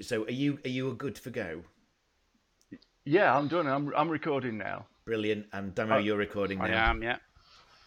So 0.00 0.24
are 0.24 0.30
you 0.30 0.58
are 0.64 0.68
you 0.68 0.90
a 0.90 0.94
good 0.94 1.18
for 1.18 1.30
go? 1.30 1.62
Yeah, 3.04 3.36
I'm 3.36 3.48
done. 3.48 3.66
I'm 3.66 3.92
I'm 3.96 4.08
recording 4.08 4.58
now. 4.58 4.86
Brilliant. 5.04 5.46
And 5.52 5.74
Damo, 5.74 5.98
you're 5.98 6.16
recording 6.16 6.58
now. 6.58 6.64
I 6.64 6.90
am, 6.90 7.02
yeah. 7.02 7.16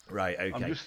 Right. 0.09 0.37
Okay. 0.37 0.51
I'm 0.53 0.67
just 0.67 0.85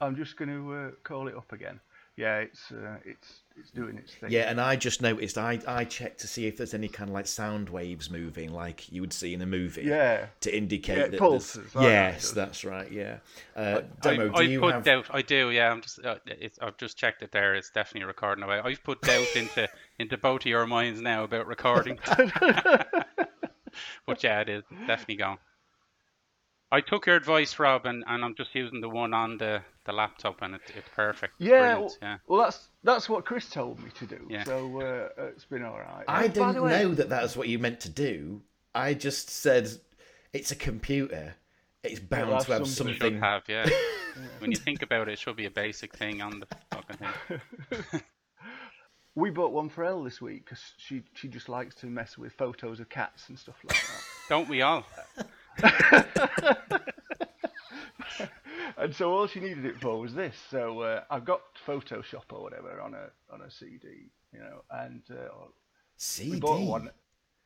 I'm 0.00 0.16
just 0.16 0.36
going 0.36 0.48
to 0.48 0.74
uh, 0.74 0.90
call 1.02 1.28
it 1.28 1.36
up 1.36 1.52
again. 1.52 1.80
Yeah, 2.16 2.38
it's 2.38 2.70
uh, 2.70 2.98
it's 3.04 3.40
it's 3.56 3.70
doing 3.72 3.98
its 3.98 4.14
thing. 4.14 4.30
Yeah, 4.30 4.48
and 4.48 4.60
I 4.60 4.76
just 4.76 5.02
noticed. 5.02 5.36
I 5.36 5.58
I 5.66 5.84
checked 5.84 6.20
to 6.20 6.28
see 6.28 6.46
if 6.46 6.56
there's 6.56 6.72
any 6.72 6.86
kind 6.86 7.10
of 7.10 7.14
like 7.14 7.26
sound 7.26 7.68
waves 7.68 8.08
moving, 8.08 8.52
like 8.52 8.92
you 8.92 9.00
would 9.00 9.12
see 9.12 9.34
in 9.34 9.42
a 9.42 9.46
movie. 9.46 9.82
Yeah. 9.82 10.26
To 10.42 10.56
indicate 10.56 10.96
Yeah, 10.98 11.04
it 11.04 11.10
that. 11.10 11.18
pulses, 11.20 11.54
there's- 11.54 11.74
like 11.74 11.84
that, 11.86 11.90
yes, 11.90 12.20
does 12.22 12.34
that's 12.34 12.64
right. 12.64 12.90
Yeah. 12.92 13.18
Uh, 13.56 13.80
Demo, 14.00 14.26
I, 14.26 14.28
do 14.28 14.34
I 14.36 14.42
you 14.42 14.60
put 14.60 14.74
have? 14.74 14.84
doubt. 14.84 15.06
I 15.10 15.22
do. 15.22 15.50
Yeah, 15.50 15.72
I'm 15.72 15.80
just. 15.82 16.04
Uh, 16.04 16.16
it's, 16.26 16.56
I've 16.62 16.76
just 16.76 16.96
checked 16.96 17.22
it 17.22 17.32
there. 17.32 17.56
It's 17.56 17.70
definitely 17.70 18.06
recording 18.06 18.44
away. 18.44 18.60
I've 18.62 18.84
put 18.84 19.00
doubt 19.02 19.26
into 19.34 19.68
into 19.98 20.16
both 20.16 20.42
of 20.42 20.46
your 20.46 20.66
minds 20.68 21.00
now 21.00 21.24
about 21.24 21.48
recording. 21.48 21.98
but 24.06 24.22
yeah, 24.22 24.40
it 24.40 24.48
is 24.48 24.62
definitely 24.86 25.16
gone. 25.16 25.38
I 26.70 26.80
took 26.80 27.06
your 27.06 27.16
advice, 27.16 27.58
Rob, 27.58 27.86
and, 27.86 28.04
and 28.06 28.24
I'm 28.24 28.34
just 28.34 28.54
using 28.54 28.80
the 28.80 28.88
one 28.88 29.14
on 29.14 29.38
the, 29.38 29.62
the 29.84 29.92
laptop, 29.92 30.42
and 30.42 30.54
it, 30.56 30.60
it's 30.76 30.88
perfect. 30.94 31.34
Yeah, 31.38 31.78
well, 31.78 31.94
yeah. 32.02 32.18
well, 32.26 32.42
that's 32.44 32.68
that's 32.82 33.08
what 33.08 33.24
Chris 33.24 33.48
told 33.48 33.82
me 33.82 33.90
to 33.98 34.06
do. 34.06 34.26
Yeah. 34.28 34.44
So 34.44 34.80
uh, 34.80 35.22
it's 35.28 35.44
been 35.44 35.64
all 35.64 35.78
right. 35.78 36.04
I 36.08 36.22
by 36.22 36.28
didn't 36.28 36.62
way, 36.62 36.82
know 36.82 36.94
that 36.94 37.08
that's 37.08 37.36
what 37.36 37.48
you 37.48 37.58
meant 37.58 37.80
to 37.80 37.88
do. 37.88 38.42
I 38.74 38.94
just 38.94 39.30
said 39.30 39.70
it's 40.32 40.50
a 40.50 40.56
computer. 40.56 41.34
It's 41.82 42.00
bound 42.00 42.44
to 42.46 42.52
have 42.52 42.66
some- 42.66 42.88
Should 42.88 42.98
something. 42.98 43.20
have, 43.20 43.42
yeah. 43.46 43.68
when 44.38 44.50
you 44.50 44.56
think 44.56 44.80
about 44.82 45.06
it, 45.08 45.12
it 45.12 45.18
should 45.18 45.36
be 45.36 45.44
a 45.44 45.50
basic 45.50 45.94
thing 45.94 46.22
on 46.22 46.40
the 46.40 46.46
fucking 46.72 46.96
thing. 46.96 48.00
We 49.16 49.30
bought 49.30 49.52
one 49.52 49.68
for 49.68 49.84
Elle 49.84 50.02
this 50.02 50.20
week 50.20 50.44
because 50.44 50.60
she 50.76 51.04
she 51.12 51.28
just 51.28 51.48
likes 51.48 51.76
to 51.76 51.86
mess 51.86 52.18
with 52.18 52.32
photos 52.32 52.80
of 52.80 52.88
cats 52.88 53.28
and 53.28 53.38
stuff 53.38 53.54
like 53.62 53.76
that. 53.76 54.02
Don't 54.28 54.48
we 54.48 54.62
all? 54.62 54.84
and 58.76 58.94
so 58.94 59.12
all 59.12 59.26
she 59.26 59.40
needed 59.40 59.64
it 59.64 59.80
for 59.80 59.98
was 60.00 60.14
this. 60.14 60.36
So 60.50 60.80
uh, 60.80 61.02
I've 61.10 61.24
got 61.24 61.40
Photoshop 61.66 62.24
or 62.30 62.42
whatever 62.42 62.80
on 62.80 62.94
a 62.94 63.08
on 63.32 63.40
a 63.42 63.50
CD, 63.50 64.10
you 64.32 64.40
know, 64.40 64.62
and 64.70 65.02
uh, 65.10 65.28
CD. 65.96 66.30
we 66.32 66.40
bought 66.40 66.60
one 66.60 66.90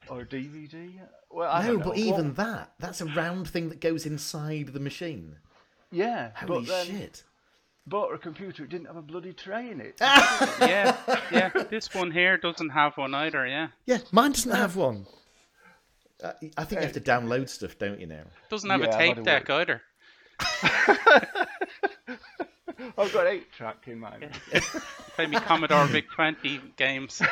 or 0.09 0.21
a 0.23 0.27
DVD. 0.27 0.91
Well, 1.31 1.51
I 1.51 1.63
No, 1.63 1.67
don't 1.69 1.79
know. 1.79 1.85
but 1.85 1.89
What- 1.91 1.99
even 1.99 2.35
that, 2.35 2.73
that's 2.79 3.01
a 3.01 3.07
round 3.07 3.49
thing 3.49 3.69
that 3.69 3.81
goes 3.81 4.07
inside 4.07 4.69
the 4.69 4.81
machine. 4.81 5.37
yeah, 5.91 6.31
Holy 6.37 6.61
but 6.61 6.67
then 6.69 6.87
shit. 6.87 7.23
bought 7.87 8.15
a 8.15 8.19
computer. 8.19 8.65
It 8.65 8.71
didn't 8.71 8.87
have 8.87 8.97
a 8.97 9.03
bloody 9.03 9.33
tray 9.33 9.71
in 9.71 9.81
it. 9.81 9.99
Yeah, 10.61 10.97
yeah. 11.31 11.51
This 11.71 11.93
one 11.95 12.11
here 12.11 12.37
doesn't 12.37 12.71
have 12.71 12.97
one 12.97 13.15
either, 13.15 13.47
yeah. 13.47 13.69
Yeah, 13.87 13.99
mine 14.13 14.33
doesn't 14.33 14.53
have 14.53 14.77
one. 14.77 15.07
Uh, 16.23 16.33
I 16.57 16.65
think 16.65 16.81
you 16.81 16.87
have 16.87 16.95
to 16.95 17.01
download 17.01 17.49
stuff, 17.49 17.79
don't 17.79 18.01
you 18.01 18.07
now? 18.07 18.25
Doesn't 18.51 18.69
have 18.71 18.81
Yeah, 18.81 18.87
a 18.87 18.91
I've 18.91 18.99
tape 19.17 19.25
deck 19.25 19.49
word. 19.49 19.55
either. 19.71 19.83
I've 22.97 23.13
got 23.13 23.27
eight 23.27 23.53
track 23.53 23.85
in 23.87 24.01
mine. 24.01 24.31
Play 25.15 25.27
me 25.27 25.37
Commodore 25.37 25.87
VIC 25.87 26.11
20 26.11 26.61
games. 26.77 27.23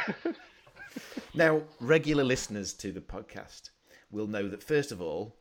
Now, 1.34 1.62
regular 1.80 2.24
listeners 2.24 2.72
to 2.74 2.92
the 2.92 3.00
podcast 3.00 3.70
will 4.10 4.26
know 4.26 4.48
that 4.48 4.62
first 4.62 4.92
of 4.92 5.02
all, 5.02 5.36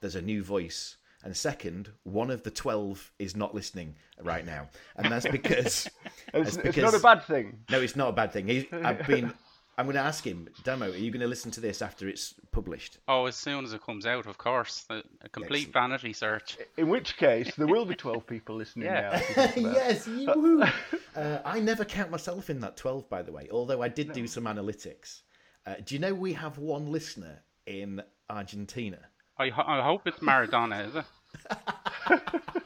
there's 0.00 0.14
a 0.14 0.22
new 0.22 0.42
voice, 0.42 0.96
and 1.24 1.36
second, 1.36 1.90
one 2.04 2.30
of 2.30 2.42
the 2.44 2.50
twelve 2.50 3.10
is 3.18 3.36
not 3.36 3.54
listening 3.54 3.96
right 4.22 4.46
now, 4.46 4.68
and 4.96 5.10
that's 5.12 5.26
because 5.26 5.88
It's, 6.32 6.56
that's 6.56 6.68
it's 6.68 6.76
not 6.78 6.94
a 6.94 7.00
bad 7.00 7.24
thing. 7.24 7.58
No, 7.70 7.80
it's 7.80 7.96
not 7.96 8.08
a 8.10 8.12
bad 8.12 8.32
thing. 8.32 8.46
He, 8.46 8.68
I've 8.72 9.06
been. 9.06 9.34
I'm 9.78 9.86
going 9.86 9.94
to 9.96 10.02
ask 10.02 10.24
him, 10.26 10.46
Demo. 10.62 10.90
Are 10.90 10.96
you 10.96 11.10
going 11.10 11.22
to 11.22 11.26
listen 11.26 11.50
to 11.52 11.60
this 11.60 11.80
after 11.80 12.06
it's 12.06 12.34
published? 12.52 12.98
Oh, 13.08 13.24
as 13.26 13.36
soon 13.36 13.64
as 13.64 13.72
it 13.72 13.82
comes 13.82 14.04
out, 14.04 14.26
of 14.26 14.36
course. 14.36 14.84
A, 14.90 15.02
a 15.22 15.28
complete 15.30 15.68
Excellent. 15.68 15.90
vanity 15.90 16.12
search. 16.12 16.58
In 16.76 16.88
which 16.88 17.16
case, 17.16 17.54
there 17.56 17.66
will 17.66 17.86
be 17.86 17.94
12 17.96 18.26
people 18.26 18.56
listening 18.56 18.86
Yeah. 18.88 19.00
now. 19.00 19.12
if 19.14 19.28
you 19.28 19.34
think 19.34 19.56
about 19.68 19.76
it. 19.76 19.88
yes, 19.88 20.06
you. 20.06 20.62
uh, 21.16 21.38
I 21.46 21.60
never 21.60 21.84
count 21.86 22.10
myself 22.10 22.50
in 22.50 22.60
that 22.60 22.76
12, 22.76 23.08
by 23.08 23.22
the 23.22 23.32
way. 23.32 23.48
Although 23.50 23.80
I 23.80 23.88
did 23.88 24.12
do 24.12 24.26
some 24.26 24.44
analytics. 24.44 25.22
Uh, 25.66 25.74
do 25.84 25.94
you 25.94 25.98
know 25.98 26.12
we 26.14 26.34
have 26.34 26.58
one 26.58 26.90
listener 26.92 27.42
in 27.66 28.02
Argentina? 28.28 28.98
I, 29.38 29.48
ho- 29.48 29.64
I 29.66 29.82
hope 29.82 30.06
it's 30.06 30.18
Maradona, 30.18 30.86
is 30.88 30.94
it? 30.96 31.04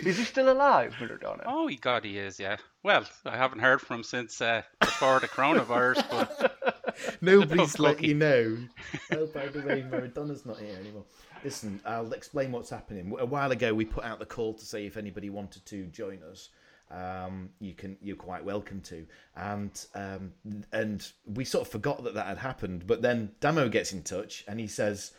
Is 0.00 0.16
he 0.16 0.24
still 0.24 0.50
alive, 0.50 0.94
Maradona? 0.98 1.42
Oh, 1.44 1.66
he 1.66 1.76
God, 1.76 2.04
he 2.04 2.16
is, 2.16 2.40
yeah. 2.40 2.56
Well, 2.82 3.04
I 3.26 3.36
haven't 3.36 3.58
heard 3.58 3.82
from 3.82 3.96
him 3.98 4.02
since 4.02 4.40
uh, 4.40 4.62
before 5.00 5.20
the 5.20 5.28
coronavirus, 5.28 6.04
but 6.10 6.76
Nobody's 7.22 7.78
let 7.78 7.96
cookie. 7.96 8.08
you 8.08 8.14
know. 8.14 8.58
Oh, 9.12 9.26
by 9.26 9.46
the 9.46 9.60
way, 9.62 9.82
Maradona's 9.90 10.44
not 10.44 10.58
here 10.58 10.76
anymore. 10.78 11.04
Listen, 11.42 11.80
I'll 11.86 12.12
explain 12.12 12.52
what's 12.52 12.70
happening. 12.70 13.14
A 13.18 13.24
while 13.24 13.50
ago, 13.50 13.72
we 13.72 13.84
put 13.84 14.04
out 14.04 14.18
the 14.18 14.26
call 14.26 14.52
to 14.54 14.64
say 14.64 14.84
if 14.86 14.96
anybody 14.96 15.30
wanted 15.30 15.64
to 15.66 15.86
join 15.86 16.18
us. 16.30 16.50
Um, 16.90 17.50
you 17.60 17.72
can, 17.72 17.96
you're 18.02 18.16
quite 18.16 18.44
welcome 18.44 18.80
to, 18.82 19.06
and 19.36 19.86
um, 19.94 20.32
and 20.72 21.08
we 21.24 21.44
sort 21.44 21.64
of 21.64 21.70
forgot 21.70 22.02
that 22.02 22.14
that 22.14 22.26
had 22.26 22.38
happened. 22.38 22.84
But 22.86 23.00
then 23.00 23.30
Damo 23.40 23.68
gets 23.68 23.92
in 23.92 24.02
touch 24.02 24.44
and 24.48 24.58
he 24.58 24.66
says, 24.66 25.12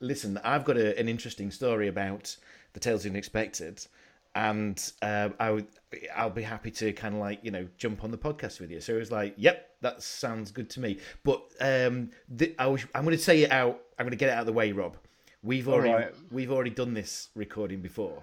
"Listen, 0.00 0.38
I've 0.44 0.66
got 0.66 0.76
a, 0.76 0.98
an 0.98 1.08
interesting 1.08 1.50
story 1.50 1.88
about 1.88 2.36
the 2.74 2.80
Tales 2.80 3.00
of 3.00 3.04
the 3.04 3.16
Unexpected, 3.16 3.86
and 4.34 4.92
uh, 5.02 5.30
I 5.38 5.50
would, 5.50 5.66
I'll 6.14 6.30
be 6.30 6.42
happy 6.42 6.70
to 6.72 6.92
kind 6.92 7.14
of 7.14 7.20
like 7.20 7.40
you 7.42 7.50
know 7.50 7.68
jump 7.76 8.04
on 8.04 8.10
the 8.10 8.18
podcast 8.18 8.60
with 8.60 8.70
you." 8.70 8.80
So 8.80 8.94
it 8.94 8.98
was 8.98 9.12
like, 9.12 9.34
"Yep, 9.36 9.68
that 9.82 10.02
sounds 10.02 10.50
good 10.50 10.68
to 10.70 10.80
me." 10.80 10.98
But 11.22 11.42
um, 11.60 12.10
I 12.58 12.66
was, 12.66 12.84
I'm 12.94 13.04
going 13.04 13.16
to 13.16 13.22
say 13.22 13.42
it 13.42 13.52
out. 13.52 13.80
I'm 13.98 14.04
going 14.04 14.10
to 14.10 14.16
get 14.16 14.28
it 14.28 14.32
out 14.32 14.40
of 14.40 14.46
the 14.46 14.52
way, 14.52 14.72
Rob. 14.72 14.96
We've 15.42 15.68
already 15.68 15.92
right. 15.92 16.14
we've 16.30 16.50
already 16.50 16.70
done 16.70 16.94
this 16.94 17.28
recording 17.34 17.80
before, 17.80 18.22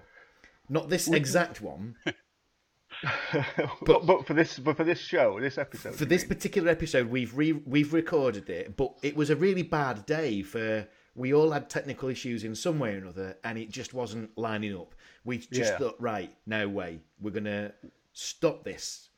not 0.68 0.88
this 0.88 1.08
exact 1.08 1.60
one. 1.60 1.96
but, 3.82 4.06
but 4.06 4.26
for 4.26 4.34
this, 4.34 4.58
but 4.58 4.76
for 4.76 4.84
this 4.84 4.98
show, 4.98 5.40
this 5.40 5.58
episode, 5.58 5.94
for 5.94 6.04
this 6.04 6.22
mean? 6.22 6.28
particular 6.28 6.70
episode, 6.70 7.08
we've 7.08 7.36
re- 7.36 7.52
we've 7.52 7.92
recorded 7.92 8.50
it, 8.50 8.76
but 8.76 8.94
it 9.02 9.16
was 9.16 9.30
a 9.30 9.36
really 9.36 9.62
bad 9.62 10.04
day 10.06 10.42
for. 10.42 10.86
We 11.14 11.34
all 11.34 11.50
had 11.50 11.68
technical 11.68 12.08
issues 12.08 12.42
in 12.42 12.54
some 12.54 12.78
way 12.78 12.94
or 12.94 12.96
another, 12.96 13.36
and 13.44 13.58
it 13.58 13.70
just 13.70 13.92
wasn't 13.92 14.30
lining 14.38 14.74
up. 14.74 14.94
We 15.24 15.38
just 15.38 15.72
Yeah. 15.72 15.78
thought, 15.78 15.96
right, 16.00 16.34
no 16.46 16.68
way, 16.68 17.00
we're 17.20 17.30
gonna 17.30 17.72
stop 18.12 18.64
this 18.64 19.08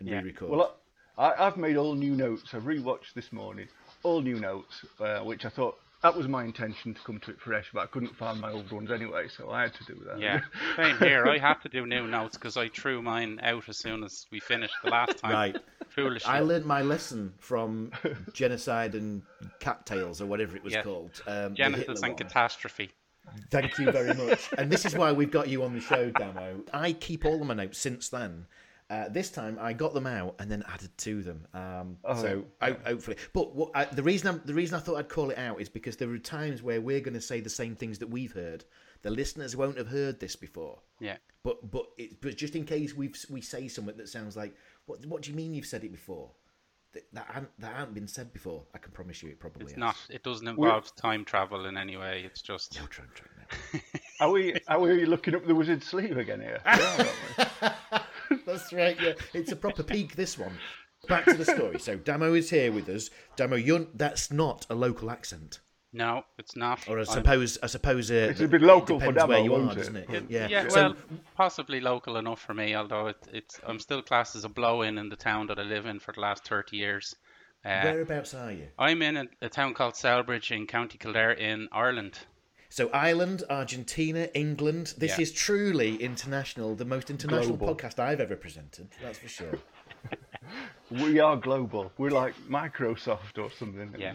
and 0.00 0.08
Yeah. 0.08 0.18
re-record. 0.20 0.50
Well, 0.50 0.80
I, 1.16 1.46
I've 1.46 1.56
made 1.56 1.76
all 1.76 1.94
new 1.94 2.14
notes. 2.16 2.54
I've 2.54 2.62
rewatched 2.64 3.12
this 3.14 3.32
morning, 3.32 3.68
all 4.02 4.20
new 4.20 4.38
notes, 4.40 4.84
uh, 4.98 5.20
which 5.20 5.44
I 5.44 5.48
thought 5.50 5.78
that 6.02 6.16
was 6.16 6.26
my 6.26 6.42
intention 6.42 6.94
to 6.94 7.00
come 7.02 7.20
to 7.20 7.30
it 7.30 7.40
fresh, 7.40 7.70
but 7.72 7.80
I 7.80 7.86
couldn't 7.86 8.16
find 8.16 8.40
my 8.40 8.50
old 8.50 8.72
ones 8.72 8.90
anyway, 8.90 9.28
so 9.28 9.50
I 9.50 9.62
had 9.62 9.74
to 9.74 9.84
do 9.84 10.02
that. 10.06 10.18
yeah. 10.18 10.40
Same 10.76 10.98
here. 10.98 11.26
I 11.26 11.38
have 11.38 11.62
to 11.62 11.68
do 11.68 11.86
new 11.86 12.08
notes 12.08 12.36
because 12.36 12.56
I 12.56 12.68
threw 12.68 13.00
mine 13.02 13.38
out 13.42 13.68
as 13.68 13.76
soon 13.76 14.02
as 14.02 14.26
we 14.32 14.40
finished 14.40 14.74
the 14.82 14.90
last 14.90 15.18
time. 15.18 15.30
right, 15.32 15.56
Foolishly. 15.90 16.28
I 16.32 16.40
learned 16.40 16.64
my 16.64 16.82
lesson 16.82 17.34
from 17.38 17.92
genocide 18.32 18.96
and 18.96 19.22
cattails 19.60 20.20
or 20.20 20.26
whatever 20.26 20.56
it 20.56 20.64
was 20.64 20.72
Yeah. 20.72 20.82
called. 20.82 21.22
Um, 21.26 21.54
Genesis 21.54 22.02
and 22.02 22.16
catastrophe. 22.16 22.90
Thank 23.50 23.78
you 23.78 23.90
very 23.90 24.14
much. 24.14 24.50
and 24.58 24.70
this 24.70 24.84
is 24.84 24.94
why 24.94 25.12
we've 25.12 25.30
got 25.30 25.48
you 25.48 25.62
on 25.62 25.72
the 25.74 25.80
show, 25.80 26.10
Damo. 26.10 26.62
I 26.72 26.92
keep 26.92 27.24
all 27.24 27.40
of 27.40 27.46
my 27.46 27.54
notes 27.54 27.78
since 27.78 28.08
then. 28.08 28.46
Uh, 28.90 29.08
this 29.08 29.30
time 29.30 29.56
I 29.58 29.72
got 29.72 29.94
them 29.94 30.06
out 30.06 30.34
and 30.38 30.50
then 30.50 30.62
added 30.68 30.90
to 30.98 31.22
them. 31.22 31.46
Um, 31.54 31.96
so 32.14 32.44
ho- 32.60 32.76
hopefully, 32.84 33.16
but 33.32 33.54
what 33.54 33.70
I, 33.74 33.86
the 33.86 34.02
reason 34.02 34.28
I'm, 34.28 34.42
the 34.44 34.52
reason 34.52 34.76
I 34.76 34.80
thought 34.80 34.96
I'd 34.96 35.08
call 35.08 35.30
it 35.30 35.38
out 35.38 35.62
is 35.62 35.70
because 35.70 35.96
there 35.96 36.10
are 36.10 36.18
times 36.18 36.62
where 36.62 36.78
we're 36.78 37.00
going 37.00 37.14
to 37.14 37.20
say 37.20 37.40
the 37.40 37.48
same 37.48 37.74
things 37.74 37.98
that 38.00 38.10
we've 38.10 38.32
heard. 38.32 38.64
The 39.00 39.10
listeners 39.10 39.56
won't 39.56 39.78
have 39.78 39.88
heard 39.88 40.20
this 40.20 40.36
before. 40.36 40.80
Yeah. 41.00 41.16
But 41.42 41.70
but 41.70 41.86
it, 41.96 42.20
but 42.20 42.36
just 42.36 42.54
in 42.54 42.64
case 42.66 42.94
we 42.94 43.12
we 43.30 43.40
say 43.40 43.66
something 43.66 43.96
that 43.96 44.10
sounds 44.10 44.36
like 44.36 44.54
what 44.84 45.06
what 45.06 45.22
do 45.22 45.30
you 45.30 45.36
mean 45.36 45.54
you've 45.54 45.64
said 45.66 45.84
it 45.84 45.92
before? 45.92 46.30
That 46.94 47.02
that 47.14 47.26
hadn't, 47.26 47.50
that 47.60 47.74
hadn't 47.76 47.94
been 47.94 48.06
said 48.08 48.32
before. 48.32 48.64
I 48.74 48.78
can 48.78 48.92
promise 48.92 49.22
you 49.22 49.30
it 49.30 49.40
probably 49.40 49.62
It's 49.62 49.72
has. 49.72 49.78
not. 49.78 49.96
It 50.10 50.22
doesn't 50.22 50.46
involve 50.46 50.94
time 50.96 51.24
travel 51.24 51.66
in 51.66 51.76
any 51.76 51.96
way. 51.96 52.22
It's 52.24 52.42
just. 52.42 52.76
You're 52.76 52.86
trying 52.88 53.08
to- 53.14 53.80
Are 54.20 54.30
we? 54.30 54.54
Are 54.68 54.78
we 54.80 55.04
looking 55.06 55.34
up 55.34 55.46
the 55.46 55.54
wizard's 55.54 55.86
sleeve 55.86 56.16
again 56.16 56.40
here? 56.40 56.60
Yeah. 56.66 57.10
That's 58.46 58.72
right. 58.72 58.96
Yeah, 59.00 59.12
it's 59.34 59.52
a 59.52 59.56
proper 59.56 59.82
peak. 59.82 60.16
This 60.16 60.38
one. 60.38 60.52
Back 61.08 61.24
to 61.24 61.34
the 61.34 61.44
story. 61.44 61.78
So 61.80 61.96
Damo 61.96 62.32
is 62.34 62.50
here 62.50 62.70
with 62.70 62.88
us. 62.88 63.10
Damo, 63.36 63.56
you're 63.56 63.86
that's 63.94 64.30
not 64.30 64.66
a 64.70 64.74
local 64.74 65.10
accent, 65.10 65.58
No, 65.94 66.24
it's 66.38 66.56
not. 66.56 66.88
or 66.88 66.96
I 66.98 67.02
I'm- 67.02 67.06
suppose 67.12 67.58
I 67.62 67.66
suppose 67.66 68.10
uh, 68.10 68.28
It's 68.30 68.40
a 68.40 68.48
bit 68.48 68.62
local 68.62 68.98
for 68.98 69.12
depends 69.12 69.28
where 69.28 69.40
you 69.44 69.54
are, 69.54 69.72
it? 69.72 69.74
doesn't 69.76 69.96
it? 69.96 70.10
It- 70.10 70.24
yeah. 70.30 70.48
yeah, 70.48 70.68
So- 70.68 70.80
well, 70.80 70.96
possibly 71.36 71.80
local 71.80 72.16
enough 72.16 72.40
for 72.40 72.54
me. 72.54 72.74
Although 72.74 73.08
it, 73.08 73.16
it's, 73.32 73.60
I'm 73.66 73.78
still 73.78 74.00
classed 74.02 74.34
as 74.34 74.44
a 74.44 74.48
blow-in 74.48 74.96
in 74.98 75.08
the 75.10 75.16
town 75.16 75.48
that 75.48 75.58
I 75.58 75.62
live 75.62 75.84
in 75.86 76.00
for 76.00 76.12
the 76.12 76.20
last 76.20 76.48
30 76.48 76.76
years. 76.76 77.14
Uh, 77.64 77.82
whereabouts 77.84 78.34
are 78.34 78.50
you? 78.52 78.68
I'm 78.78 79.02
in 79.02 79.16
a, 79.18 79.26
a 79.42 79.48
town 79.48 79.74
called 79.74 79.94
Celbridge 79.94 80.50
in 80.50 80.66
County 80.66 80.96
Kildare 80.98 81.32
in 81.32 81.68
Ireland. 81.72 82.18
So 82.70 82.88
Ireland, 82.88 83.44
Argentina, 83.50 84.28
England. 84.34 84.94
This 84.96 85.18
Yeah. 85.18 85.22
is 85.24 85.32
truly 85.32 85.96
international. 85.96 86.74
The 86.74 86.86
most 86.86 87.10
international 87.10 87.56
Global. 87.58 87.74
podcast 87.76 87.98
I've 87.98 88.18
ever 88.20 88.34
presented. 88.34 88.88
That's 89.02 89.18
for 89.18 89.28
sure. 89.28 89.58
we 90.90 91.20
are 91.20 91.36
global. 91.36 91.92
We're 91.98 92.10
like 92.10 92.34
Microsoft 92.48 93.36
or 93.38 93.50
something. 93.50 93.94
Yeah. 93.98 94.14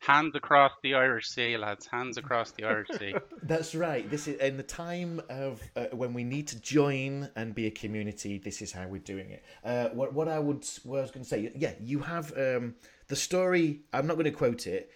Hands 0.00 0.34
across 0.34 0.72
the 0.82 0.94
Irish 0.94 1.28
Sea, 1.28 1.58
lads. 1.58 1.86
Hands 1.86 2.16
across 2.16 2.52
the 2.52 2.64
Irish 2.64 2.88
Sea. 2.98 3.14
That's 3.42 3.74
right. 3.74 4.08
This 4.08 4.26
is 4.28 4.40
in 4.40 4.56
the 4.56 4.62
time 4.62 5.20
of 5.28 5.60
uh, 5.76 5.86
when 5.92 6.14
we 6.14 6.24
need 6.24 6.48
to 6.48 6.60
join 6.60 7.28
and 7.36 7.54
be 7.54 7.66
a 7.66 7.70
community. 7.70 8.38
This 8.38 8.62
is 8.62 8.72
how 8.72 8.86
we're 8.86 9.02
doing 9.02 9.30
it. 9.30 9.44
Uh, 9.62 9.88
what 9.90 10.14
what 10.14 10.26
I 10.26 10.38
would 10.38 10.66
what 10.84 10.98
I 10.98 11.02
was 11.02 11.10
going 11.10 11.24
to 11.24 11.28
say. 11.28 11.52
Yeah, 11.54 11.74
you 11.80 12.00
have 12.00 12.32
um, 12.36 12.76
the 13.08 13.16
story. 13.16 13.82
I'm 13.92 14.06
not 14.06 14.14
going 14.14 14.24
to 14.24 14.30
quote 14.30 14.66
it. 14.66 14.90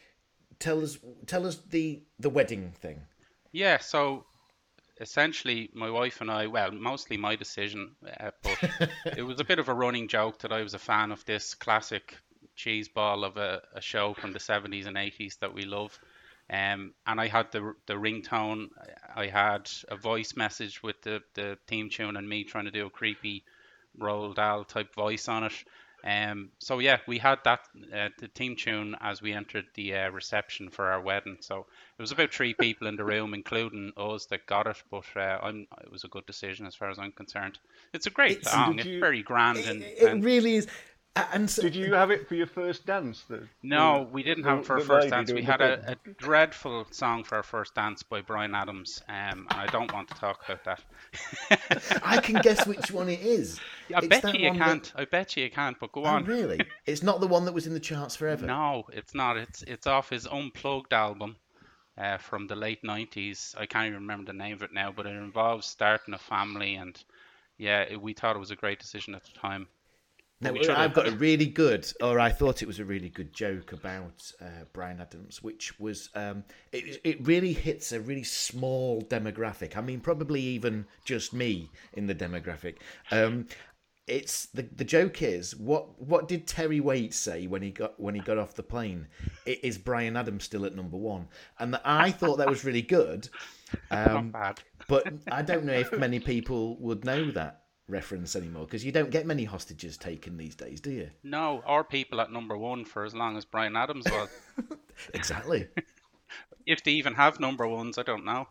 Tell 0.59 0.83
us 0.83 0.99
tell 1.27 1.47
us 1.47 1.57
the 1.69 2.03
the 2.19 2.31
wedding 2.31 2.73
thing. 2.73 3.03
Yeah, 3.53 3.79
so 3.79 4.25
essentially, 5.01 5.71
my 5.75 5.91
wife 5.91 6.21
and 6.21 6.31
I, 6.31 6.47
well, 6.47 6.71
mostly 6.73 7.17
my 7.17 7.37
decision, 7.37 7.95
uh, 8.21 8.31
but 8.43 8.91
it 9.19 9.23
was 9.23 9.39
a 9.41 9.45
bit 9.45 9.59
of 9.59 9.69
a 9.69 9.75
running 9.75 10.09
joke 10.09 10.39
that 10.41 10.53
I 10.53 10.63
was 10.63 10.75
a 10.75 10.79
fan 10.79 11.13
of 11.13 11.25
this 11.25 11.55
classic 11.55 12.17
cheese 12.55 12.89
ball 12.89 13.25
of 13.25 13.37
a, 13.37 13.63
a 13.75 13.81
show 13.81 14.15
from 14.15 14.33
the 14.33 14.39
70s 14.39 14.87
and 14.87 14.97
80s 14.97 15.39
that 15.41 15.55
we 15.55 15.65
love. 15.65 15.99
Um, 16.53 16.93
and 17.07 17.19
I 17.21 17.29
had 17.29 17.51
the 17.53 17.75
the 17.87 17.95
ringtone. 17.95 18.69
I 19.17 19.27
had 19.29 19.71
a 19.89 19.97
voice 19.97 20.37
message 20.37 20.83
with 20.83 21.01
the, 21.03 21.23
the 21.35 21.57
theme 21.67 21.89
tune 21.89 22.17
and 22.19 22.29
me 22.29 22.45
trying 22.45 22.67
to 22.67 22.71
do 22.71 22.85
a 22.87 22.91
creepy 22.91 23.45
Roald 23.99 24.35
Dahl 24.35 24.65
type 24.65 24.95
voice 24.95 25.27
on 25.29 25.45
it. 25.45 25.55
Um, 26.07 26.51
so 26.59 26.81
yeah, 26.81 26.99
we 27.09 27.17
had 27.17 27.39
that 27.45 27.61
uh, 27.91 28.11
the 28.19 28.29
theme 28.35 28.57
tune 28.57 28.95
as 29.01 29.23
we 29.23 29.33
entered 29.33 29.65
the 29.75 29.95
uh, 29.97 30.11
reception 30.11 30.69
for 30.69 30.91
our 30.93 31.01
wedding. 31.01 31.39
So 31.41 31.61
it 31.99 32.03
was 32.03 32.13
about 32.13 32.35
three 32.35 32.53
people 32.53 32.89
in 32.89 32.97
the 32.97 33.05
room, 33.05 33.33
including 33.33 33.93
us 33.97 34.27
that 34.27 34.45
got 34.45 34.67
it. 34.67 34.83
But 34.91 35.05
uh, 35.17 35.39
I'm, 35.43 35.67
it 35.83 35.91
was 35.91 36.05
a 36.05 36.09
good 36.09 36.27
decision 36.27 36.67
as 36.67 36.75
far 36.75 36.91
as 36.91 36.99
I'm 36.99 37.13
concerned. 37.13 37.59
It's 37.95 38.07
a 38.07 38.11
great 38.11 38.33
It's- 38.41 38.53
song. 38.53 38.73
Did 38.77 38.81
It's 38.81 38.87
you- 38.97 39.01
very 39.01 39.23
grand 39.23 39.57
It, 39.61 39.67
and, 39.67 39.83
it 39.83 40.03
and 40.03 40.23
really 40.23 40.57
is. 40.57 40.67
A- 41.17 41.29
And 41.35 41.51
so, 41.51 41.63
Did 41.63 41.75
you 41.77 41.95
have 41.95 42.11
it 42.11 42.29
for 42.29 42.35
your 42.35 42.47
first 42.47 42.87
dance? 42.87 43.23
The, 43.23 43.49
No, 43.63 44.09
we 44.13 44.23
didn't 44.23 44.45
have 44.45 44.59
it 44.59 44.65
for 44.65 44.75
our 44.75 44.81
first 44.81 45.09
dance. 45.09 45.33
We 45.35 45.43
had 45.43 45.61
a, 45.61 45.93
a 45.93 45.97
dreadful 46.19 46.87
song 46.93 47.25
for 47.25 47.37
our 47.37 47.43
first 47.43 47.75
dance 47.75 48.03
by 48.05 48.21
Bryan 48.21 48.55
Adams, 48.55 49.03
um, 49.09 49.49
and 49.51 49.61
I 49.61 49.67
don't 49.67 49.93
want 49.93 50.09
to 50.09 50.15
talk 50.15 50.45
about 50.49 50.65
that. 50.65 50.85
I 52.05 52.19
can 52.19 52.41
guess 52.41 52.67
which 52.67 52.91
one 52.91 53.09
it 53.09 53.21
is. 53.21 53.61
I 53.95 54.01
It's 54.01 54.11
bet 54.11 54.33
you 54.35 54.41
you 54.41 54.51
can't. 54.53 54.93
I 54.95 55.05
bet 55.07 55.37
you 55.37 55.45
you 55.45 55.51
can't. 55.51 55.79
But 55.81 55.93
go 55.93 56.05
Oh, 56.05 56.17
on. 56.17 56.27
really? 56.27 56.69
It's 56.87 57.03
not 57.03 57.21
the 57.21 57.27
one 57.27 57.45
that 57.47 57.53
was 57.53 57.67
in 57.67 57.75
the 57.75 57.81
charts 57.81 58.15
forever. 58.17 58.47
No, 58.47 58.85
it's 58.93 59.15
not. 59.15 59.37
It's 59.39 59.63
it's 59.63 59.87
off 59.87 60.11
his 60.11 60.27
unplugged 60.27 60.93
album 60.93 61.37
uh, 61.99 62.19
from 62.19 62.47
the 62.47 62.57
late 62.57 62.83
'90s. 62.85 63.55
I 63.59 63.67
can't 63.67 63.87
even 63.89 64.01
remember 64.03 64.27
the 64.33 64.39
name 64.39 64.55
of 64.55 64.63
it 64.63 64.73
now, 64.73 64.93
but 64.93 65.07
it 65.07 65.17
involves 65.17 65.67
starting 65.67 66.15
a 66.15 66.19
family, 66.19 66.75
and 66.77 67.03
yeah, 67.59 67.83
it, 67.83 68.01
we 68.01 68.15
thought 68.15 68.37
it 68.37 68.41
was 68.41 68.51
a 68.53 68.57
great 68.57 68.81
decision 68.81 69.15
at 69.15 69.25
the 69.25 69.33
time. 69.33 69.69
No, 70.45 70.53
we 70.53 70.59
should've- 70.65 70.79
I've 70.79 70.95
got 70.95 71.09
a 71.09 71.13
really 71.13 71.47
good, 71.47 71.91
or 72.01 72.21
I 72.21 72.31
thought 72.31 72.63
it 72.63 72.67
was 72.67 72.79
a 72.79 72.85
really 72.85 73.09
good 73.09 73.33
joke 73.33 73.73
about 73.73 74.31
uh, 74.41 74.65
Bryan 74.73 75.01
Adams, 75.01 75.43
which 75.43 75.79
was 75.81 76.11
um, 76.15 76.45
it, 76.73 77.01
it 77.05 77.27
really 77.27 77.53
hits 77.53 77.93
a 77.93 78.01
really 78.01 78.25
small 78.25 79.03
demographic. 79.03 79.77
I 79.77 79.81
mean, 79.81 80.01
probably 80.01 80.41
even 80.41 80.87
just 81.05 81.33
me 81.33 81.71
in 81.95 82.07
the 82.07 82.15
demographic. 82.15 82.77
Um, 83.11 83.47
it's 84.07 84.47
the 84.47 84.63
the 84.77 84.85
joke 84.85 85.23
is 85.23 85.57
what 85.57 85.99
what 85.99 86.29
did 86.29 86.47
Terry 86.47 86.79
Waite 86.79 87.15
say 87.15 87.47
when 87.47 87.63
he 87.63 87.71
got 87.71 87.99
when 87.99 88.15
he 88.15 88.21
got 88.21 88.37
off 88.37 88.55
the 88.55 88.63
plane? 88.63 89.07
It 89.47 89.65
is 89.65 89.79
Bryan 89.79 90.17
Adams 90.17 90.45
still 90.45 90.67
at 90.67 90.75
number 90.77 90.99
one, 90.99 91.27
and 91.59 91.77
I 91.87 92.11
thought 92.11 92.37
that 92.37 92.49
was 92.49 92.65
really 92.65 92.83
good. 92.83 93.29
Um, 93.91 94.31
Not 94.31 94.33
bad. 94.33 94.61
but 94.87 95.13
I 95.33 95.43
don't 95.43 95.65
know 95.65 95.73
if 95.73 95.91
many 95.99 96.21
people 96.21 96.77
would 96.79 97.05
know 97.05 97.33
that 97.33 97.64
reference 97.89 98.35
anymore 98.35 98.65
because 98.65 98.85
you 98.85 98.93
don't 98.93 99.11
get 99.11 99.27
many 99.27 99.45
hostages 99.45 99.97
taken 99.97 100.37
these 100.37 100.55
days, 100.55 100.81
do 100.81 100.91
you? 100.91 101.11
No, 101.23 101.63
or 101.67 101.85
people 101.85 102.21
at 102.21 102.33
number 102.33 102.57
one 102.57 102.85
for 102.85 103.05
as 103.05 103.15
long 103.15 103.37
as 103.37 103.45
Bryan 103.45 103.77
Adams 103.77 104.07
was. 104.11 104.29
Exactly. 105.13 105.67
if 106.67 106.83
they 106.85 106.93
even 106.93 107.15
have 107.15 107.41
number 107.41 107.67
ones, 107.67 107.99
I 107.99 108.03
don't 108.03 108.25
know. 108.25 108.49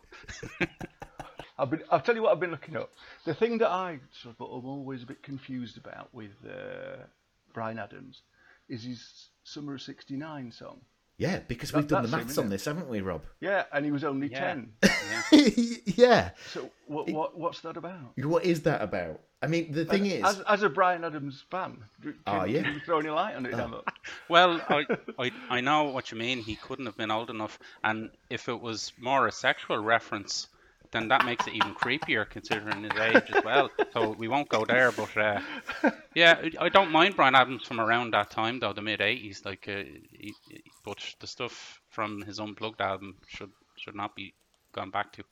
I've 1.58 1.70
been, 1.70 1.82
I'll 1.90 2.00
tell 2.00 2.14
you 2.14 2.22
what 2.22 2.32
I've 2.32 2.40
been 2.40 2.50
looking 2.50 2.76
up. 2.76 2.92
The 3.24 3.34
thing 3.34 3.58
that 3.58 3.70
I 3.70 4.00
sort 4.12 4.36
of 4.40 4.64
am 4.64 4.68
always 4.68 5.02
a 5.02 5.06
bit 5.06 5.22
confused 5.22 5.76
about 5.76 6.12
with 6.12 6.32
uh, 6.44 7.04
Bryan 7.52 7.78
Adams 7.78 8.22
is 8.68 8.84
his 8.84 9.28
Summer 9.44 9.74
of 9.74 9.82
'69 9.82 10.50
song. 10.52 10.80
Yeah, 11.16 11.40
because 11.46 11.70
That- 11.70 11.78
we've 11.78 11.86
done 11.86 12.02
the 12.02 12.08
that's 12.08 12.22
him, 12.22 12.26
maths 12.26 12.38
on 12.38 12.48
this, 12.48 12.64
haven't 12.64 12.88
we, 12.88 13.00
Rob? 13.00 13.22
Yeah, 13.40 13.64
and 13.72 13.84
he 13.84 13.92
was 13.92 14.02
only 14.04 14.28
Yeah. 14.28 14.40
ten. 14.40 14.72
Yeah. 14.82 14.90
yeah. 15.86 16.30
So 16.52 16.70
what, 16.86 17.08
what 17.10 17.38
what's 17.38 17.60
that 17.60 17.76
about? 17.76 18.16
What 18.18 18.44
is 18.44 18.62
that 18.62 18.82
about? 18.82 19.20
I 19.40 19.46
mean, 19.46 19.72
the 19.72 19.84
thing 19.84 20.06
is, 20.06 20.24
as, 20.24 20.40
as 20.48 20.62
a 20.62 20.70
Bryan 20.70 21.04
Adams 21.04 21.44
fan, 21.50 21.76
ah, 21.82 21.86
can, 22.02 22.14
Oh, 22.26 22.44
yeah. 22.44 22.62
can 22.62 22.74
you 22.74 22.80
throw 22.80 22.98
any 22.98 23.10
light 23.10 23.36
on 23.36 23.44
it? 23.46 23.54
Ah. 23.54 23.62
Emma? 23.64 23.82
Well, 24.28 24.60
I, 24.68 24.86
I 25.18 25.30
I 25.50 25.60
know 25.60 25.84
what 25.84 26.10
you 26.10 26.16
mean. 26.18 26.38
He 26.38 26.56
couldn't 26.56 26.86
have 26.86 26.96
been 26.96 27.10
old 27.10 27.28
enough, 27.30 27.58
and 27.84 28.10
if 28.30 28.48
it 28.48 28.58
was 28.60 28.92
more 28.98 29.26
a 29.28 29.32
sexual 29.32 29.78
reference, 29.78 30.48
then 30.94 31.08
that 31.08 31.24
makes 31.24 31.46
it 31.46 31.54
even 31.54 31.74
creepier 31.74 32.28
considering 32.28 32.84
his 32.84 32.98
age 32.98 33.30
as 33.30 33.44
well. 33.44 33.70
So 33.92 34.10
we 34.18 34.26
won't 34.26 34.48
go 34.48 34.64
there. 34.64 34.90
But 34.90 35.16
uh, 35.16 35.40
yeah, 36.16 36.48
I 36.58 36.68
don't 36.68 36.90
mind 36.90 37.14
Bryan 37.14 37.36
Adams 37.36 37.62
from 37.64 37.80
around 37.80 38.12
that 38.12 38.30
time 38.30 38.58
though, 38.58 38.72
the 38.72 38.82
mid 38.82 38.98
'80s. 39.00 39.44
Like, 39.44 39.68
uh, 39.68 39.84
he, 40.10 40.34
but 40.84 40.98
the 41.20 41.28
stuff 41.28 41.80
from 41.90 42.22
his 42.22 42.40
unplugged 42.40 42.80
album 42.80 43.16
should 43.28 43.52
should 43.76 43.94
not 43.94 44.16
be 44.16 44.34
gone 44.72 44.90
back 44.90 45.12
to. 45.12 45.24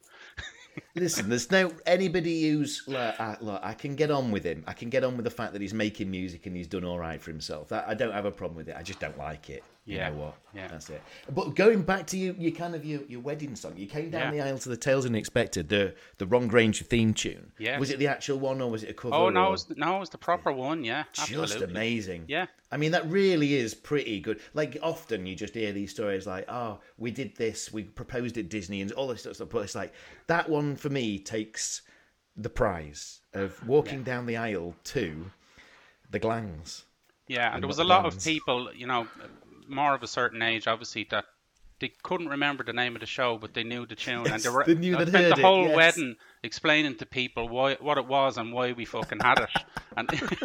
listen, 0.95 1.29
there's 1.29 1.51
no 1.51 1.73
anybody 1.87 2.51
who's 2.51 2.83
like, 2.87 3.19
uh, 3.19 3.37
look, 3.41 3.61
I 3.65 3.75
can 3.75 3.97
get 3.97 4.11
on 4.11 4.31
with 4.31 4.45
him. 4.45 4.63
I 4.67 4.75
can 4.75 4.91
get 4.91 5.03
on 5.03 5.17
with 5.17 5.25
the 5.25 5.31
fact 5.31 5.53
that 5.55 5.63
he's 5.63 5.75
making 5.75 6.11
music 6.11 6.47
and 6.47 6.57
he's 6.57 6.69
done 6.69 6.85
all 6.85 6.99
right 6.99 7.21
for 7.21 7.31
himself. 7.31 7.73
I 7.73 7.95
don't 7.95 8.13
have 8.13 8.25
a 8.27 8.31
problem 8.31 8.57
with 8.57 8.69
it. 8.69 8.77
I 8.79 8.83
just 8.83 9.01
don't 9.01 9.19
like 9.19 9.51
it. 9.51 9.65
You 9.85 9.97
Yeah, 9.97 10.11
know 10.11 10.15
what? 10.17 10.35
yeah. 10.55 10.69
That's 10.69 10.89
it. 10.91 11.03
But 11.35 11.57
going 11.57 11.83
back 11.83 12.07
to 12.09 12.17
you, 12.17 12.37
you 12.39 12.53
kind 12.53 12.77
of 12.77 12.85
your, 12.85 13.01
your 13.09 13.21
wedding 13.21 13.57
song. 13.57 13.77
You 13.77 13.89
came 13.89 14.11
down 14.11 14.33
Yeah. 14.33 14.45
the 14.45 14.49
aisle 14.51 14.59
to 14.59 14.69
the 14.69 14.77
Tales 14.77 15.05
Unexpected, 15.07 15.69
the 15.69 15.95
the 16.19 16.27
Ron 16.27 16.49
Grainer 16.49 16.87
theme 16.87 17.13
tune. 17.13 17.51
Yeah. 17.59 17.81
Was 17.81 17.91
it 17.91 17.99
the 17.99 18.07
actual 18.07 18.39
one 18.39 18.61
or 18.61 18.71
was 18.71 18.85
it 18.85 18.91
a 18.91 18.95
cover? 18.95 19.15
Oh 19.15 19.29
no, 19.29 19.41
or- 19.45 19.49
it 19.49 19.51
was, 19.51 19.71
no, 19.77 19.97
it 19.97 20.01
was 20.01 20.11
the 20.11 20.19
proper 20.19 20.53
one. 20.53 20.85
Yeah, 20.85 21.03
just 21.13 21.33
absolutely. 21.33 21.65
amazing. 21.73 22.25
Yeah. 22.29 22.47
I 22.71 22.77
mean, 22.77 22.93
that 22.93 23.11
really 23.11 23.55
is 23.55 23.75
pretty 23.75 24.21
good. 24.21 24.41
Like, 24.55 24.79
often 24.83 25.27
you 25.27 25.35
just 25.35 25.53
hear 25.55 25.73
these 25.73 25.91
stories 25.91 26.27
like, 26.29 26.45
oh, 26.49 26.79
we 26.97 27.11
did 27.11 27.37
this, 27.37 27.73
we 27.73 27.83
proposed 27.83 28.39
at 28.39 28.49
Disney, 28.49 28.81
and 28.83 28.93
all 28.93 29.09
this 29.09 29.21
stuff. 29.23 29.49
But 29.51 29.59
it's 29.65 29.75
like, 29.75 29.93
that 30.29 30.49
one 30.49 30.77
for 30.77 30.89
me 30.91 31.19
takes 31.19 31.83
the 32.37 32.49
prize 32.49 33.21
of 33.35 33.67
walking 33.69 34.05
down 34.05 34.25
the 34.27 34.37
aisle 34.37 34.75
to 34.85 35.31
the 36.09 36.19
glangs. 36.21 36.85
Yeah, 37.29 37.47
and 37.47 37.57
and 37.57 37.63
there 37.65 37.69
was 37.69 37.79
a 37.79 37.85
lot 37.85 38.07
of 38.07 38.23
people, 38.23 38.73
you 38.75 38.87
know, 38.87 39.07
more 39.73 39.95
of 39.95 40.03
a 40.03 40.07
certain 40.07 40.43
age, 40.43 40.67
obviously, 40.67 41.07
that 41.11 41.25
they 41.81 41.93
couldn't 42.03 42.29
remember 42.29 42.63
the 42.63 42.73
name 42.73 42.95
of 42.95 43.01
the 43.01 43.07
show, 43.07 43.39
but 43.39 43.55
they 43.55 43.65
knew 43.65 43.87
the 43.87 43.97
tune, 43.97 44.27
and 44.29 44.41
they 44.43 44.49
were. 44.49 44.65
they 44.65 44.75
knew 44.75 44.97
I 44.97 45.05
spent 45.05 45.35
the 45.35 45.41
it, 45.41 45.45
whole 45.45 45.67
yes. 45.67 45.77
wedding 45.77 46.17
explaining 46.43 46.97
to 46.99 47.07
people 47.07 47.49
why 47.49 47.75
what 47.81 47.99
it 47.99 48.07
was 48.07 48.39
and 48.39 48.53
why 48.53 48.73
we 48.73 48.85
fucking 48.85 49.21
had 49.21 49.41
it, 49.41 49.51
and. 49.97 50.09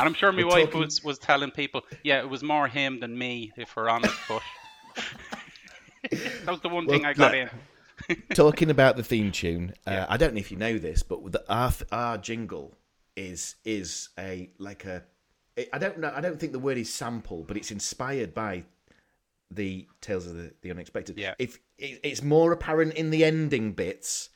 And 0.00 0.06
I'm 0.06 0.14
sure 0.14 0.32
my 0.32 0.42
We're 0.42 0.48
wife 0.48 0.64
talking- 0.66 0.80
was, 0.80 1.04
was 1.04 1.18
telling 1.18 1.50
people, 1.50 1.82
yeah, 2.02 2.20
it 2.20 2.28
was 2.28 2.42
more 2.42 2.68
him 2.68 3.00
than 3.00 3.16
me, 3.18 3.52
if 3.56 3.74
we're 3.76 3.88
honest, 3.88 4.14
but 4.28 4.42
that 6.10 6.46
was 6.46 6.60
the 6.60 6.68
one 6.68 6.86
thing 6.86 7.04
I 7.04 7.12
got 7.12 7.32
look, 7.34 7.50
in. 8.08 8.22
Talking 8.34 8.70
about 8.70 8.96
the 8.96 9.02
theme 9.02 9.32
tune, 9.32 9.74
uh, 9.86 10.06
I 10.08 10.16
don't 10.16 10.34
know 10.34 10.38
if 10.38 10.50
you 10.50 10.56
know 10.56 10.78
this, 10.78 11.02
but 11.02 11.32
the, 11.32 11.44
our, 11.52 11.72
our 11.90 12.16
jingle 12.18 12.76
is 13.16 13.56
is 13.64 14.10
a 14.18 14.50
like 14.58 14.84
a. 14.84 15.02
I 15.72 15.78
don't 15.78 15.98
know. 15.98 16.12
I 16.14 16.20
don't 16.20 16.38
think 16.38 16.52
the 16.52 16.58
word 16.58 16.78
is 16.78 16.92
sample, 16.92 17.44
but 17.46 17.56
it's 17.56 17.70
inspired 17.70 18.34
by 18.34 18.64
the 19.50 19.86
Tales 20.00 20.26
of 20.26 20.34
the, 20.34 20.52
the 20.62 20.70
Unexpected. 20.70 21.18
Yeah. 21.18 21.34
If 21.38 21.58
it, 21.78 22.00
it's 22.02 22.22
more 22.22 22.52
apparent 22.52 22.94
in 22.94 23.10
the 23.10 23.24
ending 23.24 23.72
bits, 23.72 24.30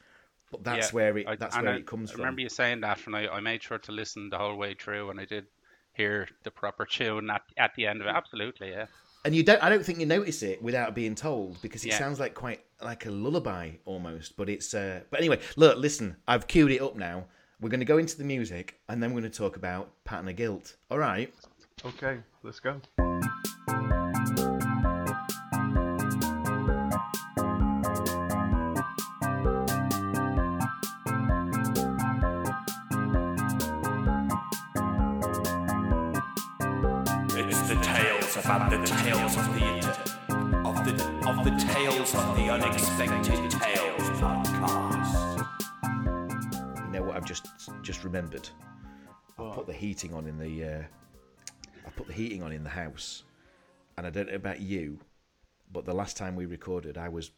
but 0.50 0.64
that's 0.64 0.88
Yeah, 0.88 0.92
where 0.94 1.18
it 1.18 1.38
that's 1.38 1.54
and 1.56 1.64
where 1.64 1.74
I, 1.74 1.78
it 1.78 1.86
comes 1.86 2.10
I 2.10 2.12
from. 2.14 2.20
I 2.22 2.24
remember 2.24 2.40
you 2.42 2.48
saying 2.48 2.80
that, 2.80 3.06
and 3.06 3.14
I, 3.16 3.26
I 3.28 3.40
made 3.40 3.62
sure 3.62 3.78
to 3.78 3.92
listen 3.92 4.30
the 4.30 4.38
whole 4.38 4.56
way 4.56 4.74
through, 4.74 5.10
and 5.10 5.20
I 5.20 5.24
did 5.24 5.46
hear 5.94 6.28
the 6.44 6.50
proper 6.50 6.86
tune 6.86 7.30
at, 7.30 7.42
at 7.58 7.74
the 7.74 7.86
end 7.86 8.00
of 8.00 8.06
it. 8.06 8.10
Absolutely, 8.10 8.70
yeah. 8.70 8.86
and 9.24 9.34
you 9.34 9.42
don't. 9.42 9.62
I 9.62 9.68
don't 9.68 9.84
think 9.84 10.00
you 10.00 10.06
notice 10.06 10.42
it 10.42 10.62
without 10.62 10.94
being 10.94 11.14
told 11.14 11.60
because 11.62 11.84
it 11.84 11.88
Yeah. 11.90 11.98
sounds 11.98 12.18
like 12.18 12.34
quite 12.34 12.60
like 12.80 13.04
a 13.06 13.10
lullaby 13.10 13.72
almost. 13.84 14.36
But 14.36 14.48
it's. 14.48 14.72
Uh, 14.72 15.00
but 15.10 15.20
anyway, 15.20 15.40
look, 15.56 15.76
listen. 15.76 16.16
I've 16.26 16.46
queued 16.46 16.70
it 16.72 16.80
up 16.80 16.96
now. 16.96 17.26
We're 17.62 17.68
going 17.68 17.78
to 17.78 17.86
go 17.86 17.98
into 17.98 18.18
the 18.18 18.24
music, 18.24 18.80
and 18.88 19.00
then 19.00 19.14
we're 19.14 19.20
going 19.20 19.30
to 19.30 19.38
talk 19.38 19.54
about 19.54 19.92
pattern 20.02 20.26
of 20.26 20.34
guilt. 20.34 20.74
All 20.90 20.98
right. 20.98 21.32
Okay, 21.86 22.18
let's 22.42 22.58
go. 22.58 22.80
It's 37.36 37.60
the 37.68 37.78
tales 37.80 38.36
about 38.38 38.70
the 38.70 38.84
tales 38.84 39.36
just 48.02 48.04
remembered. 48.04 48.48
I 49.38 49.54
put 49.54 49.66
the 49.66 49.72
heating 49.72 50.12
on 50.12 50.26
in 50.26 50.38
the. 50.38 50.64
Uh, 50.64 50.82
I 51.86 51.90
put 51.90 52.06
the 52.06 52.12
heating 52.12 52.42
on 52.42 52.52
in 52.52 52.64
the 52.64 52.70
house, 52.70 53.22
and 53.96 54.06
I 54.06 54.10
don't 54.10 54.28
know 54.28 54.34
about 54.34 54.60
you, 54.60 54.98
but 55.72 55.84
the 55.84 55.94
last 55.94 56.16
time 56.16 56.36
we 56.36 56.46
recorded, 56.46 56.98
I 56.98 57.08
was 57.08 57.30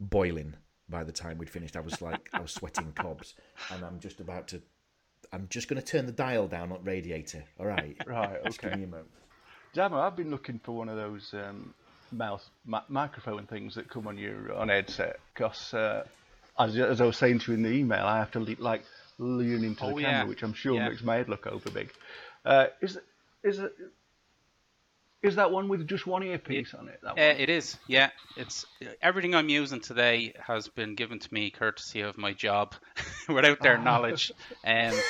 boiling. 0.00 0.54
By 0.88 1.02
the 1.04 1.12
time 1.12 1.38
we'd 1.38 1.48
finished, 1.48 1.76
I 1.76 1.80
was 1.80 2.02
like 2.02 2.28
I 2.32 2.40
was 2.40 2.52
sweating 2.58 2.92
cobs, 2.92 3.34
and 3.70 3.84
I'm 3.84 4.00
just 4.00 4.20
about 4.20 4.48
to. 4.48 4.62
I'm 5.32 5.46
just 5.48 5.68
going 5.68 5.80
to 5.80 5.86
turn 5.86 6.06
the 6.06 6.12
dial 6.12 6.46
down 6.48 6.72
on 6.72 6.84
radiator. 6.84 7.44
All 7.58 7.66
right. 7.66 7.96
Right, 8.06 8.44
Just 8.44 8.60
give 8.60 8.72
okay. 8.72 8.80
me 8.80 8.84
a 8.84 8.88
moment. 8.88 9.10
I've 9.76 10.16
been 10.16 10.30
looking 10.30 10.60
for 10.62 10.72
one 10.72 10.88
of 10.88 10.96
those 10.96 11.32
um, 11.34 11.74
mouse 12.12 12.50
mi- 12.66 12.78
microphone 12.88 13.46
things 13.46 13.74
that 13.74 13.88
come 13.88 14.06
on 14.06 14.18
your 14.18 14.54
on 14.54 14.68
headset 14.68 15.18
because, 15.32 15.72
uh, 15.74 16.04
as, 16.58 16.76
as 16.76 17.00
I 17.00 17.06
was 17.06 17.16
saying 17.16 17.40
to 17.40 17.52
you 17.52 17.56
in 17.56 17.62
the 17.62 17.70
email, 17.72 18.04
I 18.04 18.18
have 18.18 18.30
to 18.32 18.40
like 18.58 18.84
lean 19.18 19.64
into 19.64 19.84
Oh, 19.84 19.88
the 19.88 20.02
yeah. 20.02 20.20
camera, 20.20 20.28
which 20.28 20.42
I'm 20.42 20.52
sure 20.54 20.76
Yeah. 20.76 20.88
makes 20.88 21.02
my 21.02 21.16
head 21.16 21.28
look 21.28 21.46
over 21.46 21.70
big. 21.70 21.92
Uh, 22.44 22.66
is 22.80 22.98
is 23.42 23.58
it? 23.58 23.74
Is 25.22 25.34
that 25.36 25.50
one 25.50 25.68
with 25.68 25.88
just 25.88 26.06
one 26.06 26.22
earpiece 26.22 26.74
on 26.74 26.88
it? 26.88 27.00
That 27.02 27.16
Uh, 27.18 27.34
it 27.38 27.48
is, 27.48 27.78
yeah. 27.86 28.10
It's 28.36 28.64
everything 29.00 29.34
I'm 29.34 29.48
using 29.48 29.80
today 29.80 30.32
has 30.44 30.68
been 30.68 30.96
given 30.96 31.20
to 31.20 31.34
me 31.34 31.50
courtesy 31.50 32.00
of 32.00 32.18
my 32.18 32.32
job, 32.32 32.74
without 33.28 33.62
their 33.62 33.78
knowledge. 33.78 34.32
Um, 34.64 35.04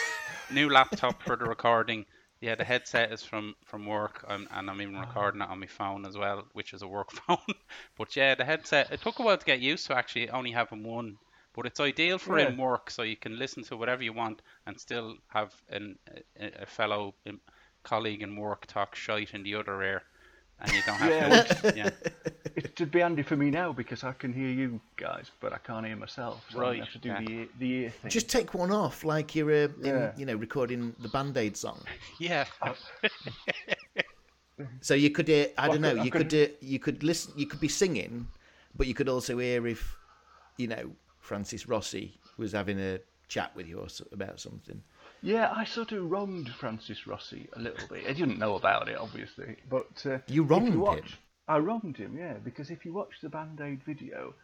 new 0.50 0.68
laptop 0.70 1.22
for 1.22 1.36
the 1.36 1.46
recording. 1.46 2.04
Yeah, 2.40 2.54
the 2.56 2.64
headset 2.64 3.12
is 3.12 3.22
from 3.22 3.54
from 3.64 3.86
work, 3.86 4.24
and 4.28 4.46
I'm 4.52 4.80
even 4.82 4.98
recording 5.00 5.40
it 5.40 5.48
on 5.48 5.60
my 5.60 5.66
phone 5.66 6.04
as 6.06 6.16
well, 6.18 6.44
which 6.52 6.74
is 6.74 6.82
a 6.82 6.88
work 6.88 7.10
phone. 7.26 7.54
but 7.96 8.14
yeah, 8.16 8.34
the 8.34 8.44
headset. 8.44 8.92
It 8.92 9.00
took 9.00 9.18
a 9.18 9.22
while 9.22 9.38
to 9.38 9.46
get 9.46 9.60
used 9.60 9.86
to 9.86 9.96
actually 9.96 10.28
only 10.30 10.50
having 10.52 10.82
one, 10.84 11.18
but 11.54 11.66
it's 11.66 11.80
ideal 11.80 12.18
for 12.18 12.38
in 12.38 12.56
work, 12.56 12.90
so 12.90 13.02
you 13.02 13.16
can 13.16 13.38
listen 13.38 13.62
to 13.64 13.76
whatever 13.76 14.02
you 14.02 14.12
want 14.12 14.42
and 14.66 14.78
still 14.78 15.16
have 15.28 15.52
an, 15.70 15.98
a, 16.38 16.62
a 16.62 16.66
fellow 16.66 17.14
um, 17.28 17.40
colleague 17.82 18.22
in 18.22 18.36
work 18.36 18.66
talk 18.66 18.94
shite 18.96 19.34
in 19.34 19.42
the 19.42 19.54
other 19.54 19.82
ear, 19.82 20.02
and 20.60 20.72
you 20.72 20.82
don't 20.86 20.96
have 20.96 21.10
Yeah. 21.10 21.42
to. 21.42 21.76
Yeah. 21.76 21.90
It'd 22.56 22.90
be 22.92 23.00
handy 23.00 23.22
for 23.22 23.36
me 23.36 23.50
now 23.50 23.72
because 23.72 24.04
I 24.04 24.12
can 24.12 24.32
hear 24.32 24.48
you 24.48 24.80
guys, 24.96 25.30
but 25.40 25.52
I 25.52 25.58
can't 25.58 25.84
hear 25.86 25.96
myself. 25.96 26.44
So 26.50 26.58
I 26.58 26.62
Right, 26.62 26.78
have 26.80 26.92
to 26.92 26.98
do 26.98 27.08
yeah. 27.08 27.20
the 27.20 27.32
ear, 27.32 27.46
the 27.58 27.70
ear 27.72 27.90
thing. 27.90 28.10
Just 28.10 28.28
take 28.28 28.54
one 28.54 28.70
off, 28.70 29.02
like 29.04 29.34
you're, 29.34 29.50
uh, 29.50 29.68
in, 29.82 29.84
Yeah. 29.84 30.12
you 30.16 30.24
know, 30.26 30.36
recording 30.36 30.94
the 31.00 31.08
Band 31.08 31.36
Aid 31.36 31.56
song. 31.56 31.80
Yeah. 32.18 32.44
So 34.80 34.94
you 34.94 35.10
could, 35.10 35.28
uh, 35.28 35.46
I 35.58 35.66
don't 35.66 35.82
Well, 35.82 35.96
know, 35.96 36.00
I 36.02 36.04
you 36.04 36.10
could- 36.12 36.30
could, 36.30 36.50
uh, 36.50 36.54
you 36.60 36.78
could 36.78 37.02
listen, 37.02 37.32
you 37.36 37.46
could 37.46 37.58
be 37.58 37.66
singing, 37.68 38.28
but 38.76 38.86
you 38.86 38.94
could 38.94 39.08
also 39.08 39.36
hear 39.38 39.66
if, 39.66 39.96
you 40.58 40.68
know, 40.68 40.92
Francis 41.24 41.66
Rossi 41.66 42.20
was 42.36 42.52
having 42.52 42.78
a 42.78 43.00
chat 43.28 43.56
with 43.56 43.66
you 43.66 43.78
or 43.78 43.88
so, 43.88 44.04
about 44.12 44.38
something. 44.38 44.82
Yeah, 45.22 45.50
I 45.56 45.64
sort 45.64 45.92
of 45.92 46.10
wronged 46.10 46.50
Francis 46.50 47.06
Rossi 47.06 47.48
a 47.54 47.58
little 47.58 47.88
bit. 47.88 48.04
I 48.06 48.12
didn't 48.12 48.38
know 48.38 48.56
about 48.56 48.88
it, 48.88 48.98
obviously, 48.98 49.56
but 49.70 50.04
uh, 50.04 50.18
You 50.28 50.42
wronged 50.42 50.76
watch, 50.76 50.98
him? 50.98 51.18
I 51.48 51.58
wronged 51.58 51.96
him, 51.96 52.18
yeah, 52.18 52.34
because 52.34 52.70
if 52.70 52.84
you 52.84 52.92
watch 52.92 53.14
the 53.22 53.30
Band 53.30 53.58
Aid 53.62 53.80
video, 53.86 54.34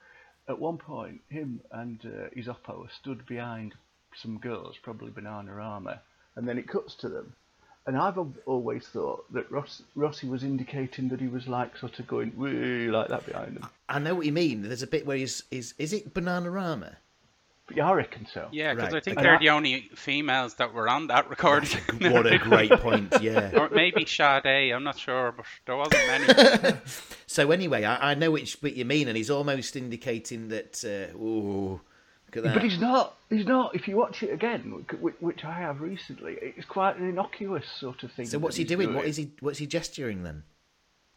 at 0.49 0.58
one 0.58 0.78
point, 0.78 1.20
him 1.28 1.60
and 1.70 2.00
uh, 2.06 2.28
his 2.34 2.46
oppo 2.46 2.90
stood 2.90 3.26
behind 3.26 3.75
some 4.16 4.38
girls, 4.38 4.76
probably 4.82 5.10
Bananarama, 5.10 6.00
and 6.34 6.49
then 6.49 6.56
it 6.58 6.66
cuts 6.66 6.94
to 6.96 7.10
them. 7.10 7.34
And 7.87 7.96
I've 7.96 8.18
always 8.46 8.87
thought 8.87 9.32
that 9.32 9.50
Ross, 9.50 9.82
Rossi 9.94 10.28
was 10.28 10.44
indicating 10.44 11.08
that 11.08 11.20
he 11.20 11.28
was 11.28 11.49
like 11.49 11.76
sort 11.76 11.99
of 11.99 12.06
going 12.06 12.32
"Wee," 12.37 12.88
like 12.88 13.08
that 13.08 13.26
behind 13.26 13.56
him. 13.56 13.66
I 13.88 13.99
know 13.99 14.14
what 14.14 14.26
you 14.26 14.32
mean. 14.32 14.62
There's 14.62 14.82
a 14.82 14.87
bit 14.87 15.06
where 15.06 15.16
he's, 15.16 15.42
is, 15.50 15.75
is 15.78 15.92
it 15.92 16.12
Bananarama? 16.14 16.96
But 17.66 17.76
yeah, 17.76 17.88
I 17.88 17.92
reckon 17.92 18.26
so. 18.26 18.49
Yeah, 18.50 18.75
because 18.75 18.92
Right, 18.92 19.00
I 19.00 19.04
think 19.04 19.18
okay. 19.18 19.26
they're 19.26 19.38
the 19.38 19.50
only 19.50 19.90
females 19.94 20.54
that 20.54 20.75
were 20.75 20.88
on 20.88 21.06
that 21.06 21.30
recording. 21.30 21.80
What 22.12 22.26
a 22.26 22.37
great 22.38 22.72
point, 22.72 23.14
yeah. 23.20 23.50
or 23.56 23.68
maybe 23.70 24.04
Sade, 24.04 24.72
I'm 24.72 24.82
not 24.82 24.99
sure, 24.99 25.32
but 25.32 25.46
there 25.66 25.76
wasn't 25.76 26.06
many. 26.08 26.76
So 27.28 27.52
anyway, 27.52 27.84
I, 27.84 28.10
I 28.10 28.14
know 28.14 28.32
which 28.32 28.60
bit 28.60 28.75
you 28.75 28.84
mean, 28.84 29.06
and 29.06 29.16
he's 29.16 29.30
almost 29.30 29.76
indicating 29.76 30.49
that, 30.49 30.82
uh, 30.84 31.16
ooh, 31.16 31.80
that. 31.80 31.80
But 32.32 32.62
he's 32.62 32.78
not. 32.78 33.16
He's 33.28 33.46
not. 33.46 33.75
If 33.75 33.88
you 33.88 33.96
watch 33.96 34.22
it 34.22 34.32
again, 34.32 34.84
which, 35.00 35.14
which 35.20 35.44
I 35.44 35.52
have 35.52 35.80
recently, 35.80 36.37
it's 36.40 36.66
quite 36.66 36.96
an 36.96 37.08
innocuous 37.08 37.64
sort 37.78 38.02
of 38.02 38.12
thing. 38.12 38.26
so 38.26 38.38
what's 38.38 38.56
he 38.56 38.62
he's 38.62 38.68
doing? 38.70 38.94
What 38.94 39.04
is 39.06 39.16
he, 39.16 39.30
what's 39.40 39.58
he 39.58 39.66
gesturing 39.66 40.22
then? 40.22 40.44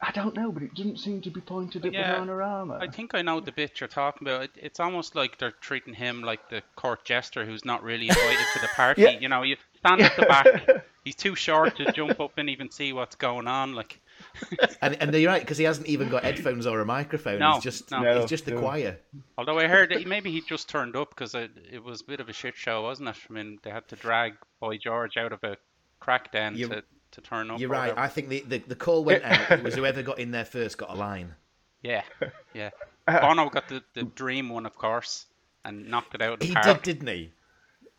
I 0.06 0.12
don't 0.12 0.36
know, 0.36 0.52
but 0.52 0.64
it 0.64 0.74
doesn't 0.74 1.00
seem 1.00 1.22
to 1.22 1.30
be 1.30 1.40
pointed 1.40 1.86
at 1.86 1.94
Yeah, 1.94 2.16
Bananarama. 2.16 2.82
I 2.82 2.88
think 2.92 3.14
I 3.16 3.22
know 3.22 3.40
the 3.40 3.54
bit 3.54 3.80
you're 3.80 3.88
talking 3.88 4.28
about. 4.28 4.44
It, 4.44 4.52
it's 4.58 4.80
almost 4.82 5.16
like 5.16 5.38
they're 5.38 5.52
treating 5.52 5.94
him 5.94 6.24
like 6.24 6.50
the 6.50 6.62
court 6.76 7.06
jester 7.06 7.46
who's 7.46 7.64
not 7.64 7.84
really 7.84 8.10
invited 8.10 8.46
to 8.54 8.60
the 8.60 8.68
party. 8.76 9.04
Yeah. 9.04 9.20
You 9.20 9.30
know, 9.30 9.44
you 9.44 9.56
stand 9.78 10.02
at 10.02 10.16
the 10.18 10.24
back. 10.24 10.86
He's 11.06 11.16
too 11.16 11.36
short 11.36 11.78
to 11.78 11.92
jump 11.94 12.20
up 12.20 12.34
and 12.38 12.50
even 12.50 12.70
see 12.70 12.92
what's 12.92 13.16
going 13.16 13.48
on. 13.48 13.76
Like, 13.76 14.00
And, 14.82 14.98
and 15.02 15.14
you're 15.14 15.32
right 15.32 15.42
because 15.42 15.58
he 15.58 15.64
hasn't 15.64 15.88
even 15.88 16.10
got 16.10 16.24
headphones 16.24 16.68
or 16.68 16.82
a 16.82 16.86
microphone. 16.86 17.40
No, 17.40 17.54
he's 17.54 17.64
just 17.64 17.92
no. 17.92 18.02
No, 18.02 18.20
he's 18.22 18.30
just 18.30 18.46
the 18.46 18.52
no. 18.52 18.60
choir. 18.60 19.00
although 19.38 19.58
I 19.60 19.68
heard 19.68 19.92
that 19.92 20.06
maybe 20.08 20.32
he 20.32 20.42
just 20.42 20.68
turned 20.68 20.96
up 20.96 21.10
because 21.10 21.34
it, 21.36 21.52
it 21.72 21.82
was 21.84 22.02
a 22.02 22.04
bit 22.04 22.20
of 22.20 22.28
a 22.28 22.34
shit 22.34 22.56
show, 22.56 22.82
wasn't 22.82 23.10
it? 23.10 23.16
I 23.30 23.34
mean, 23.34 23.60
they 23.64 23.70
had 23.70 23.88
to 23.90 23.96
drag 23.96 24.34
Boy 24.60 24.78
George 24.78 25.16
out 25.16 25.32
of 25.32 25.44
a 25.44 25.56
crack 26.00 26.32
den 26.34 26.56
You- 26.58 26.68
to, 26.68 26.84
to 27.12 27.22
turn 27.22 27.50
up. 27.52 27.60
You're 27.60 27.70
right. 27.70 27.90
whatever. 27.90 28.00
I 28.02 28.08
think 28.10 28.30
the, 28.30 28.42
the, 28.48 28.58
the 28.68 28.76
call 28.76 29.04
went 29.06 29.24
out. 29.24 29.52
It 29.52 29.64
was 29.64 29.76
whoever 29.76 30.02
got 30.02 30.20
in 30.20 30.32
there 30.32 30.46
first 30.46 30.78
got 30.78 30.90
a 30.90 30.96
line. 30.96 31.36
Yeah, 31.82 32.02
yeah. 32.54 32.72
Bono 33.08 33.50
got 33.50 33.68
the, 33.70 33.84
the 33.94 34.04
dream 34.04 34.50
one, 34.50 34.66
of 34.66 34.76
course, 34.76 35.26
and 35.64 35.88
knocked 35.90 36.16
it 36.16 36.22
out 36.22 36.34
of 36.34 36.40
the 36.40 36.48
He 36.48 36.54
park. 36.54 36.84
did, 36.84 37.00
didn't 37.00 37.08
he? 37.16 37.32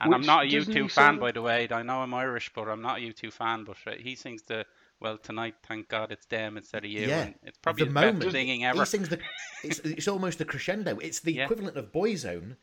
and 0.01 0.15
I'm 0.15 0.23
not 0.23 0.45
a 0.45 0.49
doesn't 0.51 0.73
he 0.75 0.81
U2 0.81 0.91
fan, 0.91 1.13
sing- 1.15 1.21
by 1.21 1.33
the 1.33 1.41
way. 1.43 1.69
I 1.71 1.83
know 1.83 2.01
I'm 2.03 2.13
Irish, 2.13 2.51
but 2.55 2.69
I'm 2.69 2.83
not 2.83 2.99
a 2.99 3.01
U2 3.01 3.33
fan. 3.33 3.65
But 3.65 3.77
uh, 3.87 3.93
he 3.99 4.17
sings 4.17 4.43
the 4.43 4.67
well 5.05 5.19
tonight. 5.19 5.55
Thank 5.69 5.89
God 5.89 6.11
it's 6.11 6.27
them 6.27 6.57
instead 6.57 6.85
of 6.85 6.91
you. 6.91 7.07
Yeah. 7.07 7.23
And 7.27 7.35
it's 7.45 7.59
probably 7.59 7.85
the 7.85 7.91
the, 7.91 7.95
best 7.95 8.15
moment 8.15 8.33
singing 8.33 8.65
ever. 8.65 8.81
he 8.81 8.85
sings 8.87 9.09
the, 9.11 9.21
it's, 9.63 9.79
it's 9.81 10.09
almost 10.09 10.39
the 10.39 10.45
crescendo. 10.45 10.99
It's 10.99 11.21
the 11.21 11.35
Yeah. 11.35 11.45
equivalent 11.45 11.77
of 11.77 11.93
Boyzone 11.93 12.57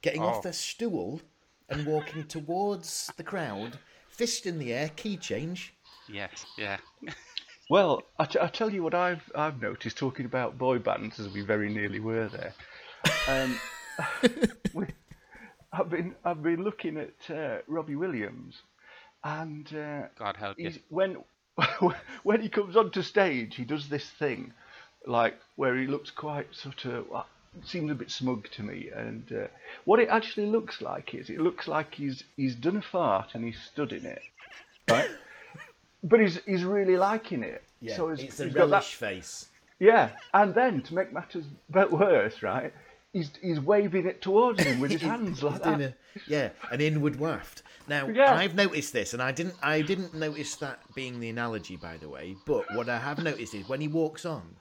getting 0.00 0.22
off 0.22 0.36
Oh. 0.38 0.40
their 0.42 0.52
stool 0.52 1.20
and 1.68 1.84
walking 1.84 2.24
towards 2.24 3.12
the 3.16 3.24
crowd, 3.24 3.78
fist 4.08 4.46
in 4.46 4.58
the 4.58 4.72
air, 4.72 4.90
key 4.96 5.16
change. 5.18 5.74
Yes, 6.08 6.46
yeah. 6.56 6.78
Well, 7.70 8.02
I, 8.18 8.24
t- 8.24 8.38
I 8.40 8.46
tell 8.46 8.72
you 8.72 8.82
what 8.82 8.94
I've 8.94 9.30
I've 9.34 9.60
noticed 9.60 9.98
talking 9.98 10.24
about 10.24 10.56
boy 10.56 10.78
bands 10.78 11.20
as 11.20 11.28
we 11.28 11.42
very 11.42 11.68
nearly 11.68 12.00
were 12.00 12.26
there. 12.28 12.54
Um, 13.28 13.60
we, 14.72 14.86
I've 15.70 15.90
been 15.90 16.14
I've 16.24 16.42
been 16.42 16.64
looking 16.64 16.96
at 16.96 17.30
uh, 17.30 17.58
Robbie 17.66 17.96
Williams, 17.96 18.62
and 19.22 19.66
uh, 19.76 20.06
God 20.18 20.38
help 20.38 20.58
you. 20.58 20.72
when 20.88 21.18
when 22.22 22.40
he 22.40 22.48
comes 22.48 22.76
onto 22.76 23.02
stage, 23.02 23.56
he 23.56 23.64
does 23.64 23.88
this 23.88 24.08
thing, 24.08 24.52
like 25.06 25.38
where 25.56 25.76
he 25.76 25.86
looks 25.86 26.10
quite 26.10 26.54
sort 26.54 26.84
of 26.84 27.06
uh, 27.12 27.22
seems 27.64 27.90
a 27.90 27.94
bit 27.94 28.10
smug 28.10 28.48
to 28.52 28.62
me. 28.62 28.90
And 28.94 29.30
uh, 29.32 29.46
what 29.84 30.00
it 30.00 30.08
actually 30.08 30.46
looks 30.46 30.80
like 30.80 31.14
is 31.14 31.30
it 31.30 31.40
looks 31.40 31.68
like 31.68 31.94
he's 31.94 32.24
he's 32.36 32.54
done 32.54 32.76
a 32.76 32.82
fart 32.82 33.30
and 33.34 33.44
he's 33.44 33.60
stood 33.60 33.92
in 33.92 34.06
it, 34.06 34.22
right? 34.88 35.10
but 36.02 36.20
he's 36.20 36.38
he's 36.44 36.64
really 36.64 36.96
liking 36.96 37.42
it. 37.42 37.62
Yeah, 37.80 37.96
so 37.96 38.10
he's, 38.10 38.20
it's 38.20 38.40
a 38.40 38.44
he's 38.44 38.54
got 38.54 38.66
that 38.66 38.76
relish 38.76 38.94
face. 38.94 39.48
yeah, 39.78 40.10
and 40.34 40.54
then 40.54 40.82
to 40.82 40.94
make 40.94 41.12
matters 41.12 41.44
bit 41.70 41.90
worse, 41.92 42.42
right? 42.42 42.72
He's 43.12 43.30
he's 43.40 43.58
waving 43.60 44.06
it 44.06 44.20
towards 44.20 44.62
him 44.62 44.80
with 44.80 44.90
his 44.90 45.00
hands 45.12 45.42
like 45.42 45.62
that. 45.62 45.80
a- 45.80 45.94
yeah, 46.26 46.50
an 46.70 46.80
inward 46.80 47.16
waft. 47.18 47.62
Now 47.88 48.06
Yeah. 48.08 48.34
I've 48.34 48.54
noticed 48.54 48.92
this, 48.92 49.14
and 49.14 49.22
I 49.22 49.32
didn't. 49.32 49.54
I 49.62 49.80
didn't 49.82 50.14
notice 50.14 50.56
that 50.56 50.80
being 50.94 51.18
the 51.20 51.30
analogy, 51.30 51.76
by 51.76 51.96
the 51.96 52.08
way. 52.08 52.36
But 52.46 52.64
what 52.74 52.88
I 52.88 52.98
have 52.98 53.18
noticed 53.22 53.54
is 53.54 53.66
when 53.68 53.80
he 53.80 53.88
walks 53.88 54.26
on, 54.26 54.56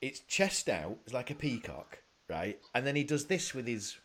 it's 0.00 0.20
chest 0.20 0.68
out, 0.68 0.98
it's 1.04 1.12
like 1.12 1.30
a 1.30 1.34
peacock, 1.34 1.98
right? 2.28 2.58
And 2.74 2.86
then 2.86 2.94
he 2.94 3.02
does 3.02 3.26
this 3.26 3.52
with 3.54 3.66
his, 3.66 3.96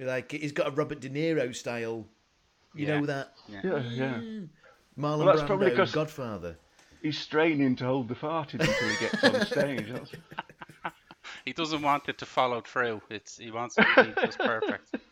like 0.00 0.32
he's 0.32 0.52
got 0.52 0.66
a 0.66 0.70
Robert 0.72 0.98
De 1.00 1.08
Niro 1.08 1.54
style. 1.54 2.06
You 2.74 2.86
Yeah. 2.86 3.00
know 3.00 3.06
that 3.06 3.32
Yeah, 3.48 3.60
yeah. 3.88 4.14
Mm. 4.14 4.48
Marlon 4.98 5.18
Well, 5.18 5.26
that's 5.26 5.42
Brando, 5.42 5.46
probably 5.46 5.70
'cause- 5.76 5.92
Godfather. 5.92 6.56
He's 7.02 7.18
straining 7.18 7.76
to 7.76 7.84
hold 7.86 8.08
the 8.08 8.14
fart 8.14 8.52
until 8.52 8.72
he 8.88 8.96
gets 8.98 9.24
on 9.24 9.46
stage. 9.46 9.90
That's, 11.44 11.44
He 11.46 11.52
doesn't 11.52 11.82
want 11.82 12.08
it 12.08 12.18
to 12.18 12.26
follow 12.26 12.60
through. 12.60 13.02
It's 13.10 13.38
he 13.38 13.50
wants 13.50 13.76
it 13.78 13.86
to 13.94 14.04
be 14.04 14.12
just 14.26 14.38
perfect. 14.38 14.94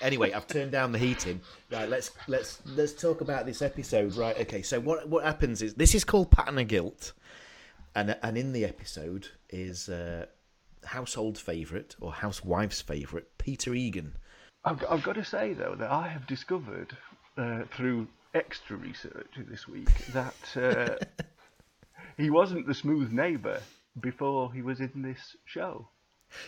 Anyway, 0.00 0.32
I've 0.32 0.46
turned 0.48 0.72
down 0.72 0.90
the 0.90 0.98
heating. 0.98 1.40
Right, 1.70 1.88
let's 1.88 2.10
let's 2.26 2.60
let's 2.66 2.92
talk 2.92 3.20
about 3.20 3.46
this 3.46 3.62
episode. 3.62 4.14
Right, 4.16 4.36
okay. 4.40 4.62
So 4.62 4.80
what 4.80 5.08
what 5.08 5.24
happens 5.24 5.62
is 5.62 5.74
this 5.74 5.94
is 5.94 6.02
called 6.02 6.30
Pattern 6.30 6.58
of 6.58 6.66
Guilt, 6.66 7.12
and 7.94 8.16
and 8.22 8.36
in 8.36 8.52
the 8.52 8.64
episode 8.64 9.28
is 9.50 9.88
uh, 9.88 10.26
household 10.84 11.38
favourite 11.38 11.94
or 12.00 12.12
housewife's 12.12 12.80
favourite 12.80 13.26
Peter 13.38 13.74
Egan. 13.74 14.16
I've, 14.64 14.78
got- 14.80 14.90
I've 14.92 15.02
got 15.02 15.14
to 15.14 15.24
say 15.24 15.52
though 15.52 15.74
that 15.76 15.90
I 15.90 16.08
have 16.08 16.26
discovered 16.26 16.96
uh, 17.36 17.62
through 17.70 18.08
extra 18.34 18.76
research 18.76 19.30
this 19.36 19.68
week 19.68 19.88
that 20.08 20.56
uh, 20.56 21.22
he 22.16 22.30
wasn't 22.30 22.66
the 22.66 22.74
smooth 22.74 23.12
neighbour 23.12 23.60
before 24.00 24.52
he 24.52 24.62
was 24.62 24.80
in 24.80 25.02
this 25.02 25.36
show. 25.44 25.88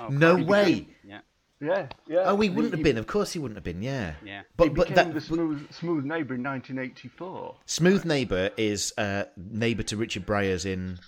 Oh, 0.00 0.08
No 0.08 0.30
Cardi 0.32 0.44
B. 0.44 0.48
way. 0.50 0.86
Yeah. 1.04 1.20
Yeah, 1.60 1.86
yeah. 2.08 2.22
Oh, 2.26 2.38
he 2.40 2.50
wouldn't 2.50 2.74
He- 2.74 2.78
have 2.80 2.84
been. 2.84 2.98
Of 2.98 3.06
course, 3.06 3.32
he 3.32 3.38
wouldn't 3.38 3.56
have 3.56 3.64
been. 3.64 3.80
Yeah. 3.80 4.14
Yeah. 4.24 4.40
He 4.40 4.46
But 4.56 4.74
but 4.74 4.88
became 4.88 4.94
that 4.96 5.14
the 5.14 5.20
smooth 5.20 5.70
smooth 5.72 6.04
neighbour 6.04 6.34
in 6.34 6.42
1984. 6.42 7.56
smooth 7.64 8.04
neighbour 8.04 8.50
is 8.56 8.92
uh, 8.98 9.24
neighbour 9.36 9.82
to 9.84 9.96
Richard 9.96 10.26
Briers 10.26 10.66
in 10.66 10.98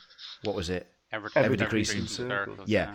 what 0.44 0.54
was 0.54 0.70
it? 0.70 0.86
Ever, 1.12 1.30
Ever 1.34 1.56
decreasing 1.56 2.06
circles. 2.06 2.60
Yeah. 2.68 2.94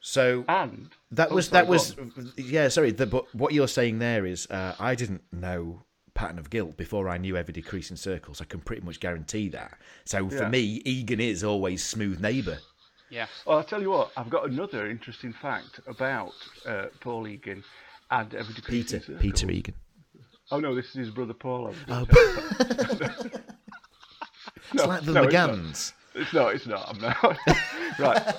So 0.00 0.44
And 0.48 0.88
that 1.12 1.30
Oh, 1.30 1.34
was 1.36 1.48
sorry, 1.48 1.62
that 1.64 1.68
was 1.70 1.98
on. 1.98 2.32
yeah. 2.36 2.68
Sorry, 2.68 2.90
the, 2.90 3.06
but 3.06 3.32
what 3.34 3.52
you're 3.52 3.68
saying 3.68 3.98
there 3.98 4.24
is 4.24 4.46
uh, 4.50 4.74
I 4.80 4.94
didn't 4.94 5.22
know 5.32 5.82
pattern 6.20 6.38
of 6.38 6.50
guilt 6.50 6.76
before 6.76 7.08
I 7.08 7.16
knew 7.16 7.34
ever 7.34 7.50
decreasing 7.50 7.96
circles. 7.96 8.42
I 8.42 8.44
can 8.44 8.60
pretty 8.60 8.82
much 8.82 9.00
guarantee 9.00 9.48
that. 9.48 9.78
So 10.04 10.28
for 10.28 10.42
Yeah. 10.42 10.48
me, 10.50 10.82
Egan 10.84 11.18
is 11.18 11.42
always 11.42 11.82
smooth 11.82 12.20
neighbour. 12.20 12.58
Yeah. 13.08 13.26
Well, 13.46 13.56
I'll 13.56 13.64
tell 13.64 13.80
you 13.80 13.88
what. 13.90 14.12
I've 14.18 14.28
got 14.28 14.46
another 14.46 14.90
interesting 14.90 15.32
fact 15.32 15.80
about 15.86 16.34
uh, 16.66 16.86
Paul 17.00 17.26
Egan 17.26 17.64
and 18.10 18.34
Ever 18.34 18.52
Peter 18.66 18.98
Decreasing 18.98 19.18
Peter 19.18 19.50
Egan. 19.50 19.74
Oh 20.50 20.60
no, 20.60 20.74
this 20.74 20.86
is 20.88 20.94
his 20.94 21.10
brother 21.10 21.32
Paul. 21.32 21.74
Oh, 21.88 22.04
gonna 22.04 22.06
it's 24.72 24.86
like 24.86 25.02
the 25.04 25.12
no, 25.12 25.22
not. 25.22 25.30
McGanns. 25.30 25.92
It's 26.14 26.32
not. 26.34 26.54
It's 26.54 26.66
not. 26.66 26.86
I'm 26.88 27.00
not. 27.00 27.38
right. 27.98 28.34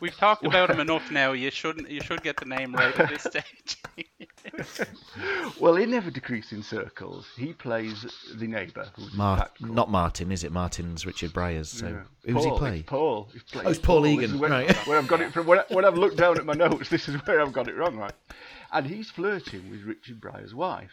We've 0.00 0.16
talked 0.16 0.46
about 0.46 0.70
him 0.74 0.80
enough 0.80 1.10
now. 1.10 1.32
You 1.32 1.50
shouldn't. 1.50 1.90
You 1.90 2.00
should 2.00 2.22
get 2.22 2.38
the 2.38 2.46
name 2.46 2.74
right 2.74 2.98
at 2.98 3.08
this 3.10 3.24
stage 3.24 3.76
well, 5.60 5.76
in 5.76 5.90
Never 5.90 6.10
Decreasing 6.10 6.62
Circles, 6.62 7.26
he 7.36 7.52
plays 7.52 8.06
the 8.34 8.46
neighbour. 8.46 8.88
Mar- 9.14 9.50
not 9.60 9.90
Martin, 9.90 10.32
is 10.32 10.44
it? 10.44 10.52
Martin's 10.52 11.06
Richard 11.06 11.32
Briers. 11.32 11.68
So 11.68 11.88
yeah. 12.24 12.32
who 12.32 12.42
he 12.42 12.58
play? 12.58 12.82
Paul. 12.82 13.28
He 13.32 13.40
oh, 13.56 13.68
it's 13.68 13.78
Paul, 13.78 14.02
Paul. 14.02 14.06
Egan. 14.06 14.38
Where, 14.38 14.50
right. 14.50 14.86
where 14.86 14.98
I've 14.98 15.08
got 15.08 15.20
it 15.20 15.32
from. 15.32 15.46
When, 15.46 15.84
I've 15.84 15.98
looked 15.98 16.16
down 16.16 16.38
at 16.38 16.46
my 16.46 16.54
notes, 16.54 16.88
this 16.88 17.08
is 17.08 17.16
where 17.26 17.40
I've 17.40 17.52
got 17.52 17.68
it 17.68 17.76
wrong, 17.76 17.96
right? 17.96 18.14
And 18.72 18.86
he's 18.86 19.10
flirting 19.10 19.70
with 19.70 19.82
Richard 19.82 20.20
Briers' 20.20 20.54
wife. 20.54 20.92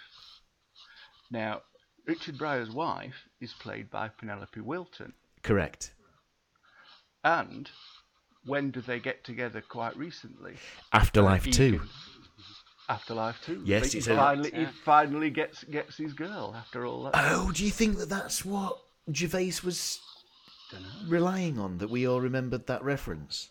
Now, 1.31 1.61
Richard 2.05 2.37
Briers' 2.37 2.71
wife 2.71 3.15
is 3.41 3.53
played 3.53 3.89
by 3.89 4.09
Penelope 4.09 4.59
Wilton. 4.61 5.13
Correct. 5.41 5.91
And 7.23 7.69
when 8.45 8.71
do 8.71 8.81
they 8.81 8.99
get 8.99 9.23
together 9.23 9.61
quite 9.61 9.97
recently? 9.97 10.55
Afterlife 10.93 11.49
2. 11.49 11.81
Afterlife 12.87 13.41
too. 13.43 13.61
Yes, 13.65 13.91
he 13.93 13.97
it's 13.97 14.07
a- 14.07 14.15
finally, 14.15 14.51
he 14.53 14.65
finally 14.65 15.29
gets 15.31 15.63
gets 15.63 15.97
his 15.97 16.13
girl 16.13 16.53
after 16.55 16.85
all 16.85 17.03
that. 17.03 17.13
Oh, 17.15 17.51
do 17.51 17.65
you 17.65 17.71
think 17.71 17.97
that 17.97 18.09
that's 18.09 18.45
what 18.45 18.77
Gervais 19.11 19.53
was 19.63 19.99
relying 21.07 21.57
on? 21.59 21.77
That 21.79 21.89
we 21.89 22.07
all 22.07 22.21
remembered 22.21 22.67
that 22.67 22.83
reference, 22.83 23.49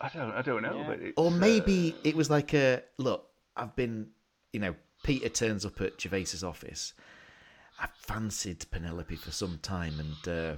I 0.00 0.08
don't 0.08 0.32
I 0.32 0.42
don't 0.42 0.62
know, 0.62 0.78
Yeah. 0.78 0.86
but 0.86 1.00
it's, 1.00 1.14
or 1.16 1.28
uh, 1.28 1.30
maybe 1.30 1.94
it 2.04 2.14
was 2.14 2.30
like 2.30 2.54
a 2.54 2.82
look. 2.98 3.28
I've 3.56 3.74
been, 3.74 4.08
you 4.52 4.60
know, 4.60 4.74
Peter 5.02 5.28
turns 5.28 5.66
up 5.66 5.80
at 5.80 6.00
Gervais's 6.00 6.44
office. 6.44 6.94
I've 7.80 7.90
fancied 7.90 8.64
Penelope 8.72 9.14
for 9.16 9.30
some 9.30 9.58
time, 9.62 9.94
and 10.00 10.28
uh, 10.28 10.56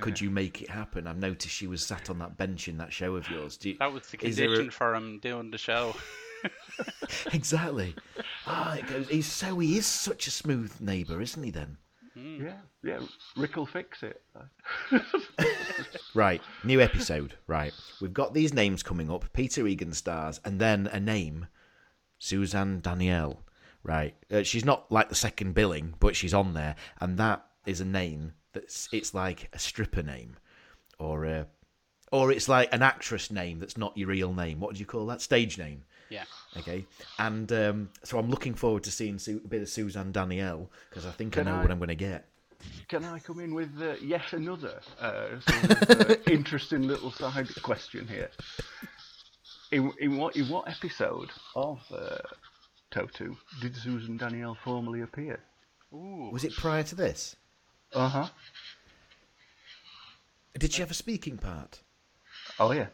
could 0.00 0.20
you 0.20 0.28
make 0.30 0.60
it 0.62 0.68
happen? 0.70 1.06
I've 1.06 1.16
noticed 1.18 1.54
she 1.54 1.66
was 1.66 1.84
sat 1.84 2.10
on 2.10 2.18
that 2.18 2.36
bench 2.36 2.68
in 2.68 2.76
that 2.78 2.92
show 2.92 3.16
of 3.16 3.28
yours. 3.30 3.56
Do 3.56 3.70
you, 3.70 3.76
That 3.78 3.92
was 3.92 4.06
the 4.08 4.26
is 4.26 4.36
there 4.36 4.46
a- 4.46 4.48
condition 4.48 4.70
for 4.70 4.94
him 4.94 5.18
doing 5.20 5.50
the 5.50 5.56
show. 5.58 5.94
Exactly. 7.32 7.94
Ah, 8.46 8.74
it 8.74 8.86
goes. 8.86 9.08
He's 9.08 9.26
so 9.26 9.58
he 9.58 9.76
is 9.78 9.86
such 9.86 10.26
a 10.26 10.30
smooth 10.30 10.80
neighbour, 10.80 11.20
isn't 11.20 11.42
he? 11.42 11.50
Then 11.50 11.78
yeah, 12.14 12.58
yeah, 12.82 13.00
Rick 13.36 13.56
will 13.56 13.66
fix 13.66 14.02
it. 14.02 14.22
Right, 16.14 16.40
new 16.64 16.80
episode. 16.80 17.34
Right, 17.46 17.72
we've 18.00 18.12
got 18.12 18.34
these 18.34 18.52
names 18.52 18.82
coming 18.82 19.10
up. 19.10 19.32
Peter 19.32 19.66
Egan 19.66 19.92
stars, 19.92 20.40
and 20.44 20.58
then 20.58 20.88
a 20.88 20.98
name, 20.98 21.46
Suzanne 22.18 22.80
Danielle. 22.80 23.44
Right, 23.84 24.16
uh, 24.32 24.42
she's 24.42 24.64
not 24.64 24.90
like 24.90 25.08
the 25.08 25.14
second 25.14 25.54
billing, 25.54 25.94
but 26.00 26.16
she's 26.16 26.34
on 26.34 26.54
there, 26.54 26.74
and 27.00 27.18
that 27.18 27.46
is 27.66 27.80
a 27.80 27.84
name 27.84 28.32
that's 28.52 28.88
it's 28.92 29.14
like 29.14 29.48
a 29.52 29.58
stripper 29.58 30.02
name, 30.02 30.36
or 30.98 31.24
a, 31.24 31.46
or 32.10 32.32
it's 32.32 32.48
like 32.48 32.72
an 32.72 32.82
actress 32.82 33.30
name 33.30 33.60
that's 33.60 33.76
not 33.76 33.96
your 33.96 34.08
real 34.08 34.32
name. 34.32 34.58
What 34.58 34.74
do 34.74 34.80
you 34.80 34.86
call 34.86 35.06
that? 35.06 35.22
Stage 35.22 35.58
name. 35.58 35.84
Yeah. 36.10 36.24
Okay, 36.56 36.86
and 37.18 37.50
um, 37.52 37.90
so 38.04 38.18
I'm 38.18 38.30
looking 38.30 38.54
forward 38.54 38.84
to 38.84 38.90
seeing 38.90 39.18
Su- 39.18 39.42
a 39.44 39.48
bit 39.48 39.62
of 39.62 39.68
Suzanne 39.68 40.10
Danielle 40.12 40.70
because 40.88 41.04
I 41.06 41.10
think 41.10 41.34
Can 41.34 41.46
I 41.46 41.50
know 41.52 41.56
I- 41.58 41.62
what 41.62 41.70
I'm 41.70 41.78
going 41.78 41.88
to 41.88 41.94
get. 41.94 42.26
Can 42.88 43.04
I 43.04 43.20
come 43.20 43.38
in 43.38 43.54
with 43.54 43.70
uh, 43.80 43.94
yet 44.02 44.32
another 44.32 44.80
uh, 45.00 45.38
sort 45.40 45.90
of, 45.90 46.10
uh, 46.10 46.14
interesting 46.26 46.82
little 46.82 47.12
side 47.12 47.46
question 47.62 48.08
here? 48.08 48.30
In, 49.70 49.92
in 50.00 50.16
what 50.16 50.34
in 50.34 50.48
what 50.48 50.66
episode 50.68 51.28
of 51.54 51.78
uh, 51.94 52.16
Totu 52.90 53.36
did 53.60 53.76
Susan 53.76 54.16
Danielle 54.16 54.56
formally 54.64 55.02
appear? 55.02 55.38
Ooh. 55.92 56.30
Was 56.32 56.42
it 56.42 56.52
prior 56.56 56.82
to 56.82 56.94
this? 56.96 57.36
Uh 57.94 58.08
huh. 58.08 58.28
Did 60.58 60.72
she 60.72 60.82
have 60.82 60.90
a 60.90 60.94
speaking 60.94 61.38
part? 61.38 61.80
Oh 62.58 62.72
yeah. 62.72 62.86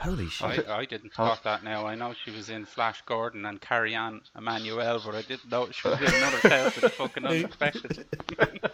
Holy 0.00 0.28
shit! 0.28 0.66
I, 0.68 0.78
I 0.78 0.84
didn't 0.86 1.12
spot 1.12 1.44
that 1.44 1.62
now. 1.62 1.86
I 1.86 1.94
know 1.94 2.14
she 2.24 2.30
was 2.30 2.48
in 2.48 2.64
Flash 2.64 3.02
Gordon 3.06 3.44
and 3.44 3.60
Carry 3.60 3.94
On 3.94 4.20
Emmannuelle, 4.36 5.04
but 5.04 5.14
I 5.14 5.22
didn't 5.22 5.50
know 5.50 5.70
she 5.70 5.88
was 5.88 6.00
in 6.00 6.06
another 6.14 6.38
tale 6.48 6.70
to 6.70 6.80
the 6.80 6.88
fucking 6.88 7.26
unexpected. 7.26 8.06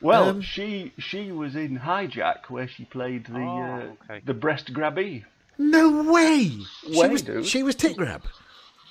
Well, 0.00 0.30
Um, 0.30 0.40
she 0.40 0.92
she 0.98 1.30
was 1.32 1.54
in 1.56 1.78
Hijack 1.78 2.46
where 2.48 2.66
she 2.68 2.84
played 2.84 3.26
the 3.26 3.38
Oh, 3.38 3.62
uh, 3.62 4.12
okay. 4.12 4.22
the 4.24 4.34
breast 4.34 4.72
grabby. 4.72 5.24
No 5.58 6.02
way! 6.12 6.48
She 6.84 6.98
Way, 6.98 7.08
was, 7.08 7.22
dude. 7.22 7.46
she 7.46 7.62
was 7.62 7.74
tit 7.76 7.96
grab. 7.96 8.22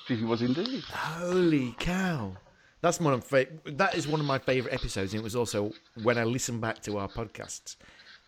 She 0.08 0.22
was 0.24 0.40
indeed. 0.42 0.82
Holy 0.84 1.74
cow! 1.78 2.36
That's 2.80 2.98
one 2.98 3.12
of 3.14 3.24
fa- 3.24 3.46
that 3.66 3.94
is 3.94 4.08
one 4.08 4.20
of 4.20 4.26
my 4.26 4.38
favourite 4.38 4.74
episodes, 4.74 5.12
and 5.12 5.20
it 5.20 5.24
was 5.24 5.36
also 5.36 5.72
when 6.02 6.16
I 6.18 6.24
listen 6.24 6.60
back 6.60 6.80
to 6.82 6.98
our 6.98 7.08
podcasts. 7.08 7.76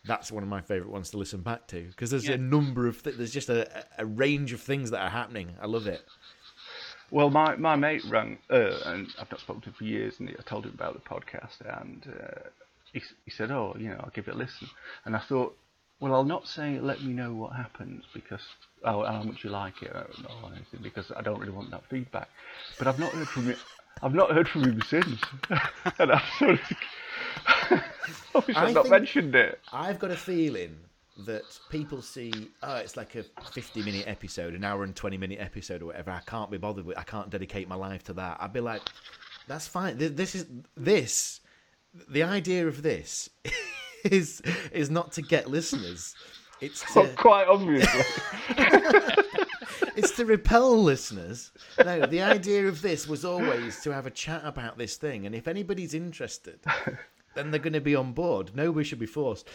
That's 0.06 0.30
one 0.30 0.42
of 0.42 0.48
my 0.48 0.60
favourite 0.60 0.92
ones 0.92 1.10
to 1.10 1.16
listen 1.18 1.40
back 1.40 1.66
to 1.68 1.82
because 1.84 2.10
there's 2.10 2.28
Yeah. 2.28 2.34
a 2.34 2.38
number 2.38 2.86
of 2.86 3.02
th- 3.02 3.16
there's 3.16 3.32
just 3.32 3.48
a, 3.48 3.84
a 3.98 4.04
range 4.04 4.52
of 4.52 4.60
things 4.60 4.90
that 4.90 5.00
are 5.00 5.10
happening. 5.10 5.54
I 5.62 5.66
love 5.66 5.86
it. 5.86 6.02
Well, 7.10 7.30
my, 7.30 7.54
my 7.56 7.76
mate 7.76 8.02
rang, 8.08 8.38
uh, 8.50 8.78
and 8.86 9.06
I've 9.20 9.30
not 9.30 9.40
spoken 9.40 9.62
to 9.62 9.68
him 9.68 9.74
for 9.74 9.84
years, 9.84 10.18
and 10.18 10.28
I 10.30 10.42
told 10.42 10.64
him 10.64 10.72
about 10.74 10.94
the 10.94 11.00
podcast, 11.08 11.60
and 11.80 12.02
uh, 12.20 12.48
he, 12.92 13.02
he 13.24 13.30
said, 13.30 13.50
oh, 13.50 13.76
you 13.78 13.88
know, 13.90 14.00
I'll 14.00 14.10
give 14.12 14.26
it 14.26 14.34
a 14.34 14.36
listen. 14.36 14.68
And 15.04 15.14
I 15.14 15.20
thought, 15.20 15.56
well, 16.00 16.12
I'll 16.14 16.24
not 16.24 16.48
say 16.48 16.80
let 16.80 17.02
me 17.04 17.12
know 17.12 17.32
what 17.32 17.54
happens, 17.54 18.04
because, 18.14 18.40
oh, 18.84 19.04
how 19.04 19.22
much 19.22 19.44
you 19.44 19.50
like 19.50 19.82
it, 19.82 19.90
or, 19.94 20.08
or 20.42 20.50
anything, 20.56 20.80
because 20.82 21.12
I 21.14 21.20
don't 21.22 21.38
really 21.38 21.52
want 21.52 21.70
that 21.70 21.84
feedback. 21.88 22.28
But 22.78 22.88
I've 22.88 22.98
not 22.98 23.12
heard 23.12 23.28
from 23.28 23.44
him, 23.44 23.56
I've 24.02 24.14
not 24.14 24.32
heard 24.32 24.48
from 24.48 24.64
him 24.64 24.82
since. 24.88 25.20
and 25.98 26.10
I'm 26.10 26.22
sort 26.38 26.52
of, 26.54 26.60
I 27.46 27.82
wish 28.46 28.56
I'd 28.56 28.74
not 28.74 28.88
mentioned 28.88 29.34
it. 29.34 29.60
I've 29.72 29.98
got 29.98 30.10
a 30.10 30.16
feeling 30.16 30.76
that 31.18 31.42
people 31.70 32.02
see, 32.02 32.32
oh, 32.62 32.76
it's 32.76 32.96
like 32.96 33.14
a 33.14 33.24
50 33.52 33.82
minute 33.82 34.04
episode, 34.06 34.54
an 34.54 34.64
hour 34.64 34.84
and 34.84 34.94
20 34.94 35.16
minute 35.16 35.38
episode 35.40 35.82
or 35.82 35.86
whatever. 35.86 36.10
I 36.10 36.20
can't 36.26 36.50
be 36.50 36.58
bothered 36.58 36.84
with. 36.84 36.98
I 36.98 37.02
can't 37.02 37.30
dedicate 37.30 37.68
my 37.68 37.76
life 37.76 38.02
to 38.04 38.12
that. 38.14 38.38
I'd 38.40 38.52
be 38.52 38.60
like, 38.60 38.82
that's 39.46 39.66
fine. 39.66 39.98
This 39.98 40.34
is 40.34 40.46
this. 40.76 41.40
The 42.08 42.24
idea 42.24 42.66
of 42.66 42.82
this 42.82 43.30
is 44.04 44.42
is 44.72 44.90
not 44.90 45.12
to 45.12 45.22
get 45.22 45.48
listeners. 45.48 46.14
It's 46.60 46.80
to 46.94 47.08
Quite 47.16 47.46
obviously. 47.46 48.00
it's 49.96 50.12
to 50.16 50.26
repel 50.26 50.76
listeners. 50.82 51.52
No, 51.84 52.06
the 52.06 52.22
idea 52.22 52.66
of 52.66 52.82
this 52.82 53.06
was 53.06 53.24
always 53.24 53.80
to 53.82 53.92
have 53.92 54.06
a 54.06 54.10
chat 54.10 54.42
about 54.44 54.78
this 54.78 54.96
thing, 54.96 55.26
and 55.26 55.34
if 55.34 55.48
anybody's 55.48 55.94
interested, 55.94 56.60
then 57.34 57.50
they're 57.50 57.60
going 57.60 57.72
to 57.72 57.80
be 57.80 57.94
on 57.94 58.12
board. 58.12 58.52
Nobody 58.54 58.84
should 58.84 58.98
be 58.98 59.06
forced. 59.06 59.48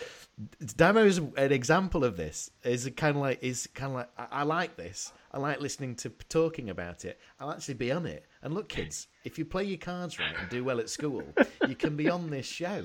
Damo's 0.76 1.18
an 1.18 1.52
example 1.52 2.04
of 2.04 2.18
this. 2.18 2.52
Is 2.64 2.90
kind 2.96 3.16
of 3.16 3.22
like 3.22 3.40
is 3.42 3.68
kind 3.74 3.92
of 3.92 3.98
like 3.98 4.10
I, 4.18 4.28
I 4.32 4.44
like 4.44 4.76
this. 4.76 5.12
I 5.32 5.40
like 5.40 5.62
listening 5.62 5.96
to 5.98 6.10
talking 6.30 6.70
about 6.70 7.06
it. 7.06 7.20
I'll 7.40 7.52
actually 7.52 7.76
be 7.76 7.92
on 7.92 8.06
it. 8.06 8.26
And 8.42 8.54
look, 8.54 8.68
kids, 8.68 9.08
if 9.24 9.38
you 9.38 9.46
play 9.46 9.64
your 9.64 9.78
cards 9.78 10.18
right 10.18 10.34
and 10.40 10.50
do 10.50 10.64
well 10.64 10.80
at 10.80 10.90
school, 10.90 11.24
you 11.68 11.76
can 11.76 11.96
be 11.96 12.10
on 12.10 12.30
this 12.30 12.48
show. 12.48 12.84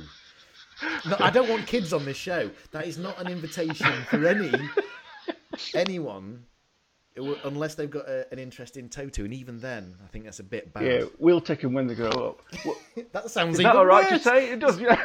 No, 1.07 1.17
I 1.21 1.31
don't 1.31 1.49
want 1.49 1.67
kids 1.67 1.93
on 1.93 2.05
this 2.05 2.17
show. 2.17 2.51
That 2.73 2.87
is 2.87 2.99
not 2.99 3.21
an 3.21 3.29
invitation 3.29 3.93
for 4.11 4.27
any 4.27 4.53
anyone 5.75 6.45
who- 7.17 7.37
unless 7.45 7.75
they've 7.77 7.91
got 7.91 8.09
a, 8.09 8.27
an 8.33 8.39
interest 8.39 8.77
in 8.77 8.89
Toto, 8.89 9.25
and 9.25 9.33
even 9.35 9.59
then, 9.61 9.95
I 10.05 10.09
think 10.09 10.25
that's 10.25 10.41
a 10.41 10.45
bit 10.45 10.73
bad. 10.73 10.85
yeah, 10.85 11.05
we'll 11.19 11.41
take 11.41 11.61
them 11.63 11.73
when 11.73 11.87
they 11.87 11.95
grow 11.95 12.09
up. 12.11 12.43
What, 12.65 12.77
That 13.13 13.31
sounds 13.31 13.55
is 13.55 13.61
even 13.61 13.73
that 13.73 13.77
all 13.79 13.87
right 13.87 14.11
worse. 14.11 14.23
to 14.23 14.29
say? 14.29 14.51
It 14.51 14.59
does, 14.61 14.81
yeah. 14.81 15.01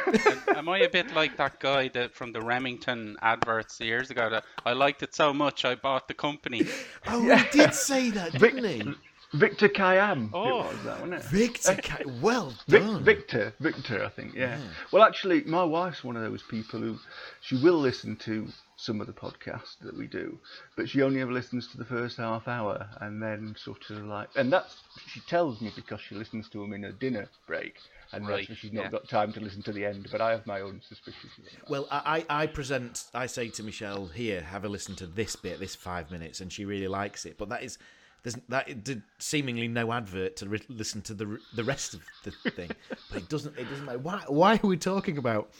Am 0.56 0.68
I 0.68 0.78
a 0.80 0.88
bit 0.88 1.14
like 1.14 1.36
that 1.36 1.60
guy 1.60 1.88
that 1.88 2.14
from 2.14 2.32
the 2.32 2.40
Remington 2.40 3.16
adverts 3.22 3.80
years 3.80 4.10
ago 4.10 4.28
that 4.30 4.44
I 4.64 4.72
liked 4.72 5.02
it 5.02 5.14
so 5.14 5.32
much 5.32 5.64
I 5.64 5.74
bought 5.74 6.08
the 6.08 6.14
company? 6.14 6.66
Oh, 7.06 7.20
he 7.22 7.42
did 7.58 7.74
say 7.74 8.10
that, 8.10 8.32
didn't 8.32 8.64
he? 8.64 8.94
Victor 9.32 9.68
Kiam. 9.68 10.30
Oh. 10.34 10.42
it 10.42 10.52
was 10.74 10.82
that, 10.84 11.00
wasn't 11.00 11.14
it? 11.14 11.22
Victor, 11.24 11.76
Ca- 11.84 12.02
well 12.20 12.52
Vic, 12.66 12.82
done. 12.82 13.04
Victor, 13.04 13.54
Victor, 13.60 14.04
I 14.04 14.08
think, 14.08 14.34
yeah. 14.34 14.58
Well, 14.90 15.04
actually, 15.04 15.42
my 15.44 15.62
wife's 15.62 16.02
one 16.02 16.16
of 16.16 16.22
those 16.22 16.42
people 16.42 16.80
who 16.80 16.96
she 17.40 17.54
will 17.62 17.78
listen 17.78 18.16
to 18.24 18.48
some 18.80 19.00
of 19.00 19.06
the 19.06 19.12
podcasts 19.12 19.78
that 19.82 19.96
we 19.96 20.06
do, 20.06 20.38
but 20.76 20.88
she 20.88 21.02
only 21.02 21.20
ever 21.20 21.32
listens 21.32 21.66
to 21.68 21.76
the 21.76 21.84
first 21.84 22.16
half 22.16 22.48
hour, 22.48 22.88
and 23.00 23.22
then 23.22 23.54
sort 23.58 23.90
of 23.90 24.04
like, 24.06 24.28
and 24.36 24.52
that's 24.52 24.76
she 25.06 25.20
tells 25.20 25.60
me 25.60 25.70
because 25.76 26.00
she 26.00 26.14
listens 26.14 26.48
to 26.50 26.58
them 26.60 26.72
in 26.72 26.84
a 26.84 26.92
dinner 26.92 27.28
break, 27.46 27.74
and 28.12 28.26
Right, 28.26 28.46
that's 28.48 28.58
she's 28.60 28.72
not 28.72 28.84
yeah. 28.84 28.90
got 28.90 29.08
time 29.08 29.32
to 29.34 29.40
listen 29.40 29.62
to 29.62 29.72
the 29.72 29.84
end. 29.84 30.08
But 30.10 30.20
I 30.20 30.30
have 30.30 30.46
my 30.46 30.60
own 30.62 30.80
suspicions. 30.86 31.32
Well, 31.68 31.86
I, 31.90 32.24
I 32.28 32.42
I 32.42 32.46
present, 32.46 33.04
I 33.14 33.26
say 33.26 33.48
to 33.50 33.62
Michelle, 33.62 34.06
here, 34.06 34.40
have 34.40 34.64
a 34.64 34.68
listen 34.68 34.96
to 34.96 35.06
this 35.06 35.36
bit, 35.36 35.60
this 35.60 35.74
five 35.74 36.10
minutes, 36.10 36.40
and 36.40 36.52
she 36.52 36.64
really 36.64 36.88
likes 36.88 37.26
it. 37.26 37.36
But 37.38 37.50
that 37.50 37.62
is, 37.62 37.78
there's 38.22 38.36
that 38.48 38.82
did 38.82 39.02
seemingly 39.18 39.68
no 39.68 39.92
advert 39.92 40.36
to 40.36 40.48
re- 40.48 40.62
listen 40.68 41.02
to 41.02 41.14
the 41.14 41.26
r- 41.26 41.38
the 41.54 41.64
rest 41.64 41.94
of 41.94 42.00
the 42.24 42.30
thing. 42.50 42.70
But 43.10 43.18
it 43.22 43.28
doesn't, 43.28 43.58
it 43.58 43.68
doesn't 43.68 43.86
like 43.86 44.00
why 44.00 44.22
why 44.26 44.54
are 44.62 44.66
we 44.66 44.76
talking 44.76 45.18
about 45.18 45.50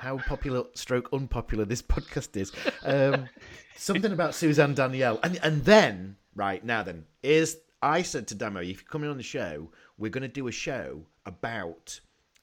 how 0.00 0.16
popular 0.16 0.64
stroke 0.74 1.10
unpopular 1.12 1.64
this 1.64 1.82
podcast 1.82 2.36
is? 2.36 2.52
Um, 2.84 3.28
something 3.76 4.12
about 4.12 4.34
Suzanne 4.34 4.74
Danielle, 4.74 5.20
and 5.22 5.38
and 5.42 5.64
then 5.64 6.16
right 6.34 6.64
now 6.64 6.82
then 6.82 7.04
is 7.22 7.58
I 7.82 8.02
said 8.02 8.26
to 8.28 8.34
Damo, 8.34 8.60
if 8.60 8.80
you're 8.80 8.90
coming 8.90 9.10
on 9.10 9.16
the 9.18 9.22
show, 9.22 9.70
we're 9.98 10.10
going 10.10 10.22
to 10.22 10.28
do 10.28 10.48
a 10.48 10.52
show 10.52 11.02
about 11.26 12.00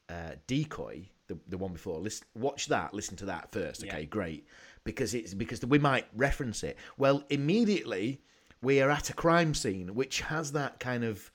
uh, 0.08 0.34
Decoy, 0.46 1.10
the 1.28 1.38
the 1.48 1.58
one 1.58 1.74
before. 1.74 2.00
Listen, 2.00 2.28
watch 2.36 2.68
that. 2.68 2.94
Listen 2.94 3.18
to 3.18 3.26
that 3.26 3.52
first. 3.52 3.84
Okay, 3.84 4.06
great, 4.06 4.46
because 4.84 5.16
it's 5.16 5.34
because 5.34 5.66
we 5.66 5.80
might 5.80 6.06
reference 6.16 6.64
it. 6.64 6.78
Well, 6.98 7.24
immediately 7.30 8.22
we 8.62 8.82
are 8.82 8.90
at 8.90 9.10
a 9.10 9.14
crime 9.14 9.54
scene 9.54 9.96
which 9.96 10.22
has 10.22 10.52
that 10.52 10.80
kind 10.80 11.04
of 11.04 11.32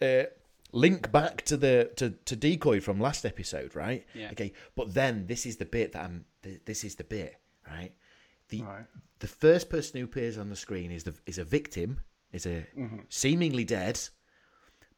uh, 0.00 0.24
link 0.72 1.10
back 1.12 1.42
to 1.46 1.56
the 1.56 1.90
to, 1.96 2.10
to 2.10 2.36
Decoy 2.36 2.80
from 2.80 3.00
last 3.00 3.24
episode, 3.24 3.74
right? 3.74 4.06
Yeah. 4.14 4.30
Okay, 4.32 4.52
but 4.74 4.94
then 4.94 5.26
this 5.26 5.46
is 5.46 5.56
the 5.56 5.64
bit 5.64 5.92
that 5.92 6.04
I'm. 6.04 6.24
th- 6.42 6.60
This 6.64 6.84
is 6.84 6.94
the 6.96 7.04
bit, 7.04 7.36
right? 7.66 7.92
The 8.50 8.62
Right. 8.62 8.84
the 9.20 9.26
first 9.28 9.68
person 9.70 9.98
who 10.00 10.04
appears 10.04 10.38
on 10.38 10.48
the 10.48 10.56
screen 10.56 10.90
is 10.92 11.04
the 11.04 11.14
is 11.26 11.38
a 11.38 11.44
victim, 11.44 12.00
is 12.32 12.46
a 12.46 12.66
seemingly 13.08 13.64
dead, 13.64 13.98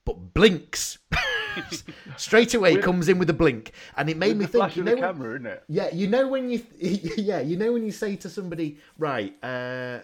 but 0.04 0.34
blinks 0.34 0.98
straight 2.16 2.54
away. 2.54 2.76
Comes 2.76 3.08
in 3.08 3.18
with 3.18 3.30
a 3.30 3.34
blink, 3.34 3.72
and 3.96 4.08
it 4.08 4.16
made 4.16 4.36
me 4.36 4.46
think. 4.46 4.76
You 4.76 4.84
know, 4.84 4.94
the 4.94 5.00
when- 5.00 5.04
camera, 5.14 5.30
isn't 5.34 5.46
it? 5.46 5.64
yeah, 5.68 5.88
you 5.92 6.06
know 6.06 6.28
when 6.28 6.50
you, 6.50 6.64
yeah, 6.78 7.40
you 7.40 7.56
know 7.56 7.72
when 7.72 7.84
you 7.84 7.92
say 7.92 8.16
to 8.16 8.28
somebody, 8.28 8.78
right, 8.98 9.34
uh, 9.42 9.98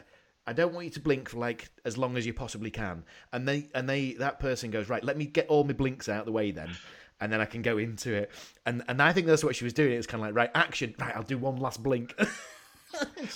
I 0.47 0.53
don't 0.53 0.73
want 0.73 0.85
you 0.85 0.91
to 0.93 1.01
blink 1.01 1.31
for 1.31 1.39
like 1.39 1.71
as 1.85 1.99
long 1.99 2.17
as 2.17 2.25
you 2.27 2.33
possibly 2.35 2.71
can, 2.71 3.05
and 3.33 3.47
they 3.49 3.69
and 3.75 3.89
they 3.89 4.13
that 4.15 4.39
person 4.39 4.71
goes, 4.71 4.89
right, 4.89 5.03
let 5.03 5.17
me 5.17 5.27
get 5.27 5.47
all 5.49 5.65
my 5.65 5.73
blinks 5.73 6.09
out 6.09 6.21
of 6.21 6.27
the 6.27 6.33
way 6.33 6.51
then, 6.53 6.71
and 7.21 7.33
then 7.33 7.41
I 7.41 7.47
can 7.47 7.63
go 7.63 7.79
into 7.79 8.15
it, 8.15 8.31
and 8.65 8.83
and 8.89 9.03
I 9.03 9.13
think 9.13 9.27
that's 9.27 9.43
what 9.45 9.57
she 9.57 9.65
was 9.65 9.73
doing. 9.73 9.93
It 9.93 9.97
was 9.97 10.07
kind 10.07 10.23
of 10.23 10.27
like, 10.29 10.35
right, 10.37 10.51
action, 10.55 10.95
right, 10.99 11.15
I'll 11.17 11.23
do 11.23 11.39
one 11.39 11.57
last 11.57 11.83
blink. 11.83 12.15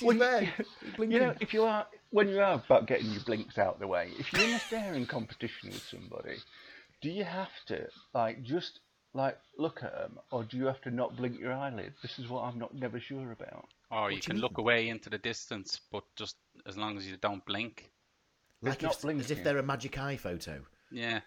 Well, 0.00 0.14
you- 0.14 0.18
there. 0.20 0.54
You 0.98 1.20
know, 1.20 1.34
if 1.40 1.52
you 1.52 1.64
are 1.64 1.86
when 2.10 2.28
you 2.28 2.40
are 2.40 2.54
about 2.54 2.86
getting 2.86 3.10
your 3.10 3.20
blinks 3.24 3.58
out 3.58 3.78
the 3.80 3.86
way, 3.86 4.10
if 4.18 4.32
you're 4.32 4.42
in 4.42 4.54
a 4.54 4.58
staring 4.60 5.06
competition 5.06 5.70
with 5.70 5.82
somebody, 5.82 6.36
do 7.02 7.10
you 7.10 7.24
have 7.24 7.50
to 7.66 7.86
like 8.14 8.42
just 8.42 8.80
like 9.12 9.36
look 9.58 9.82
at 9.82 9.92
them, 9.92 10.18
or 10.30 10.44
do 10.44 10.56
you 10.56 10.66
have 10.66 10.80
to 10.82 10.90
not 10.90 11.16
blink 11.16 11.38
your 11.38 11.52
eyelids? 11.52 11.96
This 12.00 12.18
is 12.18 12.28
what 12.28 12.42
I'm 12.44 12.58
not 12.58 12.74
never 12.74 13.00
sure 13.00 13.32
about. 13.32 13.66
Or 13.90 14.10
you 14.10 14.16
do 14.20 14.26
you 14.28 14.34
can 14.34 14.40
look 14.40 14.58
away 14.58 14.88
into 14.88 15.10
the 15.10 15.18
distance, 15.18 15.80
but 15.90 16.04
just 16.16 16.36
as 16.66 16.76
long 16.76 16.96
as 16.96 17.06
you 17.06 17.16
don't 17.16 17.44
blink. 17.44 17.90
like 18.62 18.82
not 18.82 19.02
if, 19.04 19.20
as 19.20 19.30
if 19.30 19.42
they're 19.42 19.58
a 19.58 19.62
magic 19.62 19.98
eye 19.98 20.16
photo 20.16 20.62
Yeah. 20.92 21.20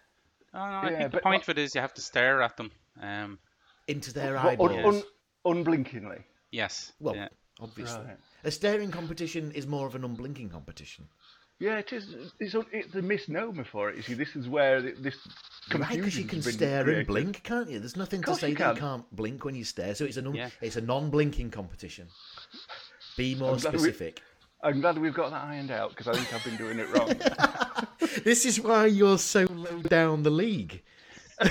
Oh, 0.54 0.60
no, 0.60 0.63
I 0.63 0.89
Yeah, 0.91 0.97
think 0.99 1.12
the 1.13 1.19
point 1.21 1.41
what- 1.41 1.49
of 1.49 1.58
it 1.58 1.62
is 1.62 1.73
you 1.76 1.82
have 1.82 1.93
to 1.95 2.02
stare 2.02 2.41
at 2.43 2.58
them. 2.58 2.71
Um, 3.02 3.39
into 3.88 4.13
their 4.13 4.36
What, 4.36 4.45
eyeballs. 4.45 4.71
un, 4.71 5.04
un, 5.45 5.58
unblinkingly. 5.58 6.23
yes. 6.52 6.93
well, 6.99 7.15
yeah. 7.15 7.30
obviously, 7.60 8.04
Right. 8.06 8.17
a 8.43 8.52
staring 8.52 8.91
competition 8.91 9.52
is 9.52 9.65
more 9.67 9.88
of 9.88 9.95
an 9.95 10.04
unblinking 10.04 10.49
competition. 10.52 11.10
Yeah, 11.60 11.78
it 11.80 11.91
is. 11.93 12.15
It's, 12.39 12.54
a- 12.56 12.65
it's 12.71 12.93
a 12.95 13.02
misnomer 13.02 13.63
for 13.63 13.89
it. 13.89 13.95
You 13.97 14.02
see, 14.04 14.13
this 14.15 14.36
is 14.36 14.47
where 14.47 14.82
this 14.82 15.15
Right, 15.73 15.89
because 15.95 16.17
you 16.17 16.26
can 16.26 16.38
has 16.39 16.45
been 16.45 16.54
stare 16.56 16.89
and 16.89 17.08
blink, 17.08 17.41
can't 17.43 17.69
you? 17.69 17.80
There's 17.80 17.95
nothing 17.95 18.21
to 18.23 18.36
say 18.36 18.49
you 18.49 18.56
that 18.56 18.76
you 18.76 18.82
can. 18.82 18.82
can't 18.82 19.15
blink 19.15 19.43
when 19.45 19.56
you 19.56 19.63
stare. 19.63 19.95
So 19.95 20.06
it's 20.06 20.17
an 20.17 20.28
un- 20.28 20.36
Yeah. 20.36 20.49
it's 20.62 20.76
a 20.76 20.82
non-blinking 20.82 21.52
competition. 21.52 22.10
Be 23.17 23.35
more 23.35 23.51
I'm 23.53 23.57
glad 23.57 23.73
we- 23.73 23.79
specific. 23.79 24.21
I'm 24.63 24.79
glad 24.79 24.97
we've 24.97 25.13
got 25.13 25.31
that 25.31 25.43
ironed 25.43 25.71
out 25.71 25.89
because 25.89 26.07
I 26.07 26.13
think 26.13 26.33
I've 26.33 26.43
been 26.45 26.55
doing 26.57 26.79
it 26.79 26.89
wrong. 26.95 27.13
This 28.23 28.45
is 28.45 28.59
why 28.61 28.85
you're 28.85 29.17
so 29.17 29.45
low 29.49 29.81
down 29.81 30.23
the 30.23 30.29
league. 30.29 30.83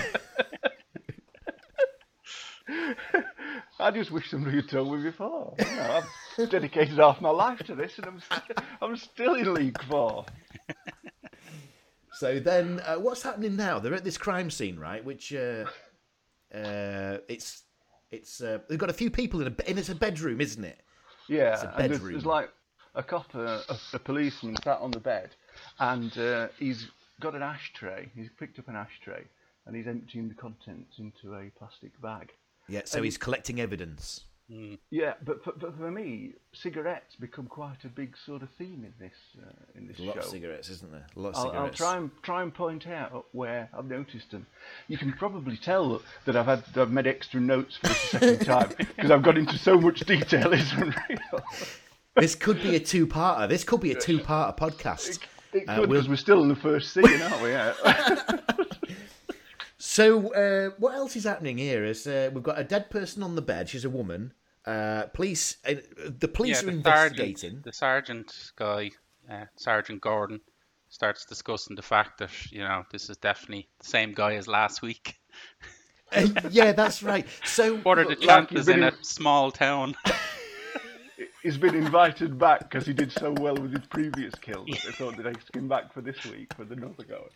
I 3.81 3.91
just 3.91 4.11
wish 4.11 4.31
somebody 4.31 4.57
had 4.57 4.69
told 4.69 4.97
me 4.97 5.03
before. 5.03 5.55
You 5.59 5.65
know, 5.65 6.03
I've 6.39 6.51
dedicated 6.51 6.99
half 6.99 7.21
my 7.21 7.31
life 7.31 7.59
to 7.65 7.75
this, 7.75 7.99
and 7.99 8.07
I'm 8.07 8.21
st- 8.21 8.59
I'm 8.81 8.97
still 8.97 9.35
in 9.35 9.53
League 9.53 9.83
Four. 9.85 10.25
So 12.15 12.39
then, 12.39 12.81
uh, 12.87 12.97
what's 12.97 13.23
happening 13.23 13.57
now? 13.57 13.79
They're 13.81 13.95
at 13.95 14.05
this 14.05 14.19
crime 14.19 14.51
scene, 14.51 14.79
right? 14.79 15.05
Which 15.05 15.35
uh, 15.35 15.65
uh, 16.55 17.19
it's 17.29 17.63
it's 18.13 18.41
uh, 18.41 18.59
they've 18.69 18.79
got 18.79 18.91
a 18.91 18.95
few 18.95 19.11
people 19.11 19.41
in 19.41 19.49
a 19.49 19.69
and 19.69 19.79
it's 19.79 19.89
a 19.89 19.95
bedroom, 19.95 20.41
isn't 20.41 20.65
it? 20.65 20.81
Yeah, 21.29 21.55
It's 21.55 21.63
a 21.63 21.75
and 21.77 21.91
there's, 21.91 22.03
there's 22.03 22.27
like 22.27 22.51
a 22.95 23.03
cop, 23.03 23.35
a, 23.35 23.63
a 23.93 23.99
policeman 23.99 24.57
sat 24.63 24.79
on 24.81 24.91
the 24.91 25.01
bed, 25.01 25.31
and 25.79 26.17
uh, 26.19 26.49
he's 26.59 26.89
got 27.21 27.35
an 27.35 27.43
ashtray. 27.43 28.11
He's 28.15 28.29
picked 28.39 28.59
up 28.59 28.69
an 28.69 28.77
ashtray, 28.77 29.25
and 29.67 29.77
he's 29.77 29.87
emptying 29.87 30.29
the 30.29 30.35
contents 30.35 30.99
into 30.99 31.35
a 31.35 31.51
plastic 31.59 32.01
bag. 32.01 32.33
Yeah. 32.69 32.83
So 32.85 33.03
he's 33.03 33.19
collecting 33.19 33.61
evidence. 33.61 34.25
Yeah, 34.91 35.15
but 35.25 35.43
for, 35.45 35.53
but 35.53 35.77
for 35.79 35.91
me, 35.91 36.35
cigarettes 36.53 37.17
become 37.17 37.47
quite 37.47 37.85
a 37.85 37.89
big 37.89 38.15
sort 38.27 38.43
of 38.43 38.49
theme 38.59 38.85
in 38.85 38.93
this 38.99 39.15
uh, 39.43 39.51
in 39.79 39.87
this 39.87 39.99
A 39.99 40.03
lot 40.03 40.15
show. 40.15 40.21
of 40.21 40.25
cigarettes, 40.27 40.69
isn't 40.69 40.91
there? 40.93 41.07
A 41.17 41.21
lot 41.21 41.35
of 41.35 41.47
I'll, 41.55 41.63
I'll 41.63 41.71
try 41.71 41.97
and 41.97 42.11
try 42.23 42.43
and 42.43 42.53
point 42.53 42.87
out 42.87 43.27
where 43.33 43.69
I've 43.77 43.87
noticed 43.87 44.31
them. 44.31 44.47
You 44.89 44.99
can 44.99 45.13
probably 45.15 45.57
tell 45.57 46.03
that 46.27 46.37
I've 46.37 46.47
had 46.47 46.65
I've 46.77 46.91
made 46.91 47.07
extra 47.07 47.41
notes 47.41 47.77
for 47.77 47.89
the 47.89 47.95
second 47.95 48.39
time 48.47 48.73
because 48.79 49.11
I've 49.11 49.23
got 49.23 49.39
into 49.39 49.57
so 49.59 49.81
much 49.81 50.01
detail. 50.01 50.53
It's 50.53 50.73
unreal. 50.73 51.43
This 52.17 52.35
could 52.35 52.63
be 52.63 52.77
a 52.77 52.81
two-parter. 52.81 53.49
This 53.49 53.65
could 53.65 53.81
be 53.81 53.93
a 53.93 53.99
two-parter 54.01 54.57
podcast. 54.59 55.19
It 55.55 55.67
Uh, 55.69 55.77
could 55.77 55.89
we'll- 55.89 56.01
because 56.01 56.09
we're 56.11 56.17
still 56.17 56.43
in 56.43 56.49
the 56.49 56.57
first 56.57 56.93
scene, 56.93 57.23
aren't 57.23 57.43
we? 57.43 57.51
Yeah. 57.51 57.73
So, 59.79 60.33
uh, 60.33 60.71
what 60.79 60.95
else 60.95 61.17
is 61.17 61.25
happening 61.25 61.59
here? 61.59 61.85
Is 61.85 62.07
uh, 62.07 62.31
we've 62.33 62.43
got 62.43 62.59
a 62.59 62.65
dead 62.65 62.89
person 62.89 63.23
on 63.23 63.35
the 63.35 63.43
bed. 63.43 63.69
She's 63.69 63.85
a 63.85 63.91
woman. 63.91 64.33
Uh, 64.65 65.07
police. 65.07 65.57
Uh, 65.67 65.75
the 66.19 66.29
police 66.29 66.63
yeah, 66.63 66.69
are 66.69 66.73
the 66.73 66.77
investigating. 66.79 67.37
sergeant, 67.37 67.65
the 67.65 67.73
sergeant 67.73 68.53
guy, 68.57 68.91
uh, 69.31 69.45
Sergeant 69.57 70.01
Gordon, 70.01 70.41
starts 70.89 71.25
discussing 71.25 71.75
the 71.75 71.83
fact 71.83 72.19
that 72.19 72.31
you 72.53 72.61
know 72.61 72.85
this 72.93 73.11
is 73.11 73.17
definitely 73.17 73.69
the 73.81 73.87
same 73.87 74.13
guy 74.13 74.35
as 74.35 74.47
last 74.47 74.83
week. 74.83 75.17
Uh, 76.13 76.29
yeah, 76.51 76.73
that's 76.73 77.03
right. 77.03 77.27
So, 77.45 77.77
What 77.83 77.99
are 77.99 78.05
the 78.05 78.17
chances 78.17 78.69
in 78.69 78.83
a 78.83 78.93
small 79.03 79.51
town? 79.51 79.97
He's 81.43 81.59
been 81.59 81.75
invited 81.75 82.39
back 82.39 82.61
because 82.61 82.87
he 82.87 82.93
did 82.93 83.11
so 83.11 83.33
well 83.33 83.55
with 83.57 83.73
his 83.73 83.85
previous 83.87 84.35
kills. 84.37 84.67
that 84.69 84.81
They 84.85 84.93
thought 84.93 85.17
they'd 85.17 85.27
ask 85.27 85.55
him 85.57 85.67
back 85.69 85.93
for 85.93 86.01
this 86.01 86.25
week 86.27 86.55
for 86.55 86.63
another 86.63 87.03
go. 87.05 87.29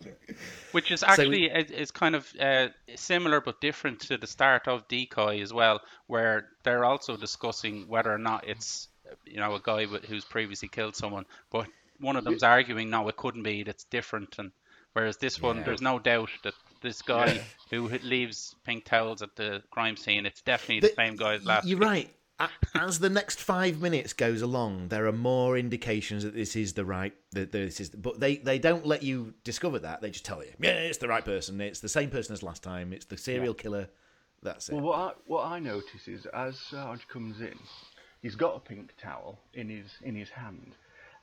Which 0.73 0.90
is 0.92 1.03
actually 1.03 1.47
is 1.47 1.71
is 1.71 1.90
kind 1.90 2.14
of 2.14 2.33
uh, 2.38 2.69
similar 2.95 3.40
but 3.40 3.61
different 3.61 4.01
to 4.03 4.16
the 4.16 4.27
start 4.29 4.69
of 4.69 4.87
Decoy 4.88 5.40
as 5.42 5.53
well, 5.53 5.81
where 6.07 6.49
they're 6.62 6.85
also 6.85 7.16
discussing 7.16 7.88
whether 7.88 8.12
or 8.12 8.19
not 8.19 8.47
it's 8.47 8.88
you 9.25 9.38
know 9.38 9.55
a 9.55 9.61
guy 9.61 9.87
with- 9.87 10.05
who's 10.05 10.25
previously 10.25 10.69
killed 10.69 10.95
someone, 10.95 11.27
but 11.51 11.66
one 11.99 12.14
of 12.16 12.25
them's 12.25 12.42
arguing 12.42 12.90
no, 12.90 13.09
it 13.09 13.16
couldn't 13.16 13.42
be. 13.42 13.61
It's 13.62 13.85
different, 13.85 14.38
and 14.38 14.53
whereas 14.92 15.16
this 15.16 15.40
one, 15.40 15.57
Yeah. 15.59 15.62
there's 15.64 15.83
no 15.83 15.99
doubt 15.99 16.31
that 16.45 16.55
this 16.83 17.03
guy 17.03 17.40
who 17.71 17.88
leaves 17.88 18.55
pink 18.64 18.85
towels 18.85 19.23
at 19.23 19.35
the 19.35 19.62
crime 19.71 19.97
scene, 19.97 20.27
it's 20.27 20.42
definitely 20.42 20.81
the, 20.81 20.88
The- 20.88 20.95
same 20.95 21.16
guy 21.16 21.35
as 21.35 21.45
last. 21.45 21.66
You're 21.66 21.79
week. 21.79 21.88
right. 21.88 22.14
A- 22.38 22.51
As 22.75 22.99
the 22.99 23.09
next 23.09 23.40
five 23.40 23.81
minutes 23.81 24.12
goes 24.12 24.42
along, 24.42 24.88
there 24.88 25.07
are 25.07 25.12
more 25.12 25.57
indications 25.57 26.22
that 26.22 26.35
this 26.35 26.55
is 26.55 26.75
the 26.75 26.85
right. 26.85 27.14
That 27.33 27.53
this 27.53 27.81
is, 27.81 27.88
but 27.90 28.20
they 28.20 28.37
they 28.37 28.59
don't 28.59 28.85
let 28.87 29.03
you 29.03 29.33
discover 29.44 29.79
that. 29.79 30.03
They 30.03 30.11
just 30.11 30.25
tell 30.27 30.42
you, 30.44 30.53
yeah, 30.61 30.72
it's 30.72 30.99
the 30.99 31.09
right 31.09 31.25
person. 31.25 31.61
It's 31.61 31.81
the 31.81 31.88
same 31.88 32.11
person 32.11 32.35
as 32.35 32.42
last 32.42 32.62
time. 32.62 32.92
It's 32.92 33.07
the 33.07 33.16
serial 33.16 33.55
killer. 33.55 33.88
That's 34.42 34.68
it. 34.68 34.75
Well, 34.75 34.83
what 34.85 34.99
I, 34.99 35.12
what 35.27 35.44
I 35.46 35.59
notice 35.59 36.07
is 36.09 36.27
as 36.27 36.59
Sarge 36.59 37.09
comes 37.09 37.40
in, 37.40 37.59
he's 38.20 38.35
got 38.37 38.55
a 38.57 38.61
pink 38.61 38.94
towel 39.01 39.38
in 39.55 39.70
his 39.70 39.87
in 40.03 40.14
his 40.14 40.29
hand, 40.29 40.72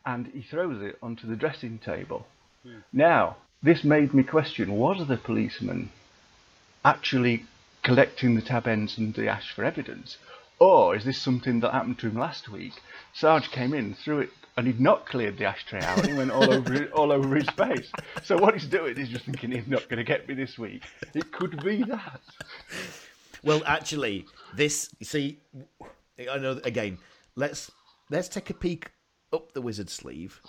and 0.08 0.28
he 0.28 0.42
throws 0.42 0.82
it 0.82 0.98
onto 1.04 1.28
the 1.28 1.36
dressing 1.36 1.78
table. 1.78 2.26
Hmm. 2.64 2.80
Now, 2.92 3.38
this 3.62 3.84
made 3.84 4.16
me 4.16 4.24
question: 4.24 4.72
Was 4.78 5.08
the 5.08 5.18
policeman 5.18 5.92
actually 6.84 7.46
collecting 7.84 8.34
the 8.36 8.42
tab 8.42 8.68
ends 8.68 8.98
and 8.98 9.14
the 9.14 9.28
ash 9.28 9.52
for 9.54 9.64
evidence? 9.64 10.18
Or 10.64 10.96
is 10.96 11.04
this 11.04 11.18
something 11.18 11.60
that 11.60 11.74
happened 11.74 12.00
to 12.00 12.08
him 12.08 12.18
last 12.18 12.48
week? 12.48 12.72
Sarge 13.12 13.52
came 13.52 13.74
in, 13.74 13.96
threw 13.96 14.20
it, 14.20 14.30
and 14.56 14.66
he'd 14.66 14.80
not 14.80 15.06
cleared 15.06 15.38
the 15.38 15.44
ashtray 15.44 15.82
out, 15.82 15.98
and 15.98 16.08
he 16.08 16.14
went 16.14 16.32
all 16.32 16.54
over 16.54 16.74
it, 16.74 16.90
all 16.94 17.12
over 17.12 17.36
his 17.36 17.50
face. 17.50 17.92
So 18.24 18.38
what 18.38 18.54
he's 18.54 18.66
doing 18.66 18.98
is 18.98 19.10
just 19.10 19.26
thinking 19.26 19.52
he's 19.52 19.68
not 19.68 19.90
going 19.90 19.98
to 19.98 20.06
get 20.06 20.26
me 20.26 20.36
this 20.36 20.58
week. 20.58 20.84
It 21.14 21.34
could 21.34 21.62
be 21.66 21.84
that. 21.84 22.22
Well, 23.44 23.62
actually, 23.66 24.26
this 24.56 24.90
you 25.00 25.06
see, 25.06 25.40
I 26.32 26.38
know 26.38 26.62
again. 26.64 26.98
Let's 27.36 27.70
let's 28.10 28.30
take 28.30 28.50
a 28.50 28.54
peek 28.54 28.90
up 29.34 29.52
the 29.52 29.62
wizard 29.62 29.90
sleeve, 29.90 30.40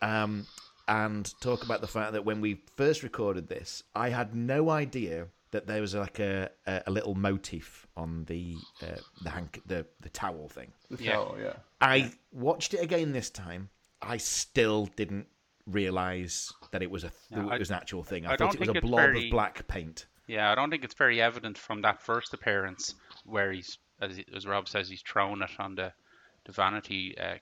um, 0.00 0.46
and 0.88 1.30
talk 1.42 1.62
about 1.62 1.82
the 1.82 1.88
fact 1.88 2.14
that 2.14 2.24
when 2.24 2.40
we 2.40 2.62
first 2.78 3.02
recorded 3.02 3.50
this, 3.50 3.82
I 3.94 4.08
had 4.08 4.34
no 4.34 4.70
idea 4.70 5.26
that 5.50 5.66
there 5.66 5.80
was 5.80 5.94
like 5.94 6.18
a 6.18 6.50
a, 6.66 6.82
a 6.86 6.90
little 6.90 7.14
motif 7.14 7.86
on 7.96 8.24
the 8.24 8.56
uh, 8.82 8.96
the 9.22 9.30
hank 9.30 9.60
the 9.66 9.86
the 10.00 10.08
towel 10.10 10.48
thing. 10.48 10.72
The 10.90 11.04
Yeah. 11.04 11.12
towel, 11.12 11.36
yeah. 11.40 11.52
I 11.80 12.12
watched 12.32 12.74
it 12.74 12.78
again 12.82 13.12
this 13.12 13.30
time. 13.30 13.70
I 14.02 14.16
still 14.18 14.86
didn't 14.96 15.26
realize 15.66 16.52
that 16.70 16.82
it 16.82 16.90
was 16.90 17.04
a 17.04 17.12
Yeah, 17.30 17.46
it 17.46 17.52
I- 17.52 17.58
was 17.58 17.70
an 17.70 17.76
actual 17.76 18.02
thing. 18.04 18.26
I, 18.26 18.32
I 18.32 18.36
thought 18.36 18.54
it 18.54 18.60
was 18.60 18.68
a 18.70 18.74
blob 18.80 19.00
very- 19.00 19.24
of 19.26 19.30
black 19.30 19.66
paint. 19.68 20.06
Yeah, 20.26 20.50
I 20.52 20.54
don't 20.54 20.70
think 20.70 20.84
it's 20.84 20.94
very 20.94 21.22
evident 21.22 21.56
from 21.56 21.82
that 21.82 22.02
first 22.02 22.34
appearance 22.34 22.94
where 23.24 23.50
he's, 23.50 23.78
as, 24.00 24.16
he- 24.16 24.26
as 24.36 24.46
Rob 24.46 24.68
says, 24.68 24.88
he's 24.88 25.00
thrown 25.02 25.40
it 25.42 25.50
on 25.58 25.74
the, 25.74 25.92
the 26.44 26.52
vanity 26.52 27.16
uh, 27.18 27.36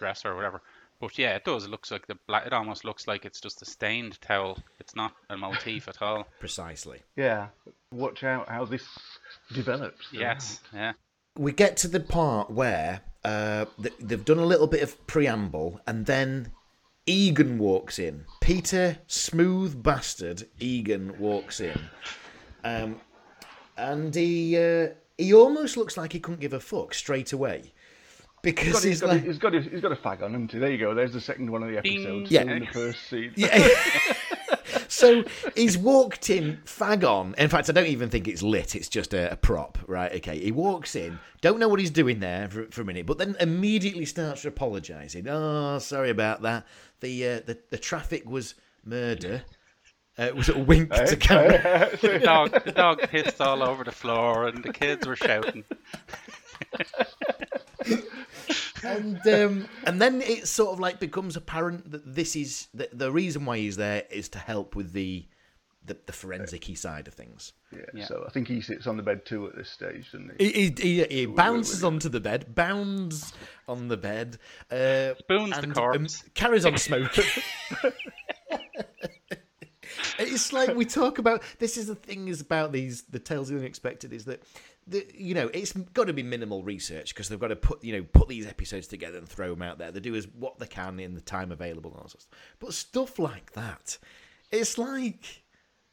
dresser 0.00 0.30
or 0.32 0.36
whatever. 0.36 0.60
But 1.00 1.16
yeah, 1.16 1.36
it 1.36 1.44
does. 1.44 1.64
It 1.64 1.70
looks 1.70 1.90
like 1.90 2.06
the 2.06 2.18
black. 2.26 2.46
It 2.46 2.52
almost 2.52 2.84
looks 2.84 3.06
like 3.06 3.24
it's 3.24 3.40
just 3.40 3.62
a 3.62 3.64
stained 3.64 4.20
towel. 4.20 4.58
It's 4.80 4.96
not 4.96 5.12
a 5.30 5.36
motif 5.36 5.88
at 5.88 6.02
all. 6.02 6.26
Precisely. 6.40 7.00
Yeah. 7.16 7.48
Watch 7.92 8.24
out 8.24 8.48
how 8.48 8.64
this 8.64 8.86
develops. 9.52 10.08
Yes, 10.12 10.60
yeah. 10.74 10.92
we 11.36 11.52
get 11.52 11.76
to 11.78 11.88
the 11.88 12.00
part 12.00 12.50
where 12.50 13.00
uh, 13.24 13.66
they've 14.00 14.24
done 14.24 14.38
a 14.38 14.44
little 14.44 14.66
bit 14.66 14.82
of 14.82 15.06
preamble, 15.06 15.80
and 15.86 16.04
then 16.04 16.52
Egan 17.06 17.58
walks 17.58 17.98
in. 17.98 18.24
Peter, 18.40 18.98
smooth 19.06 19.82
bastard, 19.82 20.48
Egan 20.58 21.18
walks 21.18 21.60
in, 21.60 21.80
um, 22.64 23.00
and 23.76 24.14
he 24.14 24.56
uh, 24.58 24.88
he 25.16 25.32
almost 25.32 25.76
looks 25.76 25.96
like 25.96 26.12
he 26.12 26.20
couldn't 26.20 26.40
give 26.40 26.52
a 26.52 26.60
fuck 26.60 26.92
straight 26.92 27.32
away 27.32 27.72
because 28.54 28.82
He's 28.82 28.82
got, 28.82 28.82
he's 28.82 28.82
he's, 28.84 29.00
got, 29.00 29.08
like, 29.10 29.24
he's, 29.24 29.38
got 29.38 29.54
a, 29.54 29.60
he's 29.60 29.80
got 29.80 29.92
a 29.92 29.96
fag 29.96 30.22
on, 30.22 30.32
hasn't 30.32 30.52
he? 30.52 30.58
There 30.58 30.70
you 30.70 30.78
go. 30.78 30.94
There's 30.94 31.12
the 31.12 31.20
second 31.20 31.50
one 31.50 31.62
of 31.62 31.70
the 31.70 31.80
Ding. 31.80 32.00
episodes. 32.00 32.30
Yeah. 32.30 32.42
In 32.42 32.60
the 32.60 32.66
first 32.66 33.08
scene. 33.08 33.32
Yeah. 33.36 33.68
so 34.88 35.24
he's 35.54 35.76
walked 35.76 36.30
in, 36.30 36.60
fag 36.64 37.04
on. 37.08 37.34
In 37.38 37.48
fact, 37.48 37.68
I 37.68 37.72
don't 37.72 37.86
even 37.86 38.08
think 38.10 38.26
it's 38.28 38.42
lit. 38.42 38.74
It's 38.74 38.88
just 38.88 39.12
a, 39.14 39.32
a 39.32 39.36
prop, 39.36 39.78
right? 39.86 40.12
Okay. 40.16 40.38
He 40.38 40.52
walks 40.52 40.96
in, 40.96 41.18
don't 41.40 41.58
know 41.58 41.68
what 41.68 41.78
he's 41.80 41.90
doing 41.90 42.20
there 42.20 42.48
for, 42.48 42.66
for 42.70 42.82
a 42.82 42.84
minute, 42.84 43.06
but 43.06 43.18
then 43.18 43.36
immediately 43.40 44.04
starts 44.04 44.44
apologising. 44.44 45.28
Oh, 45.28 45.78
sorry 45.78 46.10
about 46.10 46.42
that. 46.42 46.66
The 47.00 47.26
uh, 47.26 47.40
the, 47.46 47.58
the 47.70 47.78
traffic 47.78 48.28
was 48.28 48.54
murder. 48.84 49.42
Uh, 50.18 50.24
it 50.24 50.34
was 50.34 50.48
a 50.48 50.58
wink 50.58 50.92
to 50.92 51.16
camera. 51.16 51.90
The 52.00 52.18
dog, 52.18 52.64
the 52.64 52.72
dog 52.72 53.00
pissed 53.02 53.40
all 53.40 53.62
over 53.62 53.84
the 53.84 53.92
floor, 53.92 54.48
and 54.48 54.64
the 54.64 54.72
kids 54.72 55.06
were 55.06 55.14
shouting. 55.14 55.62
and 58.84 59.26
um, 59.26 59.68
and 59.86 60.00
then 60.00 60.20
it 60.22 60.48
sort 60.48 60.72
of 60.72 60.80
like 60.80 61.00
becomes 61.00 61.36
apparent 61.36 61.90
that 61.90 62.14
this 62.14 62.36
is 62.36 62.68
the, 62.74 62.88
the 62.92 63.10
reason 63.10 63.44
why 63.44 63.58
he's 63.58 63.76
there 63.76 64.04
is 64.10 64.28
to 64.30 64.38
help 64.38 64.74
with 64.74 64.92
the 64.92 65.26
the, 65.88 65.96
the 66.06 66.12
forensic 66.12 66.76
side 66.76 67.08
of 67.08 67.14
things. 67.14 67.52
Yeah, 67.72 67.80
Yeah. 67.94 68.04
So 68.04 68.24
I 68.26 68.30
think 68.30 68.46
he 68.46 68.60
sits 68.60 68.86
on 68.86 68.96
the 68.96 69.02
bed 69.02 69.24
too 69.26 69.46
at 69.46 69.56
this 69.56 69.70
stage, 69.70 70.12
doesn't 70.12 70.32
he? 70.38 70.50
He, 70.50 70.74
he, 70.76 70.98
he, 71.00 71.04
he 71.04 71.26
bounces 71.26 71.82
onto 71.82 72.08
the 72.08 72.20
bed, 72.20 72.54
bounds 72.54 73.32
on 73.66 73.88
the 73.88 73.96
bed, 73.96 74.38
uh, 74.70 75.14
Spoons 75.18 75.56
the 75.56 75.62
and, 75.62 75.74
corpse. 75.74 76.22
um, 76.22 76.30
carries 76.34 76.64
on 76.64 76.76
smoking. 76.76 77.24
it's 80.18 80.52
like 80.52 80.74
we 80.74 80.84
talk 80.84 81.18
about. 81.18 81.42
This 81.58 81.76
is 81.76 81.86
the 81.86 81.94
thing 81.94 82.28
is 82.28 82.40
about 82.40 82.72
these 82.72 83.02
the 83.02 83.18
tales 83.18 83.50
of 83.50 83.56
the 83.56 83.60
unexpected 83.62 84.12
is 84.12 84.24
that. 84.26 84.42
The, 84.90 85.06
you 85.14 85.34
know, 85.34 85.50
it's 85.52 85.74
got 85.74 86.06
to 86.06 86.14
be 86.14 86.22
minimal 86.22 86.62
research 86.62 87.14
because 87.14 87.28
they've 87.28 87.38
got 87.38 87.48
to 87.48 87.56
put, 87.56 87.84
you 87.84 87.92
know, 87.92 88.06
put 88.14 88.26
these 88.26 88.46
episodes 88.46 88.86
together 88.86 89.18
and 89.18 89.28
throw 89.28 89.50
them 89.50 89.60
out 89.60 89.76
there. 89.76 89.90
They 89.92 90.00
do 90.00 90.14
as 90.14 90.26
what 90.28 90.58
they 90.58 90.66
can 90.66 90.98
in 90.98 91.12
the 91.14 91.20
time 91.20 91.52
available 91.52 91.90
and 91.90 92.00
all 92.00 92.08
sorts. 92.08 92.26
But 92.58 92.72
stuff 92.72 93.18
like 93.18 93.52
that, 93.52 93.98
it's 94.50 94.78
like, 94.78 95.42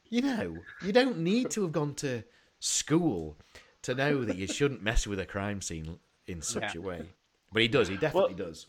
you 0.07 0.21
know, 0.21 0.59
you 0.81 0.93
don't 0.93 1.17
need 1.17 1.49
to 1.51 1.63
have 1.63 1.73
gone 1.73 1.93
to 1.95 2.23
school 2.61 3.35
to 3.81 3.93
know 3.93 4.23
that 4.23 4.37
you 4.37 4.47
shouldn't 4.47 4.81
mess 4.81 5.05
with 5.05 5.19
a 5.19 5.25
crime 5.25 5.61
scene 5.61 5.99
in 6.27 6.41
such 6.41 6.73
Yeah. 6.73 6.79
a 6.79 6.81
way. 6.81 7.05
But 7.51 7.63
he 7.63 7.67
does. 7.67 7.89
He 7.89 7.97
definitely 7.97 8.35
does. 8.35 8.67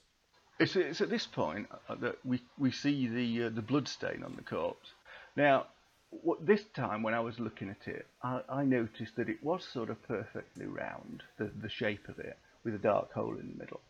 It's, 0.59 0.75
it's 0.75 1.01
at 1.01 1.09
this 1.09 1.27
point 1.27 1.69
uh, 1.89 1.95
that 2.01 2.17
we, 2.25 2.43
we 2.59 2.73
see 2.73 3.07
the 3.07 3.45
uh, 3.45 3.51
the 3.51 3.63
blood 3.63 3.87
stain 3.87 4.25
on 4.25 4.35
the 4.35 4.43
corpse. 4.43 4.91
Now, 5.37 5.67
what, 6.11 6.45
this 6.47 6.63
time 6.75 7.03
when 7.03 7.15
I 7.15 7.21
was 7.21 7.39
looking 7.39 7.69
at 7.69 7.87
it, 7.87 8.07
I, 8.23 8.41
I 8.49 8.65
noticed 8.65 9.17
that 9.17 9.29
it 9.29 9.43
was 9.43 9.65
sort 9.65 9.91
of 9.91 10.03
perfectly 10.03 10.67
round, 10.67 11.23
the, 11.39 11.51
the 11.61 11.69
shape 11.69 12.09
of 12.09 12.19
it, 12.19 12.39
with 12.65 12.75
a 12.75 12.79
dark 12.79 13.13
hole 13.13 13.37
in 13.39 13.49
the 13.49 13.59
middle, 13.59 13.81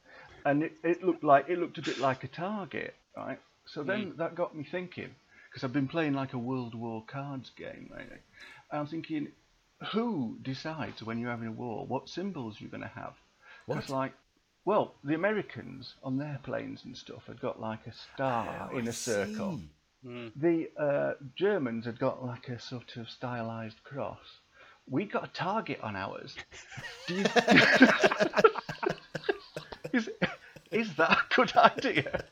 and 0.45 0.63
it, 0.63 0.73
it 0.83 1.03
looked 1.03 1.25
like 1.25 1.49
it 1.49 1.59
looked 1.59 1.79
a 1.79 1.83
bit 1.83 1.99
like 1.99 2.25
a 2.25 2.29
target, 2.29 2.95
right? 3.17 3.39
So 3.65 3.83
then 3.83 4.13
mm. 4.13 4.17
that 4.19 4.35
got 4.35 4.55
me 4.55 4.65
thinking, 4.71 5.15
because 5.49 5.65
I've 5.65 5.73
been 5.73 5.89
playing 5.89 6.13
like 6.13 6.35
a 6.35 6.39
World 6.39 6.75
War 6.75 7.03
cards 7.07 7.51
game? 7.57 7.91
And 7.97 8.11
I'm 8.71 8.87
thinking, 8.87 9.29
who 9.93 10.37
decides 10.43 11.03
when 11.03 11.19
you're 11.19 11.31
having 11.31 11.49
a 11.49 11.53
war 11.53 11.87
what 11.87 12.09
symbols 12.09 12.57
you're 12.61 12.71
going 12.71 12.83
to 12.83 12.89
have? 12.89 13.15
What? 13.67 13.77
Because 13.77 13.91
like 13.91 14.13
well, 14.67 14.95
the 15.05 15.15
Americans 15.15 15.95
on 16.03 16.19
their 16.19 16.41
planes 16.43 16.83
and 16.85 16.97
stuff 16.97 17.23
had 17.29 17.41
got 17.41 17.61
like 17.61 17.87
a 17.87 17.93
star 17.93 18.69
oh, 18.73 18.77
in 18.77 18.87
I 18.89 18.91
a 18.91 18.93
circle. 18.93 19.61
See. 20.07 20.33
The 20.37 20.69
uh, 20.83 21.13
Germans 21.35 21.85
had 21.87 21.99
got 21.99 22.25
like 22.25 22.49
a 22.49 22.59
sort 22.61 22.97
of 22.97 23.09
stylized 23.11 23.83
cross. 23.85 24.19
We 24.89 25.05
got 25.05 25.25
a 25.25 25.29
target 25.33 25.81
on 25.83 25.97
ours. 25.97 26.37
Do 27.09 27.15
you... 27.17 27.25
is, 29.93 30.09
is 30.71 30.95
that 30.97 31.11
a 31.19 31.35
good 31.35 31.53
idea? 31.57 32.25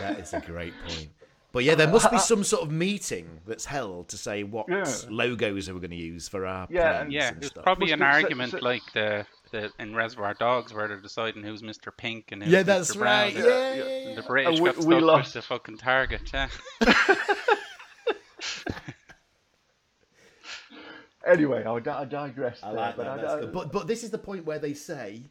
That 0.00 0.18
is 0.18 0.34
a 0.34 0.40
great 0.40 0.74
point. 0.86 1.08
But 1.52 1.64
yeah, 1.64 1.74
there 1.74 1.88
must 1.88 2.10
be 2.10 2.16
uh, 2.16 2.20
uh, 2.20 2.22
some 2.22 2.44
sort 2.44 2.62
of 2.62 2.70
meeting 2.70 3.40
that's 3.46 3.64
held 3.64 4.08
to 4.08 4.18
say 4.18 4.42
what 4.42 4.66
Yeah. 4.68 4.84
logos 5.08 5.68
are 5.70 5.74
we 5.74 5.80
going 5.80 5.90
to 5.92 5.96
use 5.96 6.28
for 6.28 6.44
our 6.46 6.66
Yeah, 6.70 6.82
planes 6.90 7.02
and- 7.04 7.12
Yeah, 7.12 7.28
and 7.28 7.40
there's 7.40 7.50
stuff. 7.52 7.64
probably 7.64 7.92
an 7.92 8.00
be- 8.00 8.04
so- 8.04 8.08
argument 8.08 8.50
so- 8.52 8.58
like 8.58 8.82
the, 8.92 9.24
the 9.50 9.70
in 9.78 9.94
Reservoir 9.94 10.34
Dogs 10.34 10.72
where 10.72 10.88
they're 10.88 10.96
deciding 11.00 11.42
who's 11.42 11.62
Mr. 11.62 11.94
Pink 11.96 12.32
and 12.32 12.42
who's 12.42 12.52
yeah, 12.52 12.62
that's 12.62 12.94
Mr. 12.94 13.00
right. 13.02 13.34
Brown. 13.34 13.44
Yeah, 13.46 13.50
yeah, 13.50 13.74
yeah. 13.74 13.84
yeah. 14.02 14.08
And 14.08 14.18
the 14.18 14.22
British 14.22 14.54
And 14.58 14.62
we- 14.62 14.70
got 14.70 14.76
we 14.84 14.94
stuck 14.94 15.02
lost. 15.02 15.34
with 15.34 15.44
the 15.44 15.48
fucking 15.48 15.78
target. 15.78 16.30
Yeah. 16.32 16.48
Anyway, 21.26 21.64
I, 21.64 21.78
di- 21.80 21.90
I 21.90 22.04
digress 22.04 22.60
I 22.62 22.68
there. 22.68 22.76
like 22.80 22.96
but 22.96 23.04
that. 23.04 23.12
I, 23.12 23.16
That's 23.34 23.46
I- 23.46 23.50
But 23.50 23.72
but 23.72 23.86
this 23.86 24.02
is 24.04 24.10
the 24.10 24.18
point 24.18 24.44
where 24.46 24.58
they 24.58 24.72
say 24.74 25.22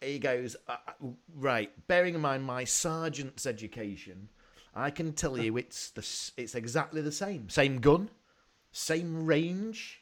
he 0.00 0.18
goes 0.18 0.56
uh, 0.68 0.76
uh, 0.86 0.92
right. 1.34 1.70
Bearing 1.88 2.14
in 2.14 2.20
mind 2.20 2.44
my 2.44 2.64
sergeant's 2.64 3.46
education, 3.46 4.28
I 4.74 4.90
can 4.90 5.12
tell 5.14 5.38
you 5.38 5.56
it's 5.56 5.90
the 5.90 6.06
it's 6.40 6.54
exactly 6.54 7.00
the 7.00 7.10
same. 7.12 7.48
Same 7.48 7.78
gun, 7.80 8.10
same 8.72 9.24
range, 9.24 10.00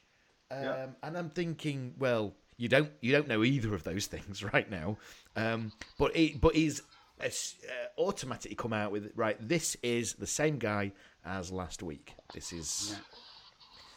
um, 0.51 0.63
Yeah. 0.63 0.87
and 1.03 1.17
I'm 1.17 1.31
thinking, 1.31 1.95
well, 1.99 2.35
you 2.61 2.69
don't 2.69 2.91
you 3.01 3.11
don't 3.11 3.27
know 3.27 3.43
either 3.43 3.75
of 3.75 3.85
those 3.85 4.07
things 4.07 4.45
right 4.53 4.71
now. 4.71 4.99
Um, 5.35 5.73
but 5.99 6.15
he 6.15 6.37
but 6.41 6.55
he's 6.55 6.83
uh, 7.21 7.25
uh, 7.27 8.01
automatically 8.01 8.55
come 8.55 8.75
out 8.75 8.93
with 8.93 9.11
right. 9.17 9.37
This 9.41 9.77
is 9.83 10.15
the 10.15 10.27
same 10.27 10.59
guy 10.59 10.93
as 11.25 11.51
last 11.51 11.83
week. 11.83 12.15
This 12.35 12.53
is. 12.53 12.97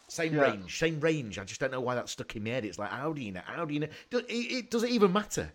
Same 0.06 0.34
Yeah. 0.34 0.42
range, 0.42 0.78
same 0.78 1.00
range. 1.00 1.38
I 1.38 1.44
just 1.44 1.60
don't 1.60 1.72
know 1.72 1.80
why 1.80 1.94
that 1.94 2.08
stuck 2.08 2.36
in 2.36 2.44
my 2.44 2.50
head. 2.50 2.64
It's 2.64 2.78
like, 2.78 2.90
how 2.90 3.12
do 3.12 3.22
you 3.22 3.32
know? 3.32 3.40
How 3.44 3.64
do 3.64 3.72
you 3.74 3.80
know? 3.80 3.88
Do, 4.10 4.18
it, 4.18 4.28
it 4.28 4.70
does 4.70 4.82
it 4.84 4.90
even 4.90 5.12
matter? 5.12 5.50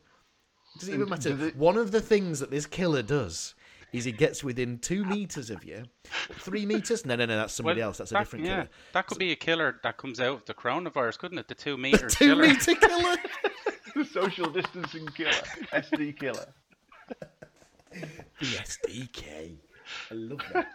Does 0.77 0.89
it 0.89 0.95
even 0.95 1.07
matter? 1.07 1.33
One 1.55 1.77
of 1.77 1.91
the 1.91 2.01
things 2.01 2.39
that 2.39 2.51
this 2.51 2.65
killer 2.65 3.01
does 3.03 3.53
is 3.93 4.05
he 4.05 4.11
gets 4.11 4.43
within 4.43 4.77
two 4.79 5.03
meters 5.05 5.49
of 5.49 5.63
you. 5.63 5.83
Three 6.33 6.65
meters? 6.65 7.05
No, 7.05 7.15
no, 7.15 7.25
no. 7.25 7.35
That's 7.37 7.53
somebody 7.53 7.79
Well, 7.79 7.89
else. 7.89 7.97
That's 7.97 8.11
a 8.11 8.13
that- 8.15 8.19
different 8.21 8.45
yeah, 8.45 8.55
killer. 8.55 8.69
that 8.93 9.07
could 9.07 9.17
be 9.19 9.31
a 9.31 9.35
killer 9.35 9.79
that 9.83 9.97
comes 9.97 10.19
out 10.19 10.33
of 10.35 10.45
the 10.45 10.53
coronavirus, 10.53 11.17
couldn't 11.17 11.37
it? 11.39 11.47
The 11.47 11.55
two 11.55 11.77
meter 11.77 11.97
meters 11.97 12.15
Two 12.15 12.25
killer. 12.35 12.47
meter 12.47 12.75
killer. 12.75 13.15
the 13.95 14.05
social 14.13 14.49
distancing 14.49 15.07
killer, 15.07 15.31
SD 15.73 16.17
killer. 16.19 16.53
the 17.89 18.45
SDK. 18.45 19.55
I 20.11 20.13
love 20.13 20.41
that. 20.53 20.67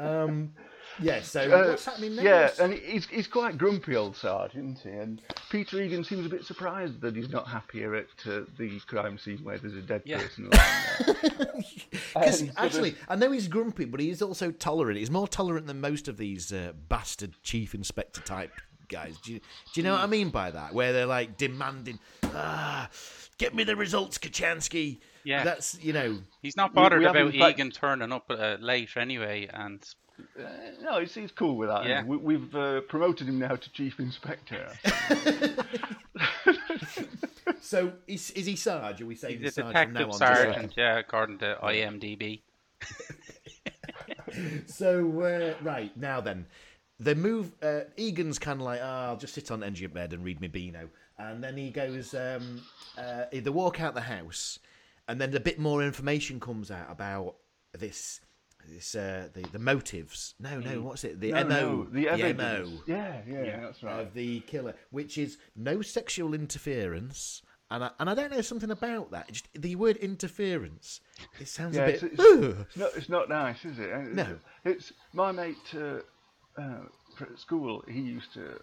Um, 0.00 0.52
Yeah. 1.00 1.22
So 1.22 1.40
Uh, 1.42 1.68
what's 1.70 1.84
happening 1.84 2.16
now? 2.16 2.22
Yeah, 2.22 2.50
and 2.60 2.74
he's 2.74 3.06
he's 3.06 3.26
quite 3.26 3.56
grumpy, 3.58 3.96
old 3.96 4.16
Sarge, 4.16 4.52
isn't 4.56 4.78
he? 4.80 4.90
And 4.90 5.22
Peter 5.50 5.80
Egan 5.80 6.04
seems 6.04 6.26
a 6.26 6.28
bit 6.28 6.44
surprised 6.44 7.00
that 7.00 7.16
he's 7.16 7.30
not 7.30 7.48
happier 7.48 7.94
at 7.94 8.06
uh, 8.26 8.40
the 8.58 8.78
crime 8.86 9.16
scene 9.18 9.38
where 9.42 9.58
there's 9.58 9.74
a 9.74 9.80
dead 9.82 10.02
Yeah. 10.04 10.18
person. 10.22 10.50
Because 12.14 12.40
And 12.42 12.48
sort 12.50 12.58
of- 12.58 12.64
actually, 12.64 12.94
I 13.08 13.16
know 13.16 13.30
he's 13.32 13.48
grumpy, 13.48 13.84
but 13.86 14.00
he 14.00 14.10
is 14.10 14.20
also 14.22 14.50
tolerant. 14.50 14.98
He's 14.98 15.10
more 15.10 15.26
tolerant 15.28 15.66
than 15.66 15.80
most 15.80 16.08
of 16.08 16.16
these 16.18 16.52
uh, 16.52 16.72
bastard 16.88 17.34
chief 17.42 17.74
inspector 17.74 18.20
type 18.20 18.52
guys. 18.88 19.16
Do 19.24 19.32
you, 19.34 19.38
do 19.72 19.80
you 19.80 19.82
know 19.82 19.92
what 19.92 20.02
I 20.02 20.06
mean 20.06 20.28
by 20.30 20.50
that? 20.50 20.74
Where 20.74 20.92
they're 20.92 21.06
like 21.06 21.38
demanding, 21.38 21.98
ah, 22.24 22.90
get 23.38 23.54
me 23.54 23.64
the 23.64 23.76
results, 23.76 24.18
Kachansky. 24.18 24.98
Yeah. 25.24 25.44
That's 25.44 25.78
you 25.82 25.92
know. 25.94 26.18
He's 26.42 26.56
not 26.56 26.74
bothered 26.74 26.98
we 26.98 27.06
have 27.06 27.14
about 27.16 27.32
in 27.34 27.40
fact- 27.40 27.58
Egan 27.58 27.70
turning 27.70 28.12
up 28.12 28.26
uh, 28.28 28.56
late 28.60 28.90
anyway, 28.96 29.48
and 29.52 29.82
Uh, 30.38 30.42
no, 30.82 31.00
he's, 31.00 31.14
he's 31.14 31.32
cool 31.32 31.56
with 31.56 31.68
that. 31.68 31.86
Yeah. 31.86 32.04
We, 32.04 32.16
we've 32.16 32.54
uh, 32.54 32.80
promoted 32.82 33.28
him 33.28 33.38
now 33.38 33.56
to 33.56 33.72
chief 33.72 34.00
inspector. 34.00 34.68
So 37.60 37.92
is, 38.06 38.30
is 38.32 38.44
he 38.44 38.56
Sarge? 38.56 39.00
Are 39.00 39.06
we 39.06 39.14
saying 39.14 39.38
he's 39.38 39.56
a 39.56 39.62
Sarge 39.62 39.72
from 39.72 39.92
now 39.92 40.00
detective 40.00 40.08
on? 40.08 40.18
sergeant, 40.18 40.72
yeah, 40.76 40.98
according 40.98 41.38
to 41.38 41.56
IMDb. 41.62 42.40
So 44.66 45.20
uh, 45.20 45.54
right 45.62 45.94
now 45.96 46.20
then, 46.20 46.46
the 46.98 47.14
move. 47.14 47.52
Uh, 47.62 47.80
Egan's 47.96 48.38
kind 48.38 48.60
of 48.60 48.64
like, 48.64 48.80
oh, 48.82 48.86
I'll 48.86 49.16
just 49.16 49.34
sit 49.34 49.50
on 49.50 49.62
engine 49.62 49.90
bed 49.90 50.12
and 50.12 50.24
read 50.24 50.40
me 50.40 50.48
Beano, 50.48 50.88
and 51.18 51.44
then 51.44 51.56
he 51.56 51.70
goes. 51.70 52.14
Um, 52.14 52.62
uh, 52.96 53.24
they 53.30 53.50
walk 53.50 53.80
out 53.80 53.94
the 53.94 54.00
house, 54.00 54.58
and 55.06 55.20
then 55.20 55.34
a 55.34 55.40
bit 55.40 55.58
more 55.58 55.82
information 55.82 56.40
comes 56.40 56.70
out 56.70 56.90
about 56.90 57.36
this. 57.78 58.20
This 58.68 58.94
uh, 58.94 59.28
the 59.34 59.42
the 59.52 59.58
motives. 59.58 60.34
No, 60.40 60.58
no, 60.60 60.80
what's 60.82 61.04
it? 61.04 61.20
The 61.20 61.32
No, 61.32 61.44
mo. 61.44 61.48
no, 61.48 61.84
the 61.90 62.08
evidence. 62.08 62.70
mo 62.70 62.78
Yeah, 62.86 63.20
yeah, 63.28 63.60
that's 63.60 63.82
right. 63.82 64.00
of 64.00 64.14
the 64.14 64.40
killer, 64.40 64.74
which 64.90 65.18
is 65.18 65.38
no 65.56 65.82
sexual 65.82 66.32
interference. 66.34 67.42
And 67.70 67.84
I, 67.84 67.90
and 67.98 68.10
I 68.10 68.14
don't 68.14 68.30
know 68.30 68.42
something 68.42 68.70
about 68.70 69.12
that. 69.12 69.32
Just 69.32 69.48
the 69.54 69.76
word 69.76 69.96
interference. 69.96 71.00
It 71.40 71.48
sounds 71.48 71.74
Yeah, 71.76 71.84
a 71.84 71.86
bit. 71.86 72.02
it's, 72.02 72.20
it's, 72.20 72.22
it's 72.22 72.76
not. 72.76 72.90
It's 72.96 73.08
not 73.08 73.28
nice, 73.30 73.64
is 73.64 73.78
it? 73.78 73.88
It's- 73.90 74.08
No. 74.14 74.38
It's 74.64 74.92
my 75.14 75.32
mate 75.32 75.56
uh, 75.74 76.00
uh, 76.60 76.82
at 77.20 77.38
school. 77.38 77.82
He 77.88 78.00
used 78.00 78.32
to. 78.34 78.60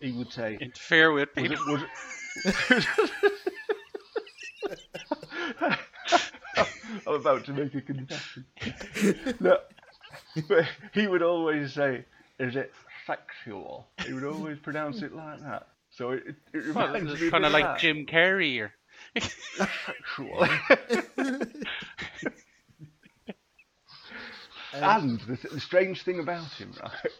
He 0.00 0.12
would 0.12 0.30
say. 0.32 0.58
Interfere 0.60 1.12
with 1.12 1.28
Was 1.36 1.48
people. 1.48 1.76
it, 1.76 2.70
was 2.70 2.86
I'm 7.06 7.14
about 7.14 7.44
to 7.46 7.52
make 7.52 7.74
a 7.74 7.80
confession. 7.80 8.44
no, 9.40 9.58
but 10.48 10.64
he 10.92 11.06
would 11.06 11.22
always 11.22 11.72
say, 11.74 12.04
"Is 12.38 12.56
it 12.56 12.72
sexual?" 13.06 13.86
He 14.06 14.12
would 14.12 14.24
always 14.24 14.58
pronounce 14.58 15.02
it 15.02 15.14
like 15.14 15.40
that. 15.40 15.68
So 15.90 16.10
it, 16.10 16.22
it, 16.26 16.36
it 16.52 16.74
Well, 16.74 16.86
reminds 16.92 17.20
me 17.20 17.26
it's 17.26 17.30
kind 17.30 17.44
of 17.44 17.52
like 17.52 17.64
that. 17.64 17.78
Jim 17.78 18.06
Carrey 18.06 18.60
or 18.60 18.72
Sexual. 19.16 20.48
and 24.72 25.20
the, 25.20 25.38
the 25.52 25.60
strange 25.60 26.02
thing 26.02 26.18
about 26.20 26.50
him, 26.52 26.72
right, 26.82 27.12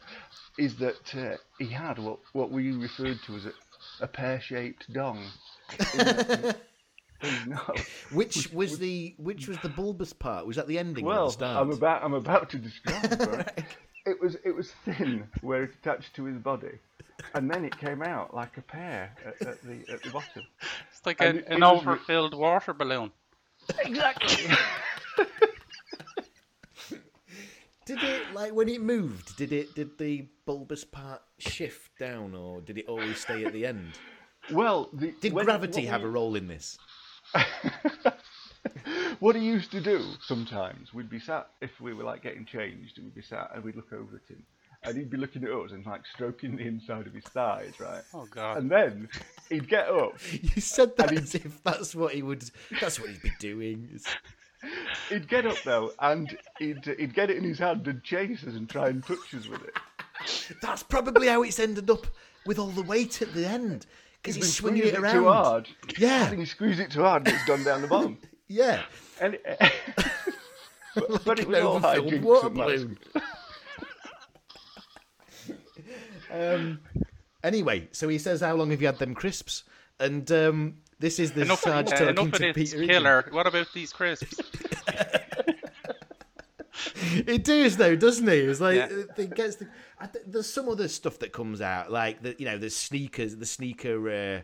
is 0.58 0.76
that 0.76 1.14
uh, 1.14 1.36
he 1.58 1.66
had 1.68 1.98
what, 1.98 2.18
what 2.32 2.50
we 2.50 2.72
referred 2.72 3.18
to 3.26 3.36
as 3.36 3.46
a, 3.46 3.52
a 4.00 4.06
pear-shaped 4.08 4.92
dong. 4.92 5.24
He's 7.30 7.46
not. 7.46 7.78
Which 8.12 8.52
was 8.52 8.78
the 8.78 9.14
which 9.18 9.48
was 9.48 9.58
the 9.58 9.68
bulbous 9.68 10.12
part? 10.12 10.46
Was 10.46 10.56
that 10.56 10.66
the 10.68 10.78
ending? 10.78 11.04
Well, 11.04 11.26
the 11.26 11.32
start? 11.32 11.60
I'm 11.62 11.70
about 11.72 12.02
I'm 12.04 12.14
about 12.14 12.50
to 12.50 12.58
describe 12.58 13.04
it. 13.56 13.64
It 14.06 14.20
was 14.20 14.36
it 14.44 14.54
was 14.54 14.72
thin 14.84 15.26
where 15.40 15.64
it 15.64 15.70
attached 15.80 16.14
to 16.16 16.24
his 16.24 16.36
body, 16.38 16.78
and 17.34 17.50
then 17.50 17.64
it 17.64 17.76
came 17.78 18.02
out 18.02 18.34
like 18.34 18.56
a 18.58 18.62
pear 18.62 19.14
at, 19.24 19.46
at 19.48 19.62
the 19.62 19.84
at 19.92 20.02
the 20.02 20.10
bottom. 20.10 20.42
it's 20.90 21.06
like 21.06 21.20
And 21.20 21.38
an, 21.38 21.44
it- 21.44 21.46
an 21.48 21.62
it 21.62 21.66
was 21.66 21.80
overfilled 21.82 22.34
water 22.34 22.74
balloon. 22.74 23.10
Exactly. 23.84 24.44
Did 27.86 28.02
it 28.02 28.22
like 28.32 28.52
when 28.54 28.68
it 28.70 28.80
moved? 28.80 29.36
Did 29.36 29.52
it 29.52 29.74
did 29.74 29.98
the 29.98 30.26
bulbous 30.46 30.84
part 30.84 31.20
shift 31.38 31.98
down, 31.98 32.34
or 32.34 32.62
did 32.62 32.78
it 32.78 32.86
always 32.88 33.18
stay 33.20 33.44
at 33.44 33.52
the 33.52 33.66
end? 33.66 33.92
well, 34.50 34.88
the, 34.94 35.12
Did 35.20 35.34
gravity 35.34 35.82
what 35.82 35.90
have 35.90 36.00
we- 36.02 36.08
a 36.08 36.10
role 36.10 36.34
in 36.34 36.46
this? 36.48 36.78
What 39.20 39.36
he 39.36 39.42
used 39.42 39.70
to 39.70 39.80
do 39.80 40.04
sometimes, 40.20 40.92
we'd 40.92 41.08
be 41.08 41.18
sat 41.18 41.48
if 41.62 41.80
we 41.80 41.94
were 41.94 42.04
like 42.04 42.22
getting 42.22 42.44
changed, 42.44 42.98
and 42.98 43.06
we'd 43.06 43.14
be 43.14 43.22
sat 43.22 43.50
and 43.54 43.64
we'd 43.64 43.76
look 43.76 43.90
over 43.92 44.16
at 44.16 44.30
him, 44.30 44.42
and 44.82 44.98
he'd 44.98 45.08
be 45.08 45.16
looking 45.16 45.44
at 45.44 45.50
us 45.50 45.72
and 45.72 45.86
like 45.86 46.02
stroking 46.12 46.56
the 46.56 46.66
inside 46.66 47.06
of 47.06 47.14
his 47.14 47.24
thighs, 47.24 47.72
right? 47.80 48.02
Oh 48.12 48.26
god. 48.30 48.58
And 48.58 48.70
then 48.70 49.08
he'd 49.48 49.66
get 49.66 49.88
up, 49.88 50.18
You 50.42 50.60
said 50.60 50.96
that 50.98 51.12
as 51.12 51.34
if 51.34 51.62
that's 51.62 51.94
what 51.94 52.12
he 52.12 52.22
would. 52.22 52.44
That's 52.80 53.00
what 53.00 53.08
he'd 53.08 53.22
be 53.22 53.32
doing. 53.38 53.98
He'd 55.10 55.28
get 55.28 55.44
up 55.46 55.56
though, 55.64 55.92
and 56.00 56.36
he'd 56.58 56.84
he'd 56.84 57.14
get 57.14 57.30
it 57.30 57.36
in 57.36 57.44
his 57.44 57.58
hand 57.58 57.86
and 57.86 58.02
chase 58.02 58.42
us 58.44 58.54
and 58.54 58.68
try 58.68 58.88
and 58.88 59.04
touch 59.04 59.34
us 59.34 59.46
with 59.46 59.62
it. 59.62 59.74
That's 60.62 60.82
probably 60.82 61.28
how 61.28 61.42
it's 61.42 61.58
ended 61.58 61.90
up 61.90 62.06
with 62.46 62.58
all 62.58 62.68
the 62.68 62.82
weight 62.82 63.20
at 63.20 63.32
the 63.34 63.46
end 63.46 63.86
because 64.24 64.36
He's 64.36 64.44
he's 64.46 64.54
been 64.60 64.70
swinging 64.72 64.88
it 64.88 64.98
around. 64.98 65.14
too 65.14 65.28
hard. 65.28 65.68
Yeah. 65.98 66.30
And 66.30 66.38
he 66.40 66.46
squeezed 66.46 66.80
it 66.80 66.90
too 66.90 67.02
hard 67.02 67.26
and 67.28 67.36
it's 67.36 67.44
gone 67.44 67.62
down 67.62 67.82
the 67.82 67.88
bottom. 67.88 68.18
Yeah, 68.46 68.82
And 69.22 69.34
it, 69.34 69.42
but, 70.94 71.24
but 71.24 71.38
it 71.38 71.46
an 71.46 71.52
was 71.52 71.62
all 71.64 71.76
overfilled 71.78 72.12
hijinks 72.12 72.22
water 72.22 72.48
balloon. 72.50 72.98
um. 76.30 76.80
Anyway, 77.42 77.88
so 77.92 78.08
he 78.08 78.18
says, 78.18 78.40
"How 78.42 78.54
long 78.54 78.70
have 78.70 78.80
you 78.80 78.86
had 78.86 78.98
them 78.98 79.14
crisps?" 79.14 79.64
And 79.98 80.30
um, 80.30 80.76
this 80.98 81.18
is 81.18 81.32
the 81.32 81.42
enough, 81.42 81.60
Sarge 81.60 81.86
uh, 81.88 81.90
talking 81.90 82.08
enough 82.08 82.26
of 82.26 82.32
to 82.34 82.38
this 82.38 82.54
Peter. 82.72 82.76
Egan. 82.82 82.88
killer. 82.88 83.28
What 83.30 83.46
about 83.46 83.68
these 83.74 83.92
crisps? 83.92 84.38
It 87.26 87.44
does 87.44 87.76
though, 87.76 87.94
doesn't 87.96 88.26
he? 88.26 88.34
It's 88.38 88.60
like 88.60 88.76
Yeah. 88.76 88.88
it 89.16 89.34
gets 89.34 89.56
the. 89.56 89.68
I 90.04 90.06
th- 90.06 90.24
there's 90.28 90.46
some 90.52 90.68
other 90.68 90.86
stuff 90.88 91.18
that 91.20 91.32
comes 91.32 91.60
out, 91.62 91.90
like 91.90 92.22
the 92.22 92.36
you 92.38 92.44
know 92.44 92.58
the 92.58 92.68
sneakers, 92.68 93.36
the 93.36 93.46
sneaker 93.46 94.10
uh, 94.10 94.42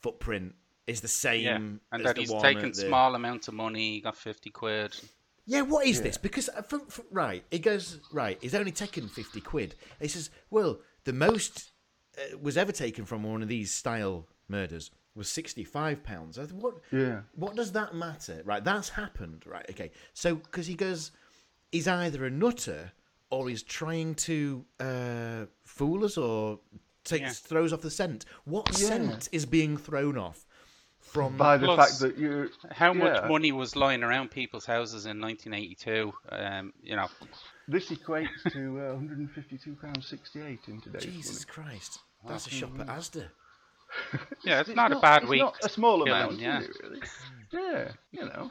footprint 0.00 0.54
is 0.86 1.00
the 1.00 1.08
same. 1.08 1.42
yeah, 1.44 1.56
and 1.56 1.80
as 1.92 2.02
that 2.02 2.14
the 2.14 2.20
he's 2.22 2.30
one 2.30 2.42
taking 2.42 2.64
at 2.66 2.74
the- 2.74 2.82
small 2.86 3.14
amounts 3.14 3.48
of 3.48 3.54
money. 3.54 3.94
He 3.94 4.00
got 4.00 4.16
fifty 4.16 4.50
quid. 4.50 4.94
Yeah, 5.44 5.62
what 5.62 5.86
is 5.86 6.00
this? 6.02 6.16
Because 6.16 6.48
uh, 6.50 6.62
from, 6.62 6.86
from, 6.86 7.04
right, 7.10 7.44
he 7.50 7.58
goes 7.58 7.98
right. 8.12 8.38
He's 8.40 8.54
only 8.54 8.70
taken 8.70 9.08
fifty 9.08 9.40
quid. 9.40 9.74
He 10.00 10.06
says, 10.06 10.30
"Well, 10.50 10.78
the 11.04 11.12
most 11.12 11.72
uh, 12.16 12.38
was 12.40 12.56
ever 12.56 12.70
taken 12.70 13.04
from 13.04 13.24
one 13.24 13.42
of 13.42 13.48
these 13.48 13.72
style 13.72 14.28
murders 14.48 14.92
was 15.16 15.28
sixty-five 15.28 16.04
pounds." 16.04 16.38
What? 16.38 16.74
Yeah. 16.92 17.22
What 17.34 17.56
does 17.56 17.72
that 17.72 17.92
matter? 17.92 18.40
Right, 18.44 18.62
that's 18.62 18.90
happened. 18.90 19.42
Right, 19.44 19.66
okay. 19.70 19.90
So 20.14 20.36
because 20.36 20.68
he 20.68 20.74
goes, 20.74 21.10
he's 21.72 21.88
either 21.88 22.24
a 22.24 22.30
nutter 22.30 22.92
or 23.32 23.48
is 23.50 23.62
trying 23.62 24.14
to 24.14 24.64
uh, 24.78 25.46
fool 25.64 26.04
us 26.04 26.16
or 26.18 26.60
takes 27.02 27.22
Yeah. 27.22 27.48
throws 27.48 27.72
off 27.72 27.80
the 27.80 27.90
scent. 27.90 28.26
What 28.44 28.68
Yeah. 28.78 28.88
scent 28.88 29.28
is 29.32 29.46
being 29.46 29.76
thrown 29.78 30.16
off 30.18 30.44
from? 30.98 31.36
By 31.38 31.56
the 31.56 31.66
Plus, 31.66 31.78
fact 31.88 32.00
that 32.00 32.18
you. 32.18 32.50
How 32.70 32.92
much 32.92 33.26
money 33.28 33.50
was 33.50 33.74
lying 33.74 34.02
around 34.04 34.30
people's 34.30 34.66
houses 34.66 35.06
in 35.06 35.18
1982? 35.20 36.12
Um, 36.28 36.72
you 36.82 36.94
know, 36.94 37.08
This 37.68 37.88
equates 37.90 38.28
to 38.52 38.78
uh, 38.80 38.96
£152.68 38.96 40.68
in 40.68 40.80
today's 40.82 41.04
Jesus 41.04 41.44
Christ, 41.44 42.00
that's 42.28 42.46
a 42.46 42.50
shop 42.50 42.78
at 42.80 42.86
Asda. 42.88 43.28
yeah, 44.44 44.60
it's 44.60 44.68
money. 44.68 44.76
not 44.76 44.92
It's 44.92 44.98
a 44.98 45.00
bad 45.02 45.22
it's 45.22 45.30
week. 45.30 45.40
Not 45.40 45.56
a 45.64 45.68
small 45.70 46.04
killing, 46.04 46.12
amount, 46.12 46.38
yeah. 46.38 46.60
is 46.60 46.68
it, 46.68 46.76
really? 46.82 47.00
Yeah, 47.52 47.92
you 48.10 48.24
know. 48.26 48.50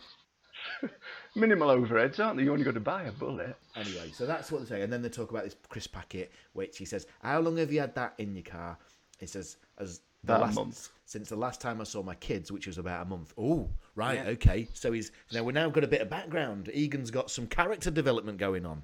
Minimal 1.36 1.70
overheads, 1.70 2.20
aren't 2.24 2.38
they? 2.38 2.44
You 2.44 2.52
only 2.52 2.64
got 2.64 2.74
to 2.74 2.80
buy 2.80 3.04
a 3.04 3.12
bullet. 3.12 3.56
Anyway, 3.76 4.12
so 4.14 4.26
that's 4.26 4.52
what 4.52 4.62
they 4.62 4.68
say, 4.68 4.82
and 4.82 4.92
then 4.92 5.02
they 5.02 5.10
talk 5.10 5.32
about 5.32 5.44
this 5.44 5.56
crisp 5.70 5.94
packet, 5.94 6.32
which 6.54 6.78
he 6.78 6.86
says, 6.86 7.08
"How 7.22 7.40
long 7.40 7.58
have 7.58 7.72
you 7.72 7.80
had 7.80 7.96
that 7.96 8.14
in 8.18 8.36
your 8.36 8.44
car?" 8.44 8.78
He 9.20 9.28
says, 9.28 9.58
"As 9.78 10.02
the 10.24 10.34
About 10.34 10.42
a 10.42 10.46
last 10.46 10.56
month. 10.56 10.90
since 11.06 11.30
the 11.30 11.36
last 11.36 11.62
time 11.62 11.80
I 11.82 11.84
saw 11.84 12.04
my 12.04 12.16
kids, 12.16 12.52
which 12.52 12.68
was 12.68 12.78
about 12.78 13.06
a 13.06 13.10
month." 13.10 13.34
Oh, 13.38 13.70
right, 13.96 14.16
Yeah. 14.20 14.32
okay. 14.32 14.68
So 14.74 14.92
he's 14.92 15.12
now 15.32 15.44
we've 15.44 15.56
now 15.56 15.70
got 15.70 15.84
a 15.84 15.88
bit 15.88 16.02
of 16.02 16.10
background. 16.10 16.70
Egan's 16.74 17.12
got 17.12 17.32
some 17.32 17.48
character 17.48 17.90
development 17.92 18.38
going 18.38 18.66
on. 18.66 18.84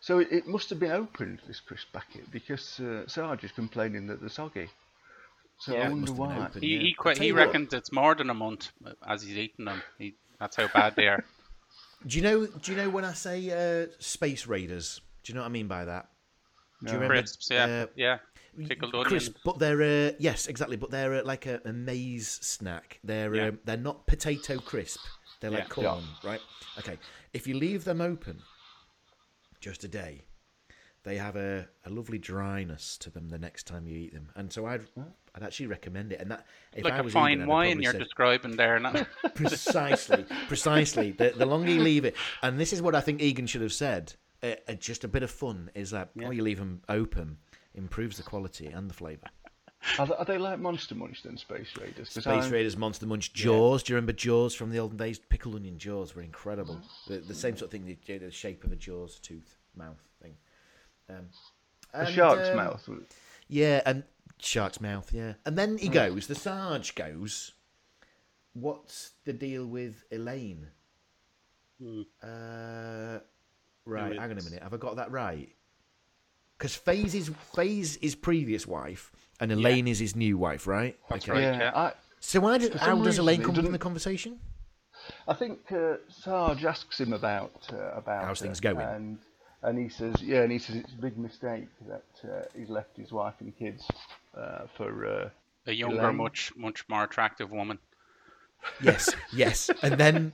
So 0.00 0.18
it, 0.18 0.28
it 0.32 0.46
must 0.48 0.68
have 0.70 0.80
been 0.80 0.90
opened, 0.92 1.40
this 1.46 1.60
crisp 1.60 1.92
packet, 1.92 2.30
because 2.32 2.80
uh, 2.80 3.06
Sarge 3.06 3.44
is 3.44 3.52
complaining 3.52 4.06
that 4.08 4.18
they're 4.20 4.28
soggy. 4.28 4.68
So 5.58 5.74
Yeah, 5.74 5.86
I 5.86 5.88
wonder 5.90 6.00
must 6.00 6.08
have 6.08 6.16
been 6.28 6.36
why. 6.38 6.46
open. 6.46 6.62
He 6.62 6.68
Yeah. 6.74 6.80
he, 6.80 6.96
I'll 6.98 7.14
qu- 7.14 7.20
he 7.20 7.26
you 7.28 7.34
what. 7.34 7.46
reckons 7.46 7.72
it's 7.74 7.92
more 7.92 8.14
than 8.16 8.30
a 8.30 8.34
month 8.34 8.70
as 9.06 9.22
he's 9.22 9.36
eating 9.36 9.64
them. 9.66 9.80
He, 9.98 10.14
that's 10.42 10.56
how 10.56 10.66
bad 10.68 10.94
they 10.96 11.06
are. 11.08 11.24
Do 12.06 12.16
you 12.18 12.22
know? 12.22 12.46
Do 12.46 12.72
you 12.72 12.76
know 12.76 12.90
when 12.90 13.04
I 13.04 13.12
say 13.12 13.50
uh, 13.50 13.86
space 14.00 14.46
raiders? 14.48 15.00
Do 15.22 15.30
you 15.32 15.36
know 15.36 15.42
what 15.42 15.46
I 15.46 15.50
mean 15.50 15.68
by 15.68 15.84
that? 15.84 16.08
Do 16.84 16.92
you 16.92 16.98
No. 16.98 17.04
remember? 17.04 17.22
Crisps, 17.22 17.48
yeah, 17.50 17.64
uh, 17.64 17.86
yeah. 17.94 18.18
Pickled 18.66 18.92
crisp, 18.92 19.06
onions. 19.06 19.40
but 19.44 19.58
they're 19.60 19.82
uh, 20.08 20.12
yes, 20.18 20.48
exactly. 20.48 20.76
But 20.76 20.90
they're 20.90 21.14
uh, 21.14 21.24
like 21.24 21.46
a, 21.46 21.60
a 21.64 21.72
maize 21.72 22.28
snack. 22.42 22.98
They're 23.04 23.34
Yeah. 23.34 23.46
um, 23.48 23.60
they're 23.64 23.76
not 23.76 24.06
potato 24.08 24.58
crisp. 24.58 25.06
They're 25.40 25.52
like 25.52 25.62
Yeah. 25.62 25.68
corn, 25.68 26.04
right? 26.24 26.40
Okay. 26.80 26.98
If 27.32 27.46
you 27.46 27.54
leave 27.54 27.84
them 27.84 28.00
open 28.00 28.42
just 29.60 29.84
a 29.84 29.88
day, 29.88 30.22
they 31.04 31.16
have 31.16 31.36
a, 31.36 31.66
a 31.84 31.90
lovely 31.90 32.18
dryness 32.18 32.96
to 32.98 33.10
them 33.10 33.28
the 33.28 33.38
next 33.38 33.66
time 33.66 33.86
you 33.86 33.96
eat 33.96 34.12
them, 34.14 34.28
and 34.34 34.52
so 34.52 34.66
I'd 34.66 34.82
I'd 35.34 35.42
actually 35.42 35.66
recommend 35.66 36.12
it. 36.12 36.20
And 36.20 36.30
that 36.30 36.46
if 36.74 36.84
like 36.84 36.94
I 36.94 36.98
a 36.98 37.02
was 37.02 37.12
fine 37.12 37.32
Egan, 37.38 37.42
I'd 37.42 37.48
wine 37.48 37.82
you're 37.82 37.92
say- 37.92 37.98
describing 37.98 38.56
there. 38.56 38.78
Not, 38.78 39.06
precisely, 39.34 40.24
precisely. 40.48 41.12
The, 41.12 41.32
the 41.36 41.46
longer 41.46 41.70
you 41.70 41.80
leave 41.80 42.04
it, 42.04 42.14
and 42.42 42.58
this 42.58 42.72
is 42.72 42.80
what 42.82 42.94
I 42.94 43.00
think 43.00 43.20
Egan 43.20 43.46
should 43.46 43.62
have 43.62 43.72
said. 43.72 44.14
Uh, 44.42 44.54
uh, 44.68 44.72
just 44.74 45.04
a 45.04 45.08
bit 45.08 45.22
of 45.22 45.30
fun 45.30 45.70
is 45.74 45.90
that 45.90 46.10
while 46.14 46.32
you 46.32 46.42
leave 46.42 46.58
them 46.58 46.82
open, 46.88 47.38
improves 47.74 48.16
the 48.16 48.24
quality 48.24 48.66
and 48.66 48.90
the 48.90 48.94
flavour. 48.94 49.28
Are 49.98 50.06
they, 50.06 50.14
are 50.14 50.24
they 50.24 50.38
like 50.38 50.58
Monster 50.58 50.94
Munch 50.94 51.22
then, 51.22 51.36
Space 51.36 51.68
Raiders? 51.80 52.10
Space 52.10 52.26
I- 52.26 52.48
Raiders, 52.48 52.76
Monster 52.76 53.06
Munch, 53.06 53.32
Jaws. 53.32 53.82
Do 53.82 53.92
you 53.92 53.96
remember 53.96 54.12
Jaws 54.12 54.54
from 54.54 54.70
the 54.70 54.78
olden 54.78 54.96
days? 54.96 55.18
Pickled 55.18 55.56
onion 55.56 55.78
Jaws 55.78 56.14
were 56.14 56.22
incredible. 56.22 56.80
The, 57.08 57.18
the 57.18 57.34
same 57.34 57.56
sort 57.56 57.66
of 57.66 57.70
thing, 57.70 57.84
the, 58.06 58.18
the 58.18 58.30
shape 58.30 58.64
of 58.64 58.72
a 58.72 58.76
Jaws 58.76 59.18
tooth 59.18 59.58
mouth 59.76 60.00
thing. 60.20 60.34
Um, 61.08 61.28
A 61.94 62.00
and, 62.00 62.08
shark's 62.08 62.48
um, 62.48 62.56
mouth. 62.56 62.88
Yeah, 63.48 63.82
and 63.84 64.04
shark's 64.38 64.80
mouth. 64.80 65.12
Yeah, 65.12 65.34
and 65.44 65.56
then 65.56 65.78
he 65.78 65.88
goes. 65.88 66.26
The 66.26 66.34
Sarge 66.34 66.94
goes. 66.94 67.52
What's 68.54 69.12
the 69.24 69.32
deal 69.32 69.66
with 69.66 70.04
Elaine? 70.10 70.68
Uh, 72.22 73.18
right. 73.84 74.18
Hang 74.18 74.30
on 74.30 74.38
a 74.38 74.42
minute. 74.42 74.62
Have 74.62 74.74
I 74.74 74.76
got 74.76 74.96
that 74.96 75.10
right? 75.10 75.48
Because 76.58 76.76
Faye's 76.76 77.14
is 77.14 77.30
Faye's 77.54 77.96
his 77.96 78.14
previous 78.14 78.66
wife, 78.66 79.10
and 79.40 79.50
Elaine 79.50 79.88
is 79.88 79.98
his 79.98 80.14
new 80.14 80.38
wife, 80.38 80.66
right? 80.66 80.96
That's 81.10 81.28
Okay. 81.28 81.32
right. 81.32 81.42
Yeah, 81.54 81.58
yeah. 81.58 81.72
I, 81.74 81.92
So 82.20 82.40
why 82.40 82.58
did, 82.58 82.74
how 82.74 82.96
does 83.02 83.18
Elaine 83.18 83.40
reason 83.40 83.50
it 83.50 83.54
come 83.54 83.58
up 83.58 83.66
in 83.66 83.72
the 83.72 83.78
conversation? 83.78 84.38
I 85.26 85.34
think 85.34 85.72
uh, 85.72 85.94
Sarge 86.08 86.64
asks 86.64 87.00
him 87.00 87.12
about 87.12 87.68
uh, 87.72 87.92
about 87.96 88.24
How's 88.24 88.40
things 88.40 88.60
going? 88.60 88.86
and 88.86 89.18
and 89.62 89.78
he 89.78 89.88
says, 89.88 90.20
yeah, 90.22 90.42
and 90.42 90.52
he 90.52 90.58
says 90.58 90.76
it's 90.76 90.92
a 90.92 90.96
big 91.00 91.16
mistake 91.18 91.68
that 91.88 92.04
uh, 92.24 92.42
he's 92.56 92.68
left 92.68 92.96
his 92.96 93.12
wife 93.12 93.34
and 93.40 93.56
kids 93.58 93.86
uh, 94.36 94.66
for. 94.76 95.06
Uh, 95.06 95.28
A 95.66 95.72
younger, 95.72 96.00
Elaine? 96.02 96.16
much 96.16 96.52
much 96.56 96.84
more 96.88 97.04
attractive 97.04 97.50
woman. 97.50 97.78
Yes, 98.82 99.08
yes. 99.32 99.70
And 99.82 99.94
then 99.98 100.32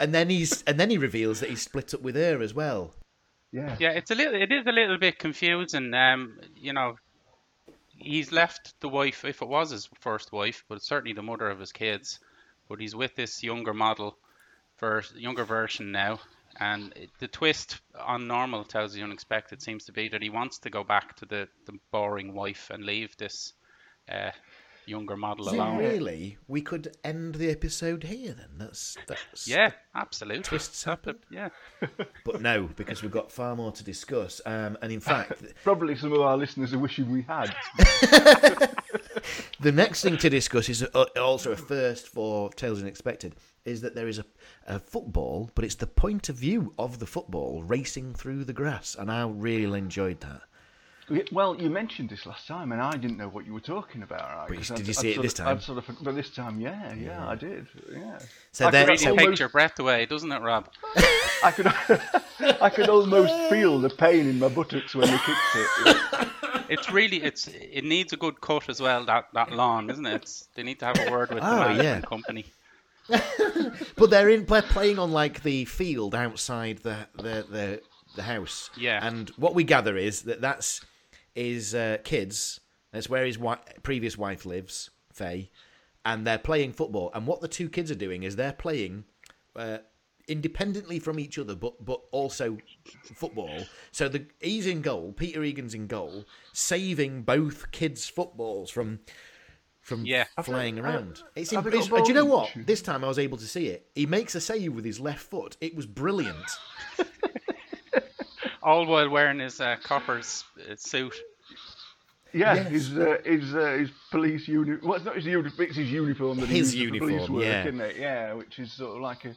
and 0.00 0.12
then 0.14 0.28
he's 0.30 0.62
and 0.66 0.78
then 0.78 0.90
he 0.90 0.98
reveals 0.98 1.40
that 1.40 1.50
he's 1.50 1.62
split 1.62 1.94
up 1.94 2.02
with 2.02 2.16
her 2.16 2.42
as 2.42 2.54
well. 2.54 2.92
yeah, 3.52 3.76
Yeah, 3.78 3.90
it's 3.90 4.10
a 4.10 4.14
little. 4.14 4.34
It 4.40 4.50
is 4.52 4.66
a 4.66 4.72
little 4.72 4.98
bit 4.98 5.18
confusing. 5.18 5.94
Um, 5.94 6.38
you 6.56 6.72
know, 6.72 6.96
he's 7.96 8.32
left 8.32 8.74
the 8.80 8.88
wife, 8.88 9.24
if 9.24 9.42
it 9.42 9.48
was 9.48 9.70
his 9.70 9.88
first 10.00 10.32
wife, 10.32 10.64
but 10.68 10.82
certainly 10.82 11.14
the 11.14 11.22
mother 11.22 11.48
of 11.50 11.60
his 11.60 11.72
kids. 11.72 12.18
But 12.68 12.80
he's 12.80 12.94
with 12.96 13.14
this 13.14 13.42
younger 13.42 13.74
model, 13.74 14.16
vers- 14.80 15.12
younger 15.16 15.44
version 15.44 15.92
now. 15.92 16.18
And 16.60 16.92
the 17.18 17.28
twist 17.28 17.80
on 17.98 18.26
normal 18.26 18.64
tells 18.64 18.94
the 18.94 19.02
unexpected 19.02 19.62
seems 19.62 19.84
to 19.86 19.92
be 19.92 20.08
that 20.08 20.22
he 20.22 20.30
wants 20.30 20.58
to 20.60 20.70
go 20.70 20.84
back 20.84 21.16
to 21.16 21.26
the, 21.26 21.48
the 21.66 21.78
boring 21.90 22.34
wife 22.34 22.70
and 22.70 22.84
leave 22.84 23.16
this 23.16 23.52
uh, 24.08 24.30
younger 24.86 25.16
model 25.16 25.46
So 25.46 25.54
alone. 25.56 25.78
really, 25.78 26.38
we 26.48 26.60
could 26.60 26.96
end 27.04 27.36
the 27.36 27.50
episode 27.50 28.04
here 28.04 28.32
then. 28.32 28.48
That's 28.58 28.96
that's 29.06 29.46
Yeah, 29.48 29.72
absolutely. 29.94 30.42
Twists 30.42 30.84
happen. 30.84 31.16
Yeah. 31.30 31.48
But 32.24 32.40
no, 32.40 32.68
because 32.76 33.02
we've 33.02 33.10
got 33.12 33.32
far 33.32 33.56
more 33.56 33.72
to 33.72 33.84
discuss. 33.84 34.40
Um, 34.46 34.78
and 34.82 34.92
in 34.92 35.00
fact, 35.00 35.42
probably 35.64 35.96
some 35.96 36.12
of 36.12 36.20
our 36.20 36.36
listeners 36.36 36.72
are 36.72 36.78
wishing 36.78 37.10
we 37.10 37.22
had. 37.22 37.54
the 39.60 39.72
next 39.72 40.02
thing 40.02 40.16
to 40.18 40.30
discuss 40.30 40.68
is 40.68 40.82
uh, 40.82 41.04
also 41.20 41.52
a 41.52 41.56
first 41.56 42.08
for 42.08 42.50
Tales 42.52 42.80
Unexpected. 42.82 43.34
Is 43.64 43.80
that 43.80 43.94
there 43.94 44.08
is 44.08 44.18
a, 44.18 44.24
a 44.66 44.78
football, 44.78 45.50
but 45.54 45.64
it's 45.64 45.76
the 45.76 45.86
point 45.86 46.28
of 46.28 46.36
view 46.36 46.74
of 46.78 46.98
the 46.98 47.06
football 47.06 47.62
racing 47.62 48.14
through 48.14 48.44
the 48.44 48.52
grass, 48.52 48.94
and 48.98 49.10
I 49.10 49.26
really 49.26 49.78
enjoyed 49.78 50.20
that. 50.20 50.42
Well, 51.32 51.60
you 51.60 51.68
mentioned 51.68 52.08
this 52.08 52.24
last 52.24 52.46
time, 52.46 52.72
and 52.72 52.80
I 52.80 52.92
didn't 52.92 53.16
know 53.18 53.28
what 53.28 53.44
you 53.46 53.52
were 53.52 53.60
talking 53.60 54.02
about. 54.02 54.20
Right? 54.22 54.48
But 54.48 54.58
did 54.58 54.70
I'd- 54.72 54.82
you 54.84 54.88
I'd 54.88 54.96
see 54.96 55.10
it 55.10 55.14
sort 55.14 55.22
this 55.22 55.32
of- 55.32 55.38
time? 55.38 55.48
I'd 55.48 55.62
sort 55.62 55.78
of, 55.78 55.96
but 56.02 56.14
this 56.14 56.30
time, 56.30 56.60
yeah, 56.60 56.94
yeah, 56.94 57.28
I 57.28 57.34
did. 57.34 57.66
Yeah. 57.92 58.18
So 58.52 58.68
I 58.68 58.70
then, 58.70 58.82
could 58.84 58.88
Really 58.88 58.98
so, 58.98 59.10
almost- 59.10 59.26
takes 59.28 59.40
your 59.40 59.48
breath 59.50 59.78
away, 59.78 60.06
doesn't 60.06 60.32
it, 60.32 60.40
Rob? 60.40 60.68
I 61.44 61.50
could, 61.54 61.66
I 62.62 62.70
could 62.70 62.88
almost 62.88 63.34
feel 63.50 63.78
the 63.80 63.90
pain 63.90 64.28
in 64.28 64.38
my 64.38 64.48
buttocks 64.48 64.94
when 64.94 65.08
they 65.08 65.18
kicked 65.18 65.38
it. 65.56 66.28
It's 66.70 66.90
really 66.90 67.22
it's 67.22 67.46
it 67.48 67.84
needs 67.84 68.14
a 68.14 68.16
good 68.16 68.40
cut 68.40 68.70
as 68.70 68.80
well. 68.80 69.04
That 69.04 69.26
that 69.34 69.52
lawn, 69.52 69.90
isn't 69.90 70.06
it? 70.06 70.22
It's, 70.22 70.48
they 70.54 70.62
need 70.62 70.78
to 70.78 70.86
have 70.86 70.98
a 70.98 71.10
word 71.10 71.28
with 71.34 71.44
oh, 71.44 71.46
the 71.46 71.52
Oh, 71.52 71.58
management 71.68 72.04
yeah. 72.04 72.08
company. 72.08 72.46
but 73.96 74.08
they're 74.08 74.30
in 74.30 74.46
they're 74.46 74.62
playing 74.62 74.98
on 74.98 75.12
like 75.12 75.42
the 75.42 75.66
field 75.66 76.14
outside 76.14 76.78
the 76.78 77.06
the 77.16 77.44
the, 77.50 77.82
the 78.16 78.22
house. 78.22 78.70
Yeah. 78.78 79.06
And 79.06 79.28
what 79.36 79.54
we 79.54 79.62
gather 79.64 79.98
is 79.98 80.22
that 80.22 80.40
that's 80.40 80.80
his 81.34 81.74
uh, 81.74 81.98
kids. 82.04 82.60
That's 82.92 83.08
where 83.08 83.24
his 83.26 83.36
wi- 83.36 83.58
previous 83.82 84.16
wife 84.16 84.46
lives, 84.46 84.90
Faye, 85.12 85.50
and 86.04 86.26
they're 86.26 86.38
playing 86.38 86.72
football. 86.72 87.10
And 87.14 87.26
what 87.26 87.40
the 87.40 87.48
two 87.48 87.68
kids 87.68 87.90
are 87.90 87.96
doing 87.96 88.22
is 88.22 88.36
they're 88.36 88.52
playing 88.52 89.04
uh, 89.56 89.78
independently 90.28 90.98
from 90.98 91.18
each 91.18 91.38
other, 91.38 91.54
but 91.54 91.84
but 91.84 92.00
also 92.12 92.58
football. 93.16 93.64
So 93.92 94.08
the 94.08 94.26
he's 94.40 94.66
in 94.66 94.80
goal, 94.80 95.12
Peter 95.12 95.42
Egan's 95.42 95.74
in 95.74 95.86
goal, 95.86 96.24
saving 96.52 97.22
both 97.22 97.70
kids' 97.72 98.06
footballs 98.08 98.70
from 98.70 99.00
from 99.80 100.06
Yeah. 100.06 100.24
flying 100.42 100.78
around. 100.78 101.22
It's, 101.36 101.50
have 101.50 101.66
in, 101.66 101.70
they 101.72 101.78
got 101.78 101.98
it's 101.98 102.06
do 102.06 102.12
you 102.12 102.14
know 102.14 102.24
what? 102.24 102.50
This 102.56 102.80
time 102.80 103.04
I 103.04 103.08
was 103.08 103.18
able 103.18 103.36
to 103.38 103.46
see 103.46 103.66
it. 103.66 103.86
He 103.94 104.06
makes 104.06 104.34
a 104.34 104.40
save 104.40 104.72
with 104.72 104.84
his 104.84 104.98
left 104.98 105.22
foot. 105.28 105.56
It 105.60 105.74
was 105.74 105.84
brilliant. 105.86 106.36
All 108.64 108.86
while 108.86 109.10
wearing 109.10 109.38
his 109.40 109.60
uh, 109.60 109.76
coppers 109.82 110.42
uh, 110.58 110.74
suit. 110.76 111.14
Yeah, 112.32 112.54
Yes. 112.54 112.68
his 112.70 112.98
uh, 112.98 113.16
his 113.24 113.54
uh, 113.54 113.76
his 113.78 113.90
police 114.10 114.48
uniform. 114.48 114.88
Well, 114.88 114.96
it's 114.96 115.04
not 115.04 115.14
his 115.16 115.26
uniform. 115.26 115.66
It's 115.68 115.76
his 115.76 115.92
uniform 115.92 116.40
that 116.40 116.48
he 116.48 116.56
His 116.58 116.74
uses 116.74 116.90
for 116.92 116.98
police 116.98 117.12
uniform, 117.12 117.34
work, 117.36 117.44
yeah. 117.44 117.66
isn't 117.66 117.80
it? 117.80 117.96
Yeah, 117.96 118.32
which 118.32 118.58
is 118.58 118.72
sort 118.72 118.96
of 118.96 119.02
like 119.02 119.24
a. 119.26 119.36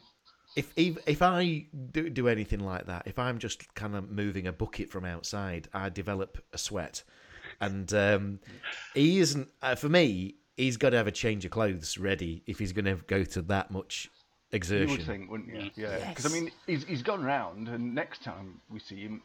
If 0.56 0.72
if, 0.74 0.96
if 1.06 1.22
I 1.22 1.66
do, 1.92 2.10
do 2.10 2.26
anything 2.26 2.60
like 2.60 2.86
that, 2.86 3.02
if 3.06 3.18
I'm 3.18 3.38
just 3.38 3.72
kind 3.74 3.94
of 3.94 4.10
moving 4.10 4.46
a 4.48 4.52
bucket 4.52 4.90
from 4.90 5.04
outside, 5.04 5.68
I 5.72 5.90
develop 5.90 6.38
a 6.52 6.58
sweat. 6.58 7.04
And 7.60 7.92
um, 7.94 8.40
he 8.94 9.18
isn't. 9.20 9.48
Uh, 9.62 9.74
for 9.76 9.88
me, 9.88 10.36
he's 10.56 10.76
got 10.76 10.90
to 10.90 10.96
have 10.96 11.06
a 11.06 11.12
change 11.12 11.44
of 11.44 11.50
clothes 11.52 11.98
ready 11.98 12.42
if 12.46 12.58
he's 12.58 12.72
going 12.72 12.86
to 12.86 12.96
go 13.06 13.22
to 13.24 13.42
that 13.42 13.70
much 13.70 14.10
You 14.52 14.86
would 14.88 15.02
think, 15.02 15.30
wouldn't 15.30 15.48
you? 15.54 15.70
Yeah, 15.76 15.98
Yes. 15.98 16.08
because 16.08 16.26
I 16.26 16.34
mean, 16.40 16.50
he's 16.66 16.84
he's 16.84 17.02
gone 17.02 17.22
round, 17.22 17.68
and 17.68 17.94
next 17.94 18.22
time 18.22 18.60
we 18.70 18.78
see 18.80 18.96
him, 19.02 19.22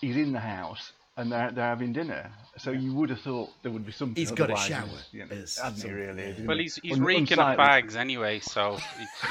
he's 0.00 0.16
in 0.16 0.32
the 0.32 0.40
house. 0.40 0.92
And 1.16 1.32
they're, 1.32 1.50
they're 1.50 1.64
having 1.66 1.92
dinner, 1.92 2.30
so 2.58 2.70
you 2.70 2.94
would 2.94 3.10
have 3.10 3.18
thought 3.20 3.50
there 3.64 3.72
would 3.72 3.84
be 3.84 3.90
something. 3.90 4.14
He's 4.14 4.30
got 4.30 4.50
a 4.52 4.56
shower, 4.56 4.86
he's, 4.86 5.04
You 5.10 5.20
know, 5.26 5.34
It's 5.34 5.58
hasn't 5.58 5.82
he 5.90 5.92
really? 5.92 6.28
yeah. 6.38 6.46
Well, 6.46 6.56
he's 6.58 6.76
he's 6.76 6.92
Un- 6.96 7.02
reeking 7.02 7.40
of 7.40 7.56
bags 7.56 7.96
anyway, 7.96 8.38
so 8.38 8.78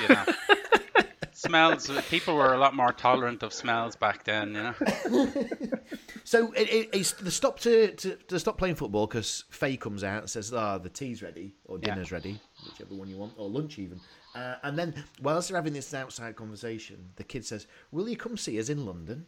you 0.01 0.07
know. 0.09 0.25
smells. 1.31 1.89
People 2.09 2.35
were 2.35 2.53
a 2.53 2.57
lot 2.57 2.75
more 2.75 2.91
tolerant 2.91 3.41
of 3.41 3.53
smells 3.53 3.95
back 3.95 4.25
then, 4.25 4.53
you 4.55 4.63
know. 4.63 5.31
So 6.25 6.51
it, 6.51 6.67
it, 6.69 6.89
it's 6.91 7.13
the 7.13 7.31
stop 7.31 7.57
to, 7.61 7.93
to, 7.93 8.15
to 8.27 8.38
stop 8.38 8.57
playing 8.57 8.75
football 8.75 9.07
because 9.07 9.45
Faye 9.49 9.77
comes 9.77 10.03
out 10.03 10.23
and 10.23 10.29
says, 10.29 10.51
"Ah, 10.53 10.77
the 10.77 10.89
tea's 10.89 11.23
ready 11.23 11.53
or 11.63 11.79
Yeah. 11.81 11.93
dinner's 11.93 12.11
ready, 12.11 12.38
whichever 12.65 12.95
one 12.95 13.07
you 13.07 13.15
want, 13.15 13.31
or 13.38 13.47
lunch 13.47 13.79
even." 13.79 14.01
Uh, 14.38 14.55
and 14.63 14.77
then 14.77 14.93
whilst 15.21 15.49
they're 15.49 15.57
having 15.57 15.73
this 15.73 15.93
outside 15.95 16.35
conversation, 16.35 17.09
the 17.15 17.23
kid 17.23 17.43
says, 17.43 17.65
"Will 17.91 18.07
you 18.07 18.15
come 18.15 18.38
see 18.38 18.59
us 18.59 18.69
in 18.69 18.85
London?" 18.85 19.25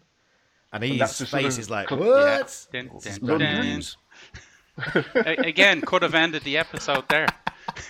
And 0.72 0.84
his 0.84 0.99
that's 0.99 1.18
the 1.18 1.26
sort 1.26 1.41
face 1.43 1.55
of 1.55 1.60
is 1.62 1.70
like, 1.70 1.89
"What?" 1.89 2.68
Yeah. 2.74 2.82
Dun, 2.84 2.99
dun, 2.99 3.18
London 3.22 3.55
dun. 3.55 3.66
news. 3.66 3.97
A- 5.16 5.47
Again, 5.47 5.82
could 5.82 6.03
have 6.03 6.14
ended 6.14 6.43
the 6.43 6.57
episode 6.57 7.10
there. 7.10 7.28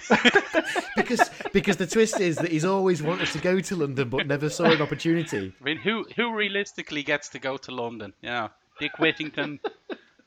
because 0.95 1.29
because 1.51 1.77
the 1.77 1.87
twist 1.87 2.19
is 2.21 2.37
that 2.37 2.51
he's 2.51 2.65
always 2.65 3.03
wanted 3.03 3.27
to 3.29 3.39
go 3.39 3.59
to 3.59 3.75
London 3.75 4.09
but 4.09 4.25
never 4.27 4.49
saw 4.49 4.65
an 4.65 4.81
opportunity. 4.81 5.53
I 5.59 5.63
mean, 5.63 5.77
who 5.77 6.05
who 6.15 6.33
realistically 6.33 7.03
gets 7.03 7.27
to 7.29 7.39
go 7.39 7.57
to 7.57 7.71
London? 7.71 8.13
You 8.21 8.29
know, 8.29 8.49
Dick 8.79 8.97
Whittington. 8.97 9.59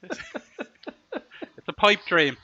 it's 0.03 1.69
a 1.69 1.73
pipe 1.73 2.01
dream. 2.07 2.37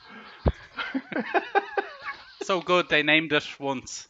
so 2.41 2.61
good 2.61 2.89
they 2.89 3.03
named 3.03 3.31
it 3.31 3.47
once. 3.59 4.07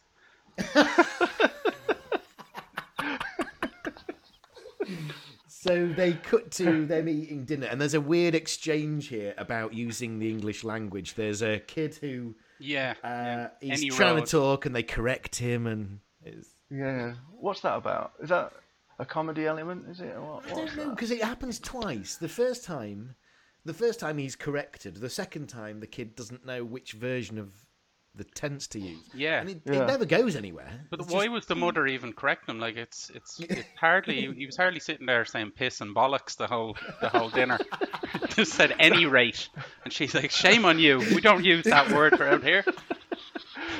So 5.46 5.86
they 5.88 6.14
cut 6.14 6.50
to 6.52 6.86
them 6.86 7.06
eating 7.08 7.44
dinner, 7.44 7.66
and 7.66 7.78
there's 7.80 7.92
a 7.94 8.00
weird 8.00 8.34
exchange 8.34 9.08
here 9.08 9.34
about 9.36 9.74
using 9.74 10.18
the 10.18 10.30
English 10.30 10.64
language. 10.64 11.14
There's 11.14 11.42
a 11.42 11.58
kid 11.60 11.96
who 12.00 12.34
Yeah. 12.58 12.94
uh, 13.04 13.06
yeah. 13.08 13.48
he's 13.60 13.80
Any 13.82 13.90
trying 13.90 14.16
road. 14.16 14.24
to 14.26 14.30
talk, 14.30 14.64
and 14.66 14.74
they 14.74 14.82
correct 14.82 15.36
him, 15.36 15.66
and 15.66 16.00
it's, 16.24 16.48
Yeah. 16.70 17.14
What's 17.32 17.60
that 17.60 17.76
about? 17.76 18.12
Is 18.22 18.30
that 18.30 18.52
a 18.98 19.04
comedy 19.04 19.46
element? 19.46 19.86
Is 19.90 20.00
it? 20.00 20.16
Or 20.16 20.36
what, 20.36 20.46
I 20.46 20.54
don't 20.54 20.76
know 20.76 20.90
because 20.90 21.10
it 21.10 21.22
happens 21.22 21.58
twice. 21.60 22.16
The 22.16 22.28
first 22.28 22.64
time, 22.64 23.14
the 23.66 23.74
first 23.74 24.00
time 24.00 24.16
he's 24.16 24.36
corrected. 24.36 24.96
The 24.96 25.10
second 25.10 25.48
time, 25.48 25.80
the 25.80 25.86
kid 25.86 26.16
doesn't 26.16 26.46
know 26.46 26.64
which 26.64 26.92
version 26.92 27.36
of 27.38 27.52
the 28.14 28.24
tense 28.24 28.66
to 28.68 28.80
use. 28.80 28.98
Yeah. 29.14 29.40
and 29.40 29.50
it, 29.50 29.62
Yeah. 29.64 29.82
it 29.82 29.86
never 29.86 30.04
goes 30.04 30.36
anywhere. 30.36 30.70
But 30.90 31.00
It's 31.00 31.12
why 31.12 31.24
just- 31.24 31.32
was 31.32 31.46
the 31.46 31.54
mother 31.56 31.86
even 31.86 32.12
correcting 32.12 32.54
him? 32.56 32.60
Like 32.60 32.76
it's 32.76 33.10
it's 33.14 33.38
it's 33.48 33.62
hardly 33.78 34.32
he 34.34 34.46
was 34.46 34.56
hardly 34.56 34.80
sitting 34.80 35.06
there 35.06 35.24
saying 35.24 35.52
piss 35.52 35.80
and 35.80 35.94
bollocks 35.94 36.36
the 36.36 36.46
whole 36.46 36.76
the 37.00 37.08
whole 37.08 37.30
dinner. 37.30 37.58
Just 38.30 38.52
said 38.54 38.74
any 38.78 39.06
rate, 39.06 39.48
and 39.84 39.92
she's 39.92 40.14
like, 40.14 40.30
"Shame 40.30 40.64
on 40.64 40.78
you. 40.78 40.98
We 40.98 41.20
don't 41.20 41.44
use 41.44 41.64
that 41.64 41.90
word 41.92 42.12
around 42.20 42.42
here." 42.42 42.64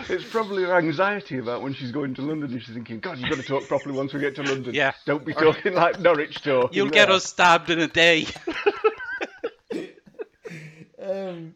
It's 0.08 0.24
probably 0.28 0.64
her 0.64 0.74
anxiety 0.76 1.38
about 1.38 1.62
when 1.62 1.72
she's 1.72 1.92
going 1.92 2.14
to 2.14 2.22
London 2.22 2.50
and 2.52 2.60
she's 2.62 2.74
thinking, 2.74 2.98
God, 3.00 3.18
you've 3.18 3.30
got 3.30 3.36
to 3.38 3.44
talk 3.44 3.68
properly 3.68 3.94
once 3.96 4.12
we 4.12 4.18
get 4.20 4.34
to 4.36 4.42
London. 4.42 4.74
Yeah. 4.74 4.92
Don't 5.06 5.24
be 5.24 5.32
talking 5.32 5.74
like 5.74 6.00
Norwich 6.00 6.42
talk. 6.42 6.74
You'll 6.74 6.90
get 6.90 7.10
us 7.10 7.24
stabbed 7.24 7.70
in 7.70 7.78
a 7.78 7.86
day. 7.86 8.26
Um, 11.02 11.54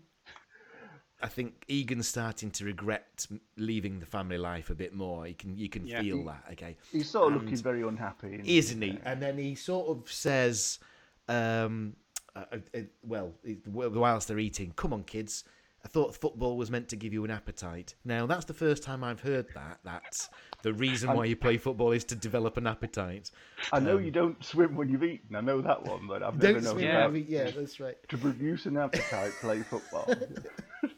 I 1.25 1.29
think 1.29 1.65
Egan's 1.69 2.07
starting 2.07 2.51
to 2.51 2.67
regret 2.67 3.27
leaving 3.57 3.99
the 3.99 4.05
family 4.05 4.37
life 4.37 4.69
a 4.69 4.75
bit 4.75 4.93
more. 4.93 5.27
You 5.27 5.35
can 5.35 5.57
you 5.57 5.71
can 5.71 5.87
Yeah. 5.87 6.03
feel 6.03 6.23
that. 6.27 6.45
Okay, 6.53 6.77
He's 6.93 7.09
sort 7.09 7.29
of 7.33 7.41
And- 7.41 7.45
looking 7.51 7.63
very 7.63 7.81
unhappy. 7.83 8.43
isn't 8.45 8.83
he? 8.83 8.99
And 9.05 9.23
then 9.23 9.39
he 9.39 9.55
sort 9.55 9.89
of 9.89 10.13
says, 10.13 10.79
um, 11.27 11.97
uh, 12.37 12.45
uh, 12.53 12.59
uh, 12.75 12.81
"Well, 13.03 13.33
whilst 13.67 14.29
they're 14.29 14.39
eating, 14.39 14.73
come 14.77 14.93
on, 14.93 15.03
kids." 15.05 15.45
I 15.83 15.89
thought 15.89 16.15
football 16.17 16.57
was 16.57 16.71
meant 16.71 16.89
to 16.91 16.97
give 16.97 17.13
you 17.13 17.25
an 17.25 17.31
appetite. 17.31 17.95
Now 18.05 18.25
that's 18.27 18.47
the 18.47 18.55
first 18.55 18.83
time 18.83 19.03
I've 19.05 19.21
heard 19.21 19.47
that. 19.55 19.81
That's 19.85 20.31
the 20.63 20.73
reason 20.73 21.13
why 21.15 21.27
you 21.27 21.37
play 21.37 21.59
football 21.59 21.93
is 21.93 22.05
to 22.05 22.15
develop 22.15 22.57
an 22.57 22.67
appetite. 22.67 23.31
I 23.71 23.81
know 23.81 23.99
you 23.99 24.11
don't 24.11 24.43
swim 24.43 24.77
when 24.77 24.89
you've 24.91 25.05
eaten. 25.05 25.37
I 25.37 25.43
know 25.43 25.61
that 25.61 25.85
one, 25.85 26.07
but 26.07 26.23
I've 26.23 26.43
never 26.43 26.61
known 26.61 26.75
swim, 26.79 26.89
about 26.89 27.15
yeah, 27.29 27.51
that's 27.51 27.81
right. 27.81 27.97
to 28.09 28.17
produce 28.19 28.65
an 28.67 28.77
appetite, 28.79 29.33
play 29.43 29.61
football. 29.63 30.07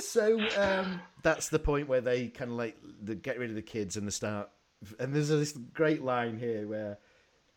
So 0.00 0.38
um, 0.56 1.00
that's 1.22 1.50
the 1.50 1.58
point 1.58 1.86
where 1.86 2.00
they 2.00 2.28
kind 2.28 2.50
of 2.50 2.56
like 2.56 2.76
the, 3.02 3.14
get 3.14 3.38
rid 3.38 3.50
of 3.50 3.56
the 3.56 3.62
kids 3.62 3.96
and 3.96 4.06
the 4.06 4.10
start. 4.10 4.48
And 4.98 5.14
there's 5.14 5.28
this 5.28 5.52
great 5.52 6.02
line 6.02 6.38
here 6.38 6.66
where 6.66 6.98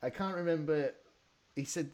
I 0.04 0.10
can't 0.10 0.36
remember. 0.36 0.92
He 1.56 1.64
said 1.64 1.92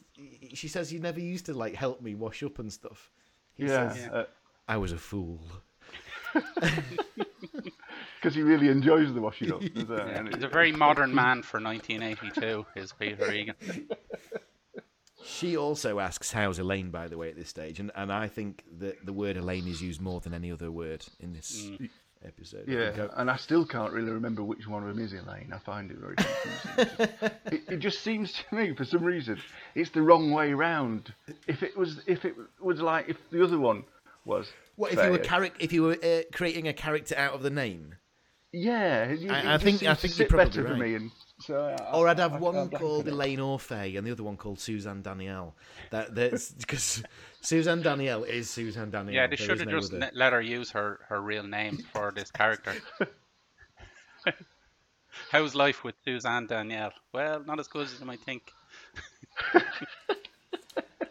she 0.53 0.67
says 0.67 0.91
you 0.91 0.99
never 0.99 1.19
used 1.19 1.45
to 1.45 1.53
like 1.53 1.75
help 1.75 2.01
me 2.01 2.15
wash 2.15 2.43
up 2.43 2.59
and 2.59 2.73
stuff. 2.73 3.11
He 3.53 3.65
yeah, 3.65 3.91
says 3.91 4.03
because 4.03 4.25
I 4.67 4.77
was 4.77 4.91
a 4.91 4.97
fool. 4.97 5.39
Because 8.21 8.35
he 8.35 8.43
really 8.43 8.67
enjoys 8.67 9.11
the 9.15 9.19
washing 9.19 9.51
up. 9.51 9.63
Yeah, 9.63 10.23
he's 10.31 10.43
a 10.43 10.47
very 10.47 10.71
modern 10.71 11.13
man 11.13 11.41
for 11.41 11.59
1982. 11.59 12.67
Is 12.75 12.93
Peter 12.93 13.31
Egan? 13.31 13.55
She 15.25 15.57
also 15.57 15.99
asks 15.99 16.31
how's 16.31 16.59
Elaine 16.59 16.89
by 16.91 17.07
the 17.07 17.17
way 17.17 17.29
at 17.29 17.35
this 17.35 17.49
stage, 17.49 17.79
and 17.79 17.91
and 17.95 18.11
I 18.11 18.27
think 18.27 18.63
that 18.79 19.05
the 19.05 19.13
word 19.13 19.37
Elaine 19.37 19.67
is 19.67 19.81
used 19.81 20.01
more 20.01 20.19
than 20.21 20.33
any 20.33 20.51
other 20.51 20.71
word 20.71 21.05
in 21.19 21.33
this 21.33 21.69
episode. 22.25 22.67
Yeah, 22.67 23.07
I- 23.15 23.21
and 23.21 23.31
I 23.31 23.35
still 23.37 23.65
can't 23.65 23.91
really 23.93 24.11
remember 24.11 24.43
which 24.43 24.67
one 24.67 24.83
of 24.87 24.95
them 24.95 25.03
is 25.03 25.13
Elaine. 25.13 25.51
I 25.53 25.57
find 25.59 25.91
it 25.91 25.97
very 25.97 26.15
confusing. 26.15 27.09
it, 27.45 27.61
it 27.73 27.77
just 27.79 28.01
seems 28.01 28.33
to 28.33 28.55
me, 28.55 28.75
for 28.75 28.85
some 28.85 29.03
reason, 29.03 29.39
it's 29.75 29.89
the 29.91 30.01
wrong 30.01 30.31
way 30.31 30.53
round. 30.53 31.13
If 31.47 31.63
it 31.63 31.75
was, 31.77 32.01
if 32.07 32.25
it 32.25 32.35
was 32.59 32.79
like, 32.81 33.09
if 33.09 33.17
the 33.31 33.43
other 33.43 33.57
one 33.59 33.83
was. 34.25 34.51
What 34.75 34.93
if 34.93 35.03
you 35.03 35.11
were 35.11 35.23
say, 35.23 35.29
charac- 35.29 35.59
if 35.59 35.73
you 35.73 35.83
were 35.83 35.97
uh, 36.03 36.21
creating 36.33 36.67
a 36.67 36.73
character 36.73 37.15
out 37.17 37.33
of 37.33 37.41
the 37.43 37.49
name? 37.49 37.95
Yeah, 38.53 39.03
it, 39.05 39.23
it 39.23 39.31
I- 39.31 39.53
I 39.53 39.57
just 39.57 39.63
think- 39.63 39.83
I 39.83 39.93
seems 39.93 39.95
to 39.95 39.95
think 40.01 40.13
sit 40.13 40.19
you're 40.19 40.27
probably 40.29 40.61
better 40.63 40.67
for 40.67 40.75
me. 40.83 40.95
And 40.95 41.11
so, 41.41 41.75
I- 41.77 41.91
Or 41.97 42.07
I'd 42.07 42.19
have 42.19 42.33
I- 42.33 42.39
one 42.39 42.55
I'd 42.57 42.71
called. 42.71 43.07
Elaine 43.07 43.39
Orfeh 43.39 43.97
and 43.97 44.05
the 44.07 44.11
other 44.11 44.23
one 44.23 44.37
called 44.37 44.59
Suzanne 44.59 45.01
Danielle. 45.01 45.53
That 45.89 46.13
that's 46.15 46.51
because 46.51 47.03
Suzanne 47.41 47.81
Danielle 47.81 48.23
is 48.23 48.49
Suzanne 48.49 48.89
Danielle. 48.91 49.15
Yeah, 49.15 49.27
they 49.27 49.35
There 49.35 49.45
should 49.47 49.59
have 49.59 49.67
no 49.67 49.79
just 49.79 49.93
other. 49.93 50.09
let 50.13 50.33
her 50.33 50.41
use 50.41 50.71
her, 50.71 50.99
her 51.09 51.21
real 51.21 51.43
name 51.43 51.77
for 51.93 52.11
this 52.15 52.31
character. 52.31 52.73
How's 55.31 55.55
life 55.55 55.83
with 55.83 55.95
Suzanne 56.05 56.47
Danielle? 56.47 56.93
Well, 57.13 57.43
not 57.45 57.59
as 57.59 57.67
good 57.67 57.85
as 57.87 57.99
you 57.99 58.05
might 58.05 58.21
think. 58.21 58.51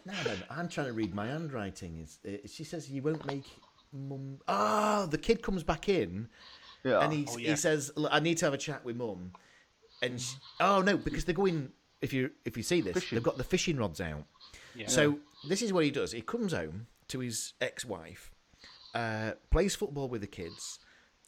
Now 0.06 0.22
then, 0.24 0.38
I'm 0.50 0.68
trying 0.68 0.86
to 0.86 0.92
read 0.92 1.14
my 1.14 1.26
handwriting. 1.26 2.00
Is 2.00 2.18
uh, 2.26 2.48
she 2.48 2.64
says 2.64 2.90
you 2.90 3.02
won't 3.02 3.24
make 3.26 3.44
mum? 3.92 4.38
Ah, 4.48 5.06
the 5.08 5.18
kid 5.18 5.40
comes 5.42 5.62
back 5.62 5.88
in 5.88 6.28
Yeah. 6.82 7.00
and 7.04 7.12
he 7.12 7.26
Oh, 7.28 7.36
yeah. 7.36 7.50
he 7.50 7.56
says, 7.56 7.92
"Look, 7.96 8.10
"I 8.12 8.18
need 8.18 8.38
to 8.38 8.46
have 8.46 8.54
a 8.54 8.58
chat 8.58 8.84
with 8.84 8.96
mum." 8.96 9.32
And 10.02 10.20
she, 10.20 10.36
oh 10.60 10.80
no, 10.82 10.96
because 10.96 11.24
they're 11.24 11.34
going. 11.34 11.70
If 12.00 12.12
you 12.14 12.30
if 12.46 12.56
you 12.56 12.62
see 12.62 12.80
this, 12.80 12.94
Fishing. 12.94 13.16
they've 13.16 13.22
got 13.22 13.36
the 13.36 13.44
fishing 13.44 13.76
rods 13.76 14.00
out. 14.00 14.24
Yeah. 14.74 14.86
So 14.88 15.18
this 15.48 15.60
is 15.60 15.72
what 15.72 15.84
he 15.84 15.90
does. 15.90 16.12
He 16.12 16.22
comes 16.22 16.52
home 16.54 16.86
to 17.08 17.18
his 17.18 17.52
ex-wife, 17.60 18.30
uh, 18.94 19.32
plays 19.50 19.74
football 19.74 20.08
with 20.08 20.22
the 20.22 20.26
kids 20.26 20.78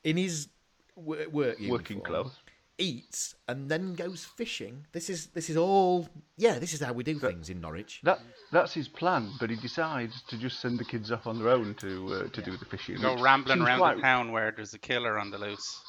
in 0.02 0.16
his 0.16 0.48
w- 0.96 1.28
work 1.28 1.58
Working 1.60 1.98
uniform, 1.98 2.00
clothes. 2.24 2.36
eats, 2.78 3.34
and 3.48 3.68
then 3.68 3.92
goes 3.94 4.24
fishing. 4.24 4.86
This 4.92 5.10
is 5.10 5.26
this 5.26 5.50
is 5.50 5.58
all. 5.58 6.08
Yeah, 6.38 6.58
this 6.58 6.72
is 6.72 6.80
how 6.80 6.94
we 6.94 7.04
do 7.04 7.18
things 7.18 7.50
in 7.50 7.60
Norwich. 7.60 8.00
That 8.04 8.20
that's 8.50 8.72
his 8.72 8.88
plan, 8.88 9.30
but 9.38 9.50
he 9.50 9.56
decides 9.56 10.22
to 10.28 10.38
just 10.38 10.60
send 10.60 10.78
the 10.78 10.86
kids 10.86 11.12
off 11.12 11.26
on 11.26 11.38
their 11.38 11.50
own 11.50 11.74
to 11.80 12.14
uh, 12.14 12.28
to 12.30 12.40
do 12.40 12.56
the 12.56 12.64
fishing. 12.64 12.98
Go 13.02 13.20
rambling 13.22 13.60
around 13.60 13.78
quite- 13.80 13.96
the 13.96 14.02
town 14.02 14.32
where 14.32 14.50
there's 14.56 14.72
a 14.72 14.78
killer 14.78 15.18
on 15.18 15.30
the 15.30 15.36
loose. 15.38 15.80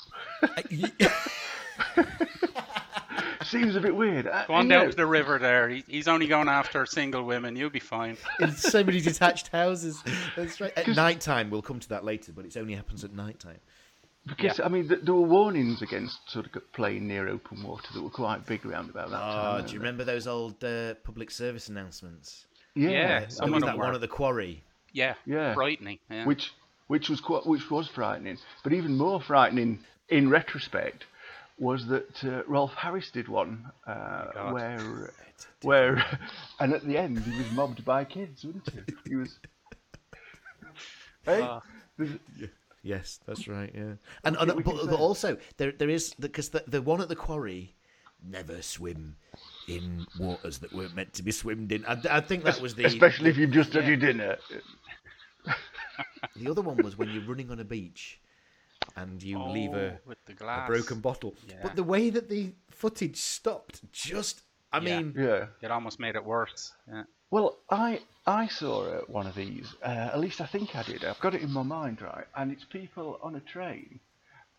Seems 3.46 3.76
a 3.76 3.82
bit 3.82 3.96
weird. 3.96 4.28
Uh, 4.28 4.46
Go 4.48 4.54
on 4.54 4.68
down 4.68 4.86
know, 4.86 4.90
to 4.92 4.96
the 4.96 5.06
river 5.06 5.38
there. 5.40 5.70
He, 5.70 5.84
he's 5.88 6.08
only 6.08 6.28
going 6.28 6.48
after 6.50 6.86
single 6.86 7.24
women. 7.24 7.56
You'll 7.56 7.70
be 7.70 7.80
fine. 7.80 8.18
in 8.40 8.52
so 8.52 8.84
many 8.84 9.00
detached 9.02 9.50
houses. 9.50 10.04
That's 10.36 10.60
right. 10.62 10.72
At 10.78 10.88
night 10.90 11.22
time, 11.22 11.50
we'll 11.50 11.62
come 11.62 11.80
to 11.80 11.90
that 11.90 12.04
later, 12.04 12.32
but 12.36 12.46
it 12.46 12.56
only 12.58 12.76
happens 12.76 13.04
at 13.04 13.14
night 13.14 13.40
time. 13.40 13.60
Because 14.26 14.60
I 14.62 14.70
mean, 14.70 14.88
th- 14.88 15.02
there 15.04 15.14
were 15.14 15.22
warnings 15.28 15.82
against 15.82 16.18
sort 16.30 16.46
of 16.46 16.72
playing 16.72 17.08
near 17.08 17.28
open 17.28 17.62
water 17.62 17.88
that 17.94 18.02
were 18.02 18.10
quite 18.10 18.46
big 18.46 18.66
around 18.66 18.90
about 18.90 19.10
that 19.10 19.18
time. 19.20 19.46
Oh, 19.46 19.54
weren't 19.56 19.68
do 19.68 19.74
you 19.74 19.80
they? 19.80 19.84
remember 19.84 20.04
those 20.06 20.28
old 20.28 20.64
uh, 20.64 20.94
public 21.04 21.30
service 21.30 21.68
announcements? 21.68 22.46
Yeah, 22.74 22.90
Yeah, 22.90 23.18
Or 23.18 23.20
was 23.20 23.40
of 23.40 23.52
that 23.52 23.60
them 23.68 23.78
one 23.78 23.90
were. 23.90 23.94
at 23.96 24.02
the 24.02 24.08
quarry? 24.08 24.64
Yeah. 24.94 25.16
Yeah. 25.26 25.54
Frightening. 25.54 26.00
Yeah. 26.10 26.26
which 26.26 26.52
which 26.88 27.10
was 27.10 27.20
quite, 27.20 27.46
which 27.46 27.70
was 27.70 27.88
frightening. 27.88 28.38
But 28.64 28.74
even 28.74 28.96
more 28.98 29.20
frightening 29.22 29.80
in 30.10 30.30
retrospect 30.30 31.06
was 31.60 31.88
that 31.88 32.24
uh, 32.24 32.44
Rolf 32.48 32.74
Harris 32.74 33.12
did 33.12 33.28
one 33.28 33.72
uh, 33.88 34.26
God. 34.34 34.54
where 34.54 35.14
where 35.62 36.06
and 36.60 36.74
at 36.74 36.86
the 36.86 36.98
end 36.98 37.20
he 37.20 37.38
was 37.38 37.52
mobbed 37.52 37.86
by 37.86 38.04
kids, 38.06 38.44
wasn't 38.44 38.70
he? 38.70 39.10
He 39.12 39.16
was. 39.16 39.40
Hey, 41.26 41.48
there's- 41.98 42.20
Yes, 42.86 43.22
that's 43.26 43.48
right. 43.48 43.72
Yeah, 43.74 43.94
and, 44.26 44.36
and 44.36 44.62
but, 44.62 44.66
but 44.66 45.00
also 45.00 45.38
there 45.56 45.72
there 45.72 45.90
is 45.90 46.14
because 46.16 46.50
the, 46.50 46.66
the 46.68 46.82
one 46.82 47.00
at 47.00 47.08
the 47.08 47.16
quarry 47.16 47.76
never 48.22 48.62
swim 48.62 49.16
in 49.70 50.06
waters 50.20 50.58
that 50.60 50.74
weren't 50.74 50.94
meant 50.94 51.14
to 51.14 51.24
be 51.24 51.32
swimmed 51.32 51.72
in. 51.72 51.86
I, 51.86 51.98
I 52.10 52.20
think 52.20 52.44
that 52.44 52.60
was 52.60 52.76
the 52.76 52.84
especially 52.84 53.30
if 53.30 53.38
you've 53.38 53.52
just 53.52 53.72
had 53.72 53.88
your 53.88 53.96
dinner. 53.96 54.36
the 56.36 56.50
other 56.52 56.62
one 56.62 56.76
was 56.78 56.98
when 56.98 57.10
you're 57.10 57.24
running 57.24 57.52
on 57.52 57.60
a 57.62 57.64
beach 57.64 58.20
and 58.96 59.22
you 59.24 59.42
leave 59.42 59.74
a, 59.74 59.94
Oh, 59.94 59.98
with 60.06 60.18
the 60.26 60.34
a 60.46 60.68
broken 60.68 61.00
bottle. 61.00 61.34
Yeah. 61.48 61.56
But 61.62 61.76
the 61.76 61.84
way 61.84 62.10
that 62.10 62.30
the 62.30 62.52
footage 62.70 63.18
stopped, 63.18 63.82
just 63.92 64.42
I 64.72 64.80
Yeah. 64.80 65.02
mean, 65.02 65.14
Yeah. 65.16 65.48
It 65.62 65.72
almost 65.72 66.00
made 66.00 66.16
it 66.16 66.24
worse. 66.26 66.74
Yeah. 66.88 67.04
Well, 67.30 67.58
I 67.70 68.02
I 68.26 68.48
saw 68.48 68.84
uh, 68.86 69.02
one 69.08 69.28
of 69.28 69.36
these. 69.36 69.68
Uh, 69.82 69.88
at 70.14 70.20
least 70.20 70.40
I 70.42 70.46
think 70.46 70.76
I 70.76 70.84
did. 70.84 71.04
I've 71.04 71.20
got 71.20 71.36
it 71.36 71.42
in 71.42 71.52
my 71.52 71.64
mind, 71.64 72.02
right? 72.02 72.26
And 72.36 72.52
it's 72.52 72.64
people 72.66 73.20
on 73.22 73.36
a 73.36 73.40
train, 73.42 74.00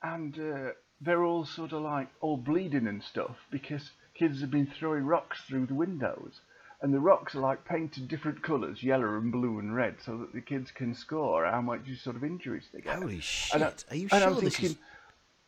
and 0.03 0.39
uh, 0.39 0.71
they're 1.01 1.25
all 1.25 1.45
sort 1.45 1.73
of 1.73 1.83
like 1.83 2.09
all 2.21 2.37
bleeding 2.37 2.87
and 2.87 3.03
stuff 3.03 3.37
because 3.51 3.91
kids 4.15 4.41
have 4.41 4.51
been 4.51 4.67
throwing 4.79 5.05
rocks 5.07 5.41
through 5.47 5.67
the 5.67 5.75
windows, 5.75 6.41
and 6.85 6.95
the 6.95 7.01
rocks 7.01 7.35
are 7.35 7.41
like 7.41 7.65
painted 7.65 8.07
different 8.09 8.43
colours, 8.43 8.83
yellow 8.83 9.17
and 9.17 9.33
blue 9.33 9.59
and 9.59 9.75
red, 9.75 9.97
so 10.05 10.17
that 10.19 10.33
the 10.33 10.41
kids 10.41 10.71
can 10.71 10.95
score 10.95 11.45
how 11.47 11.61
much 11.61 11.81
sort 12.03 12.15
of 12.15 12.23
injuries 12.23 12.65
they 12.73 12.81
get. 12.83 12.97
holy 12.99 13.21
shit! 13.21 13.55
And 13.55 13.65
I- 13.65 13.73
Are 13.91 13.97
you 13.97 14.09
and 14.13 14.23
sure 14.23 14.29
I'm 14.29 14.35
this 14.45 14.57
thinking, 14.57 14.77
is? 14.77 14.83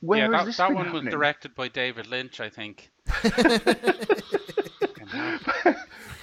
where 0.01 0.19
yeah, 0.19 0.25
has 0.25 0.33
that, 0.33 0.45
this 0.47 0.57
that 0.57 0.69
been 0.69 0.77
one 0.77 0.93
was 0.93 1.05
directed 1.05 1.55
by 1.55 1.69
David 1.69 2.07
Lynch, 2.07 2.41
I 2.41 2.49
think. 2.49 2.91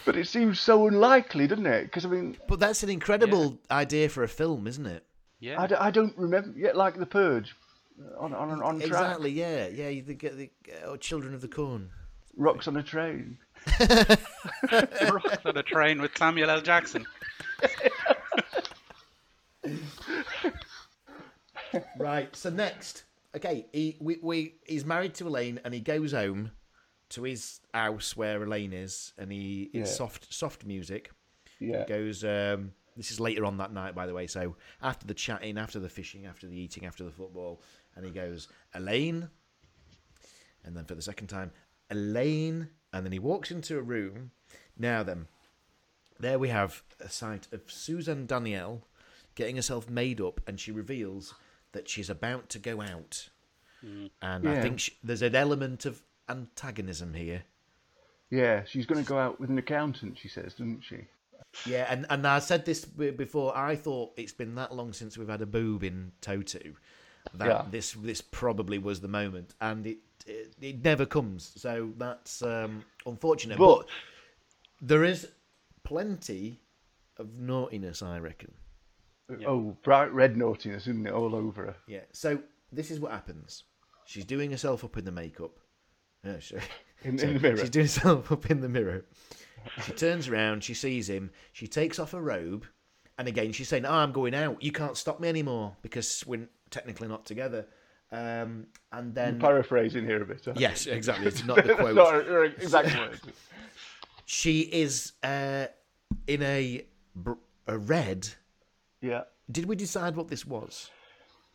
But 0.05 0.17
it 0.17 0.27
seems 0.27 0.59
so 0.59 0.87
unlikely, 0.87 1.47
doesn't 1.47 1.65
it? 1.65 1.83
Because 1.83 2.05
I 2.05 2.09
mean, 2.09 2.37
But 2.47 2.59
that's 2.59 2.83
an 2.83 2.89
incredible 2.89 3.57
idea 3.71 4.09
for 4.09 4.23
a 4.23 4.27
film, 4.27 4.67
isn't 4.67 4.85
it? 4.85 5.05
Yeah. 5.39 5.61
I, 5.61 5.67
d- 5.67 5.75
I 5.75 5.91
don't 5.91 6.17
remember 6.17 6.57
yet, 6.57 6.75
like 6.75 6.97
the 6.97 7.05
Purge, 7.05 7.55
uh, 7.99 8.19
on 8.19 8.33
on 8.33 8.61
on 8.61 8.75
track. 8.79 8.87
Exactly. 8.87 9.31
Yeah. 9.31 9.67
Yeah. 9.67 9.89
You 9.89 10.01
get 10.01 10.37
the 10.37 10.49
oh, 10.85 10.97
Children 10.97 11.33
of 11.33 11.41
the 11.41 11.47
Corn. 11.47 11.89
Rocks 12.35 12.67
on 12.67 12.75
a 12.77 12.83
train. 12.83 13.37
Rocks 14.71 15.45
on 15.45 15.57
a 15.57 15.63
train 15.63 16.01
with 16.01 16.17
Samuel 16.17 16.49
L. 16.49 16.61
Jackson. 16.61 17.05
Right. 21.97 22.35
So 22.35 22.49
next, 22.49 23.03
okay, 23.35 23.65
he 23.71 23.97
we, 23.99 24.17
we 24.21 24.55
he's 24.67 24.85
married 24.85 25.13
to 25.15 25.27
Elaine, 25.27 25.59
and 25.63 25.73
he 25.73 25.79
goes 25.79 26.11
home 26.11 26.51
to 27.09 27.23
his 27.23 27.61
house 27.73 28.15
where 28.15 28.43
Elaine 28.43 28.73
is, 28.73 29.13
and 29.17 29.31
he 29.31 29.69
it's 29.73 29.89
Yeah. 29.89 29.95
soft 29.95 30.33
soft 30.33 30.65
music. 30.65 31.11
Yeah. 31.59 31.85
Goes, 31.85 32.23
um, 32.23 32.73
this 32.97 33.09
is 33.11 33.19
later 33.19 33.45
on 33.45 33.57
that 33.57 33.71
night, 33.71 33.95
by 33.95 34.05
the 34.05 34.13
way. 34.13 34.27
So 34.27 34.55
after 34.81 35.07
the 35.07 35.13
chatting, 35.13 35.57
after 35.57 35.79
the 35.79 35.89
fishing, 35.89 36.25
after 36.25 36.47
the 36.47 36.57
eating, 36.59 36.85
after 36.85 37.03
the 37.03 37.11
football, 37.11 37.61
and 37.95 38.05
he 38.05 38.11
goes, 38.11 38.49
Elaine. 38.73 39.29
And 40.65 40.75
then 40.75 40.85
for 40.85 40.95
the 40.95 41.01
second 41.01 41.27
time, 41.27 41.51
Elaine. 41.89 42.69
And 42.93 43.05
then 43.05 43.11
he 43.11 43.19
walks 43.19 43.51
into 43.51 43.77
a 43.77 43.81
room. 43.81 44.31
Now 44.77 45.03
then, 45.03 45.27
there 46.19 46.39
we 46.39 46.49
have 46.49 46.83
a 46.99 47.09
sight 47.09 47.47
of 47.51 47.63
Susan 47.67 48.25
Danielle 48.25 48.83
getting 49.35 49.55
herself 49.55 49.89
made 49.89 50.21
up, 50.21 50.39
and 50.47 50.59
she 50.59 50.71
reveals 50.71 51.33
that 51.71 51.89
she's 51.89 52.09
about 52.09 52.49
to 52.49 52.59
go 52.59 52.81
out. 52.81 53.29
Mm. 53.83 54.11
And 54.21 54.47
I 54.47 54.61
think 54.61 54.79
she, 54.79 54.93
there's 55.03 55.23
an 55.23 55.35
element 55.35 55.85
of 55.85 56.01
antagonism 56.29 57.15
here. 57.15 57.43
Yeah, 58.29 58.63
she's 58.65 58.85
going 58.85 59.03
to 59.03 59.07
go 59.07 59.17
out 59.17 59.39
with 59.39 59.49
an 59.49 59.57
accountant. 59.57 60.17
She 60.17 60.27
says, 60.27 60.53
doesn't 60.53 60.83
she? 60.83 61.05
Yeah, 61.65 61.85
and, 61.89 62.05
and 62.09 62.25
I 62.25 62.39
said 62.39 62.65
this 62.65 62.85
before. 62.85 63.55
I 63.55 63.75
thought 63.75 64.13
it's 64.17 64.33
been 64.33 64.55
that 64.55 64.73
long 64.73 64.93
since 64.93 65.17
we've 65.17 65.29
had 65.29 65.41
a 65.41 65.45
boob 65.45 65.83
in 65.83 66.11
Toto 66.21 66.59
that 67.35 67.47
Yeah. 67.47 67.65
this 67.69 67.93
this 67.93 68.21
probably 68.21 68.77
was 68.77 69.01
the 69.01 69.07
moment, 69.07 69.53
and 69.61 69.85
it 69.85 69.99
it, 70.25 70.55
it 70.61 70.83
never 70.83 71.05
comes. 71.05 71.51
So 71.55 71.91
that's 71.97 72.41
um, 72.41 72.83
unfortunate. 73.05 73.57
But, 73.57 73.79
But- 73.79 73.87
there 74.81 75.03
is 75.03 75.29
plenty 75.83 76.59
of 77.17 77.39
naughtiness, 77.39 78.01
I 78.01 78.19
reckon. 78.19 78.53
Oh, 79.47 79.77
bright 79.83 80.13
red 80.13 80.35
naughtiness, 80.35 80.83
isn't 80.83 81.07
it, 81.07 81.13
all 81.13 81.35
over 81.35 81.67
her? 81.67 81.75
Yeah. 81.87 82.01
So 82.11 82.39
this 82.71 82.91
is 82.91 82.99
what 82.99 83.11
happens. 83.11 83.63
She's 84.05 84.25
doing 84.25 84.51
herself 84.51 84.83
up 84.83 84.97
in 84.97 85.05
the 85.05 85.11
makeup. 85.11 85.59
Yeah, 86.23 86.39
she, 86.39 86.55
In, 87.03 87.17
so 87.17 87.27
in 87.27 87.33
the 87.35 87.39
mirror. 87.39 87.57
She's 87.57 87.69
doing 87.69 87.85
herself 87.85 88.31
up 88.31 88.51
in 88.51 88.61
the 88.61 88.69
mirror. 88.69 89.05
She 89.85 89.93
turns 89.93 90.27
around, 90.27 90.63
she 90.63 90.73
sees 90.73 91.09
him, 91.09 91.31
she 91.53 91.67
takes 91.67 91.97
off 91.97 92.11
her 92.11 92.21
robe, 92.21 92.65
and 93.17 93.29
again 93.29 93.53
she's 93.53 93.69
saying, 93.69 93.85
"Oh, 93.85 93.93
I'm 93.93 94.11
going 94.11 94.35
out. 94.35 94.61
You 94.61 94.73
can't 94.73 94.97
stop 94.97 95.21
me 95.21 95.29
anymore 95.29 95.77
because 95.81 96.23
we're 96.27 96.49
technically 96.69 97.07
not 97.07 97.25
together." 97.25 97.67
Um, 98.13 98.67
and 98.91 99.15
then 99.15 99.39
Paraphrasing 99.39 100.05
here 100.05 100.21
a 100.21 100.25
bit. 100.25 100.47
aren't 100.47 100.59
yes, 100.59 100.85
exactly. 100.85 101.25
It's 101.27 101.43
not 101.43 101.57
the 101.57 101.69
you? 101.69 101.75
quote. 101.75 101.95
Not 101.95 102.13
her 102.25 102.43
exact 102.43 102.95
words. 102.99 103.21
She 104.25 104.61
is 104.61 105.13
uh, 105.23 105.65
in 106.27 106.43
a 106.43 106.85
a 107.67 107.77
red. 107.77 108.29
Yeah. 109.01 109.23
Did 109.51 109.65
we 109.65 109.75
decide 109.75 110.15
what 110.15 110.27
this 110.27 110.45
was? 110.45 110.91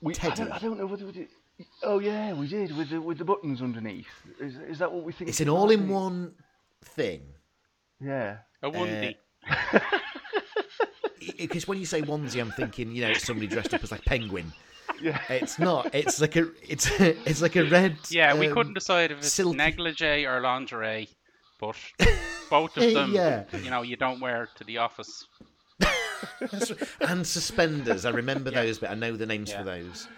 We, 0.03 0.15
I, 0.15 0.17
Teddy. 0.17 0.35
don't, 0.35 0.53
I 0.53 0.59
don't 0.59 0.79
know 0.79 0.87
whether 0.87 1.07
we 1.07 1.13
did. 1.13 1.29
Oh 1.83 2.01
yeah, 2.01 2.33
we 2.33 2.49
did 2.49 2.77
with 2.77 2.91
the 2.91 3.01
with 3.01 3.19
the 3.19 3.25
buttons 3.25 3.63
underneath. 3.63 4.07
Is 4.41 4.57
is 4.57 4.79
that 4.81 4.93
what 4.93 5.05
we 5.05 5.13
think? 5.13 5.31
It's 5.31 5.41
an 5.41 5.49
it 5.49 5.53
all-in-one 5.53 6.35
thing. 6.85 7.21
be? 8.01 8.07
Yeah. 8.07 8.39
A 8.63 8.71
onesie. 8.71 9.17
Because 11.37 11.69
when 11.69 11.79
you 11.79 11.87
say 11.87 12.03
onesie, 12.03 12.41
I'm 12.41 12.51
thinking, 12.53 12.93
you 12.93 13.03
know, 13.03 13.13
somebody 13.15 13.47
dressed 13.47 13.73
up 13.75 13.83
as 13.83 13.93
like 13.93 14.05
penguin. 14.05 14.53
Yeah. 15.01 15.21
It's 15.31 15.59
not. 15.59 15.95
It's 15.95 16.21
like 16.21 16.37
a. 16.37 16.49
It's 16.67 16.91
it's 17.01 17.43
like 17.43 17.57
a 17.57 17.65
red. 17.65 17.97
yeah, 18.11 18.35
we 18.35 18.49
um, 18.49 18.55
couldn't 18.55 18.75
decide 18.75 19.11
if 19.11 19.19
it's 19.19 19.33
silky- 19.33 19.57
negligee 19.57 20.27
or 20.27 20.41
lingerie, 20.41 21.09
but 21.61 21.77
both 22.51 22.77
of 22.77 22.93
them, 22.95 23.13
Yeah. 23.13 23.45
you 23.63 23.71
know, 23.71 23.83
you 23.83 23.97
don't 23.97 24.21
wear 24.21 24.49
to 24.57 24.65
the 24.65 24.79
office. 24.79 25.27
And 27.01 27.27
suspenders. 27.27 28.05
I 28.05 28.11
remember 28.11 28.51
Yeah. 28.51 28.63
those, 28.63 28.79
but 28.79 28.91
I 28.91 28.95
know 28.95 29.17
the 29.17 29.27
names 29.27 29.51
Yeah. 29.51 29.59
for 29.59 29.65
those. 29.65 30.09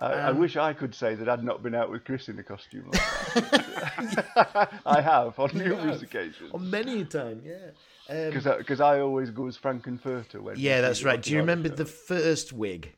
I, 0.00 0.06
I 0.12 0.28
Um, 0.30 0.38
wish 0.38 0.56
I 0.56 0.72
could 0.72 0.94
say 0.94 1.14
that 1.14 1.28
I'd 1.28 1.44
not 1.44 1.62
been 1.62 1.74
out 1.74 1.90
with 1.90 2.04
Chris 2.04 2.28
in 2.30 2.38
a 2.38 2.42
costume 2.42 2.90
like 2.90 3.50
that. 3.50 4.72
I 4.86 5.00
have 5.02 5.38
on 5.38 5.50
numerous 5.54 6.00
occasions. 6.00 6.50
On 6.54 6.70
many 6.70 7.02
a 7.02 7.04
time, 7.04 7.42
yeah. 7.44 7.72
Um, 8.08 8.30
Because 8.30 8.44
because 8.56 8.80
I, 8.80 9.00
always 9.00 9.30
go 9.30 9.46
as 9.46 9.56
Frank-N-Furter 9.58 10.40
when. 10.40 10.58
yeah, 10.58 10.80
that's 10.80 11.04
right. 11.04 11.20
Do 11.20 11.30
you 11.32 11.38
remember 11.38 11.68
Show. 11.68 11.74
the 11.76 11.84
first 11.84 12.52
wig? 12.52 12.94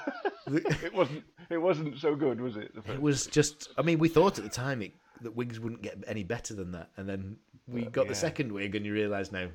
It 0.46 0.92
wasn't. 0.92 1.22
It 1.50 1.58
wasn't 1.58 1.98
so 1.98 2.14
good, 2.14 2.40
was 2.40 2.56
it? 2.56 2.74
The? 2.74 2.94
It 2.94 3.00
was 3.00 3.26
just. 3.26 3.68
I 3.78 3.82
mean, 3.82 3.98
we 3.98 4.08
thought 4.08 4.38
at 4.38 4.44
the 4.44 4.50
time 4.50 4.82
it, 4.82 4.92
that 5.22 5.34
wigs 5.34 5.60
wouldn't 5.60 5.82
get 5.82 6.02
any 6.06 6.24
better 6.24 6.52
than 6.52 6.72
that, 6.72 6.90
and 6.96 7.08
then 7.08 7.36
we 7.68 7.82
got 7.86 8.08
the 8.08 8.14
second 8.14 8.52
wig, 8.52 8.74
and 8.74 8.84
you 8.84 8.92
realise 8.92 9.32
now, 9.32 9.48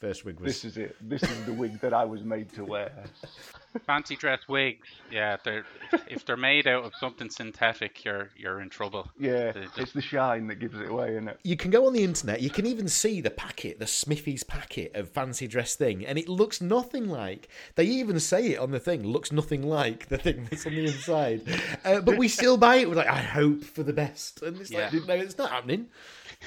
first 0.00 0.24
wig 0.24 0.38
was. 0.38 0.52
This 0.52 0.64
is 0.64 0.76
it. 0.76 0.96
This 1.00 1.22
is 1.22 1.44
the 1.44 1.52
wig 1.52 1.80
that 1.80 1.94
I 1.94 2.04
was 2.04 2.22
made 2.22 2.52
to 2.54 2.64
wear. 2.64 2.92
Fancy 3.86 4.16
dress 4.16 4.40
wigs, 4.48 4.88
yeah, 5.10 5.36
they're 5.44 5.64
if 6.08 6.24
they're 6.24 6.36
made 6.36 6.66
out 6.66 6.84
of 6.84 6.92
something 6.98 7.28
synthetic, 7.30 8.04
you're 8.04 8.30
you're 8.36 8.60
in 8.60 8.70
trouble. 8.70 9.08
Yeah, 9.18 9.52
just- 9.52 9.78
it's 9.78 9.92
the 9.92 10.00
shine 10.02 10.46
that 10.48 10.56
gives 10.58 10.78
it 10.80 10.88
away, 10.88 11.12
isn't 11.12 11.28
it? 11.28 11.38
you 11.44 11.56
can 11.56 11.70
go 11.70 11.86
on 11.86 11.92
the 11.92 12.02
internet. 12.02 12.40
You 12.40 12.50
can 12.50 12.66
even 12.66 12.88
see 12.88 13.20
the 13.20 13.30
packet, 13.30 13.78
the 13.78 13.84
Smiffys 13.84 14.46
packet 14.46 14.94
of 14.96 15.10
fancy 15.10 15.46
dress 15.46 15.76
thing, 15.76 16.04
and 16.04 16.18
it 16.18 16.28
looks 16.28 16.60
nothing 16.60 17.08
like. 17.08 17.48
They 17.74 17.84
even 17.84 18.18
say 18.20 18.48
it 18.52 18.58
on 18.58 18.70
the 18.70 18.80
thing. 18.80 19.02
Looks 19.06 19.30
nothing 19.32 19.62
like 19.62 20.08
the 20.08 20.18
thing 20.18 20.46
that's 20.50 20.66
on 20.66 20.74
the 20.74 20.86
inside. 20.86 21.42
Uh, 21.84 22.00
but 22.00 22.16
we 22.16 22.28
still 22.28 22.56
buy 22.56 22.76
it. 22.76 22.88
We're 22.88 22.96
like, 22.96 23.06
I 23.06 23.20
hope 23.22 23.62
for 23.64 23.82
the 23.82 23.92
best, 23.92 24.42
and 24.42 24.60
it's 24.60 24.72
like, 24.72 24.92
no, 24.92 25.14
it's 25.14 25.38
not 25.38 25.50
happening. 25.50 25.88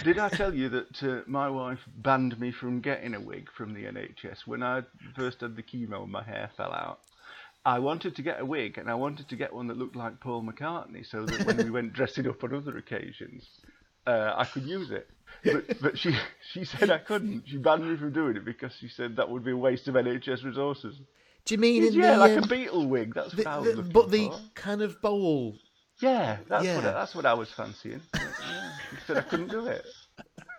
Did 0.03 0.17
I 0.19 0.29
tell 0.29 0.53
you 0.53 0.69
that 0.69 1.03
uh, 1.03 1.21
my 1.27 1.49
wife 1.49 1.79
banned 1.97 2.39
me 2.39 2.51
from 2.51 2.79
getting 2.79 3.13
a 3.13 3.19
wig 3.19 3.49
from 3.51 3.73
the 3.73 3.83
NHS 3.83 4.47
when 4.47 4.63
I 4.63 4.83
first 5.15 5.41
had 5.41 5.55
the 5.57 5.63
chemo 5.63 6.03
and 6.03 6.11
my 6.11 6.23
hair 6.23 6.49
fell 6.55 6.71
out? 6.71 6.99
I 7.65 7.79
wanted 7.79 8.15
to 8.15 8.21
get 8.21 8.39
a 8.39 8.45
wig 8.45 8.77
and 8.77 8.89
I 8.89 8.95
wanted 8.95 9.29
to 9.29 9.35
get 9.35 9.53
one 9.53 9.67
that 9.67 9.77
looked 9.77 9.95
like 9.95 10.19
Paul 10.19 10.41
McCartney 10.43 11.05
so 11.09 11.25
that 11.25 11.45
when 11.45 11.57
we 11.57 11.69
went 11.77 11.93
dressing 11.93 12.27
up 12.27 12.43
on 12.43 12.55
other 12.55 12.77
occasions, 12.77 13.47
uh, 14.07 14.33
I 14.35 14.45
could 14.45 14.63
use 14.63 14.89
it. 14.91 15.07
But, 15.43 15.79
but 15.81 15.97
she 15.97 16.15
she 16.51 16.65
said 16.65 16.89
I 16.89 16.97
couldn't. 16.97 17.43
She 17.47 17.57
banned 17.57 17.89
me 17.89 17.97
from 17.97 18.11
doing 18.13 18.35
it 18.35 18.45
because 18.45 18.73
she 18.79 18.87
said 18.89 19.15
that 19.17 19.29
would 19.29 19.43
be 19.45 19.51
a 19.51 19.57
waste 19.57 19.87
of 19.87 19.95
NHS 19.95 20.43
resources. 20.43 20.95
Do 21.45 21.53
you 21.55 21.59
mean 21.59 21.83
in 21.85 21.93
Yeah, 21.93 22.13
the, 22.13 22.17
like 22.19 22.37
um, 22.37 22.43
a 22.43 22.47
beetle 22.47 22.87
wig. 22.87 23.13
That's 23.13 23.31
the- 23.33 23.43
what 23.43 23.47
I 23.47 23.59
was 23.59 23.75
the- 23.75 23.83
but 23.83 24.11
the 24.11 24.31
kind 24.55 24.81
of 24.81 25.01
bowl? 25.01 25.55
Yeah, 25.99 26.37
that's 26.49 26.65
what 26.65 26.71
I, 26.77 26.81
Yeah. 26.87 26.91
that's 26.91 27.15
what 27.15 27.25
I 27.27 27.33
was 27.35 27.51
fancying. 27.51 28.01
Yeah. 28.15 28.71
She 28.89 28.97
said 29.07 29.17
I 29.17 29.21
couldn't 29.21 29.49
do 29.51 29.67
it. 29.67 29.85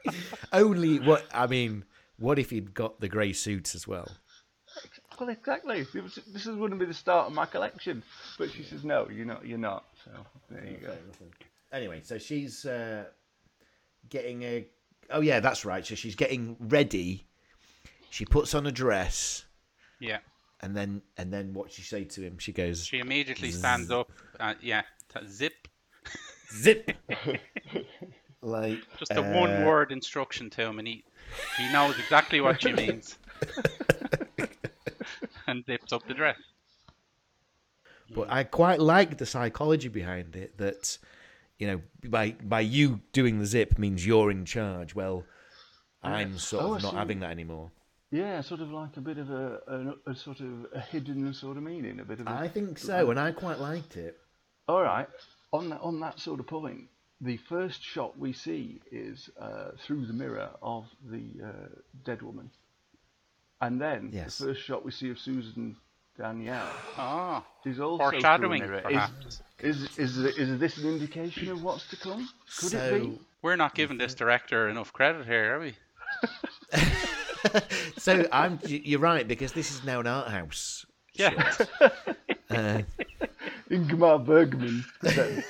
Only 0.52 0.98
what 1.00 1.24
I 1.34 1.46
mean. 1.48 1.84
What 2.18 2.38
if 2.38 2.50
he'd 2.50 2.72
got 2.74 3.00
the 3.00 3.08
grey 3.08 3.32
suits 3.32 3.74
as 3.74 3.88
well? 3.88 4.06
Well, 5.22 5.30
exactly. 5.30 5.86
It 5.94 6.02
was, 6.02 6.18
this 6.32 6.46
is 6.46 6.56
going 6.56 6.70
to 6.70 6.76
be 6.76 6.84
the 6.84 6.92
start 6.92 7.28
of 7.28 7.32
my 7.32 7.46
collection. 7.46 8.02
But 8.38 8.50
she 8.50 8.64
says, 8.64 8.82
no, 8.82 9.08
you're 9.08 9.24
not. 9.24 9.46
You're 9.46 9.56
not. 9.56 9.84
So 10.04 10.10
there 10.50 10.66
you 10.66 10.78
go. 10.84 10.96
Anyway, 11.72 12.00
so 12.02 12.18
she's 12.18 12.66
uh, 12.66 13.04
getting 14.10 14.42
a. 14.42 14.66
Oh 15.10 15.20
yeah, 15.20 15.38
that's 15.38 15.64
right. 15.64 15.86
So 15.86 15.94
she's 15.94 16.16
getting 16.16 16.56
ready. 16.58 17.24
She 18.10 18.24
puts 18.24 18.52
on 18.52 18.66
a 18.66 18.72
dress, 18.72 19.44
Yeah, 20.00 20.18
and 20.60 20.76
then 20.76 21.02
and 21.16 21.32
then 21.32 21.54
what 21.54 21.70
she 21.70 21.82
say 21.82 22.02
to 22.02 22.20
him? 22.20 22.38
She 22.38 22.50
goes, 22.50 22.84
she 22.84 22.98
immediately 22.98 23.52
stands 23.52 23.92
up. 23.92 24.10
Uh, 24.40 24.54
yeah, 24.60 24.82
zip. 25.28 25.68
"Zip." 26.52 26.90
like 28.42 28.80
Just 28.98 29.12
a 29.12 29.20
uh, 29.20 29.40
one 29.40 29.64
word 29.64 29.92
instruction 29.92 30.50
to 30.50 30.62
him, 30.62 30.80
and 30.80 30.88
he 30.88 31.04
he 31.58 31.72
knows 31.72 31.96
exactly 32.00 32.40
what 32.40 32.60
she 32.60 32.72
means. 32.72 33.18
and 35.52 35.64
zips 35.64 35.92
up 35.92 36.06
the 36.06 36.14
dress. 36.14 36.36
But 38.14 38.30
I 38.30 38.44
quite 38.44 38.80
like 38.80 39.18
the 39.18 39.26
psychology 39.26 39.88
behind 39.88 40.36
it. 40.36 40.58
That 40.58 40.98
you 41.58 41.66
know, 41.66 41.80
by 42.08 42.32
by 42.42 42.60
you 42.60 43.00
doing 43.12 43.38
the 43.38 43.46
zip 43.46 43.78
means 43.78 44.06
you're 44.06 44.30
in 44.30 44.44
charge. 44.44 44.94
Well, 44.94 45.24
I'm 46.02 46.38
sort 46.38 46.64
Oh, 46.64 46.74
of 46.74 46.82
not 46.82 46.94
having 46.94 47.20
that 47.20 47.30
anymore. 47.30 47.70
Yeah, 48.10 48.42
sort 48.42 48.60
of 48.60 48.70
like 48.70 48.96
a 48.98 49.00
bit 49.00 49.16
of 49.16 49.30
a, 49.30 49.94
a, 50.06 50.10
a 50.10 50.14
sort 50.14 50.40
of 50.40 50.66
a 50.74 50.80
hidden 50.80 51.32
sort 51.32 51.56
of 51.56 51.62
meaning, 51.62 52.00
a 52.00 52.04
bit 52.04 52.20
of. 52.20 52.26
A, 52.26 52.30
I 52.30 52.48
think 52.48 52.78
so, 52.78 53.10
and 53.10 53.18
I 53.18 53.32
quite 53.32 53.58
liked 53.58 53.96
it. 53.96 54.18
All 54.68 54.82
right. 54.82 55.08
On 55.52 55.70
that 55.70 55.80
on 55.80 56.00
that 56.00 56.20
sort 56.20 56.40
of 56.40 56.46
point, 56.46 56.88
the 57.20 57.38
first 57.48 57.82
shot 57.82 58.18
we 58.18 58.32
see 58.32 58.80
is 58.90 59.30
uh, 59.40 59.70
through 59.78 60.06
the 60.06 60.12
mirror 60.12 60.50
of 60.60 60.86
the 61.08 61.24
uh, 61.42 61.68
dead 62.04 62.20
woman, 62.20 62.50
and 63.62 63.80
then 63.80 64.10
Yes. 64.12 64.38
the 64.38 64.46
first 64.46 64.62
shot 64.62 64.84
we 64.84 64.90
see 64.90 65.10
of 65.10 65.18
Susan 65.18 65.76
Danielle 66.18 66.68
Ah, 66.98 67.44
is 67.64 67.80
also 67.80 68.10
foreshadowing, 68.10 68.64
through 68.64 68.80
perhaps. 68.82 69.40
Is, 69.60 69.96
is 69.96 70.18
is 70.18 70.36
is 70.36 70.58
this 70.58 70.76
an 70.76 70.88
indication 70.90 71.48
of 71.48 71.62
what's 71.62 71.88
to 71.88 71.96
come? 71.96 72.28
Could 72.58 72.70
so, 72.70 72.78
it 72.78 73.00
be? 73.02 73.18
We're 73.40 73.56
not 73.56 73.74
giving 73.74 73.96
this 73.96 74.14
director 74.14 74.68
enough 74.68 74.92
credit 74.92 75.24
here, 75.26 75.54
are 75.56 75.60
we? 75.60 75.74
so 77.96 78.26
I'm. 78.30 78.58
You're 78.66 79.00
right 79.00 79.26
because 79.26 79.52
this 79.52 79.70
is 79.70 79.84
now 79.84 80.00
an 80.00 80.06
art 80.06 80.28
house. 80.28 80.84
Yeah. 81.14 81.52
Uh, 82.50 82.82
Ingmar 83.70 84.22
Bergman. 84.26 84.84
presents. 85.00 85.46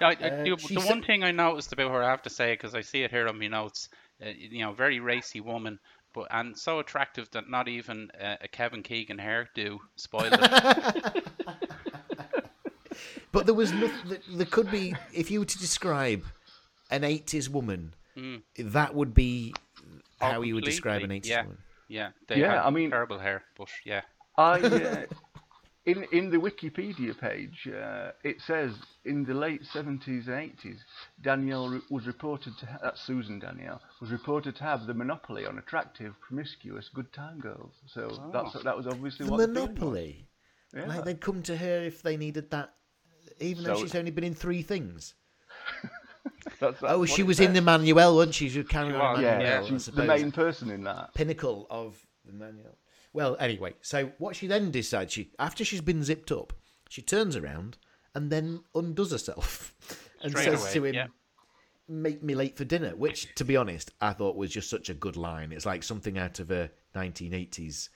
I, 0.00 0.04
I, 0.06 0.12
Uh, 0.12 0.44
the 0.44 0.56
the 0.56 0.80
sa- 0.80 0.88
one 0.88 1.02
thing 1.02 1.22
I 1.22 1.30
noticed 1.30 1.74
about 1.74 1.90
her, 1.90 2.02
I 2.02 2.08
have 2.08 2.22
to 2.22 2.30
say, 2.30 2.54
because 2.54 2.74
I 2.74 2.80
see 2.80 3.02
it 3.02 3.10
here 3.10 3.28
on 3.28 3.38
my 3.38 3.48
notes, 3.48 3.90
uh, 4.24 4.28
you 4.36 4.60
know, 4.60 4.72
very 4.72 5.00
racy 5.00 5.40
woman, 5.40 5.78
but 6.14 6.26
and 6.30 6.56
so 6.56 6.78
attractive 6.78 7.30
that 7.32 7.48
not 7.50 7.68
even 7.68 8.10
uh, 8.20 8.36
a 8.40 8.48
Kevin 8.48 8.82
Keegan 8.82 9.18
hairdo 9.18 9.78
spoiled 9.96 10.32
it. 10.32 11.24
but 13.32 13.46
there 13.46 13.54
was 13.54 13.72
nothing. 13.72 14.18
There 14.30 14.46
could 14.46 14.70
be 14.70 14.94
if 15.12 15.30
you 15.30 15.40
were 15.40 15.46
to 15.46 15.58
describe 15.58 16.24
an 16.90 17.02
'80s 17.02 17.48
woman, 17.48 17.94
Mm. 18.16 18.42
that 18.58 18.94
would 18.94 19.12
be 19.14 19.52
Oh, 20.22 20.30
how 20.32 20.40
you 20.40 20.54
would 20.54 20.64
describe 20.64 21.02
an 21.02 21.10
80s 21.10 21.26
yeah. 21.26 21.42
woman. 21.42 21.58
Yeah, 21.88 22.10
they 22.26 22.40
Yeah, 22.40 22.52
had 22.52 22.58
I 22.60 22.70
mean- 22.70 22.90
terrible 22.90 23.18
hair, 23.18 23.44
but 23.58 23.68
yeah. 23.84 24.00
I 24.38 24.60
uh, 24.60 25.04
in 25.86 26.04
in 26.12 26.30
the 26.30 26.36
Wikipedia 26.36 27.18
page, 27.18 27.68
uh, 27.68 28.10
it 28.24 28.40
says 28.40 28.72
in 29.04 29.24
the 29.24 29.34
late 29.34 29.64
seventies 29.72 30.26
and 30.28 30.36
eighties, 30.36 30.78
Danielle 31.22 31.80
was 31.90 32.06
reported 32.06 32.58
to 32.58 32.66
ha- 32.66 32.78
that's 32.82 33.00
Susan 33.00 33.38
Danielle 33.38 33.80
was 34.00 34.10
reported 34.10 34.56
to 34.56 34.64
have 34.64 34.86
the 34.86 34.94
monopoly 34.94 35.46
on 35.46 35.58
attractive, 35.58 36.14
promiscuous, 36.20 36.88
good 36.92 37.12
time 37.12 37.38
girls. 37.40 37.72
So 37.86 38.30
that's 38.32 38.52
that 38.64 38.76
was 38.76 38.86
obviously 38.86 39.26
The 39.26 39.32
what 39.32 39.38
the 39.38 39.46
feeling 39.46 39.60
was. 39.68 39.68
Monopoly. 39.78 40.28
Yeah. 40.74 40.86
Like 40.86 41.04
they'd 41.04 41.20
come 41.20 41.42
to 41.44 41.56
her 41.56 41.82
if 41.84 42.02
they 42.02 42.16
needed 42.16 42.50
that, 42.50 42.74
even 43.40 43.64
though 43.64 43.74
So- 43.76 43.82
she's 43.82 43.94
only 43.94 44.10
been 44.10 44.24
in 44.24 44.34
three 44.34 44.62
things. 44.62 45.14
That's, 46.60 46.80
that's 46.80 46.92
Oh, 46.92 47.04
she 47.04 47.22
was 47.22 47.36
said. 47.36 47.54
in 47.56 47.64
Emmannuelle, 47.64 48.14
wasn't 48.16 48.34
she? 48.34 48.48
She 48.48 48.58
was 48.58 48.66
carrying 48.68 48.92
She 48.94 48.98
on 49.00 49.12
was, 49.14 49.22
yeah, 49.22 49.38
Emmannuelle, 49.40 49.64
I 49.64 49.68
she's 49.68 49.86
the 49.86 50.04
main 50.04 50.32
person 50.32 50.70
in 50.70 50.82
that. 50.84 51.14
pinnacle 51.14 51.66
of 51.70 51.96
the 52.24 52.32
manual. 52.32 52.76
Well, 53.16 53.34
anyway, 53.40 53.72
so 53.80 54.12
what 54.18 54.36
she 54.36 54.46
then 54.46 54.70
decides, 54.70 55.10
she 55.14 55.30
after 55.38 55.64
she's 55.64 55.80
been 55.80 56.04
zipped 56.04 56.30
up, 56.30 56.52
she 56.90 57.00
turns 57.00 57.34
around 57.34 57.78
and 58.14 58.30
then 58.30 58.60
undoes 58.74 59.10
herself 59.10 59.74
and 60.22 60.32
Straight 60.32 60.44
says 60.44 60.60
away, 60.62 60.72
to 60.74 60.84
him, 60.84 60.94
yeah. 60.94 61.06
"Make 61.88 62.22
me 62.22 62.34
late 62.34 62.58
for 62.58 62.66
dinner." 62.66 62.94
Which, 62.94 63.34
to 63.36 63.44
be 63.44 63.56
honest, 63.56 63.90
I 64.02 64.12
thought 64.12 64.36
was 64.36 64.50
just 64.50 64.68
such 64.68 64.90
a 64.90 64.94
good 64.94 65.16
line. 65.16 65.50
It's 65.50 65.64
like 65.64 65.82
something 65.82 66.18
out 66.18 66.40
of 66.40 66.50
a 66.50 66.70
1980s 66.94 67.88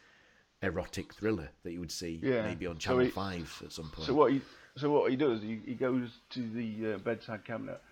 erotic 0.62 1.12
thriller 1.12 1.50
that 1.64 1.72
you 1.72 1.80
would 1.80 1.92
see 1.92 2.18
Yeah. 2.22 2.42
maybe 2.46 2.66
on 2.66 2.76
So 2.76 2.80
Channel 2.90 3.04
he- 3.04 3.10
Five 3.10 3.62
at 3.62 3.72
some 3.72 3.90
point. 3.90 4.06
So 4.06 4.14
what 4.14 4.32
he 4.32 4.40
so 4.76 4.90
what 4.90 5.10
he 5.10 5.16
does, 5.16 5.42
he, 5.42 5.60
he 5.66 5.74
goes 5.74 6.20
to 6.30 6.48
the 6.48 6.94
uh, 6.94 6.98
bedside 6.98 7.44
cabinet 7.44 7.82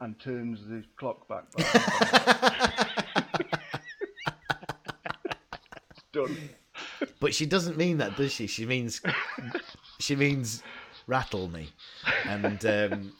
and 0.00 0.16
turns 0.20 0.64
the 0.68 0.84
clock 0.96 1.26
back. 1.26 1.50
by- 1.50 1.62
it's 5.90 6.02
done. 6.12 6.36
But 7.20 7.34
she 7.34 7.46
doesn't 7.46 7.76
mean 7.76 7.98
that, 7.98 8.16
does 8.16 8.32
she? 8.32 8.46
She 8.46 8.66
means 8.66 9.00
she 9.98 10.16
means 10.16 10.62
rattle 11.06 11.48
me, 11.48 11.68
and 12.24 12.64
um, 12.66 13.12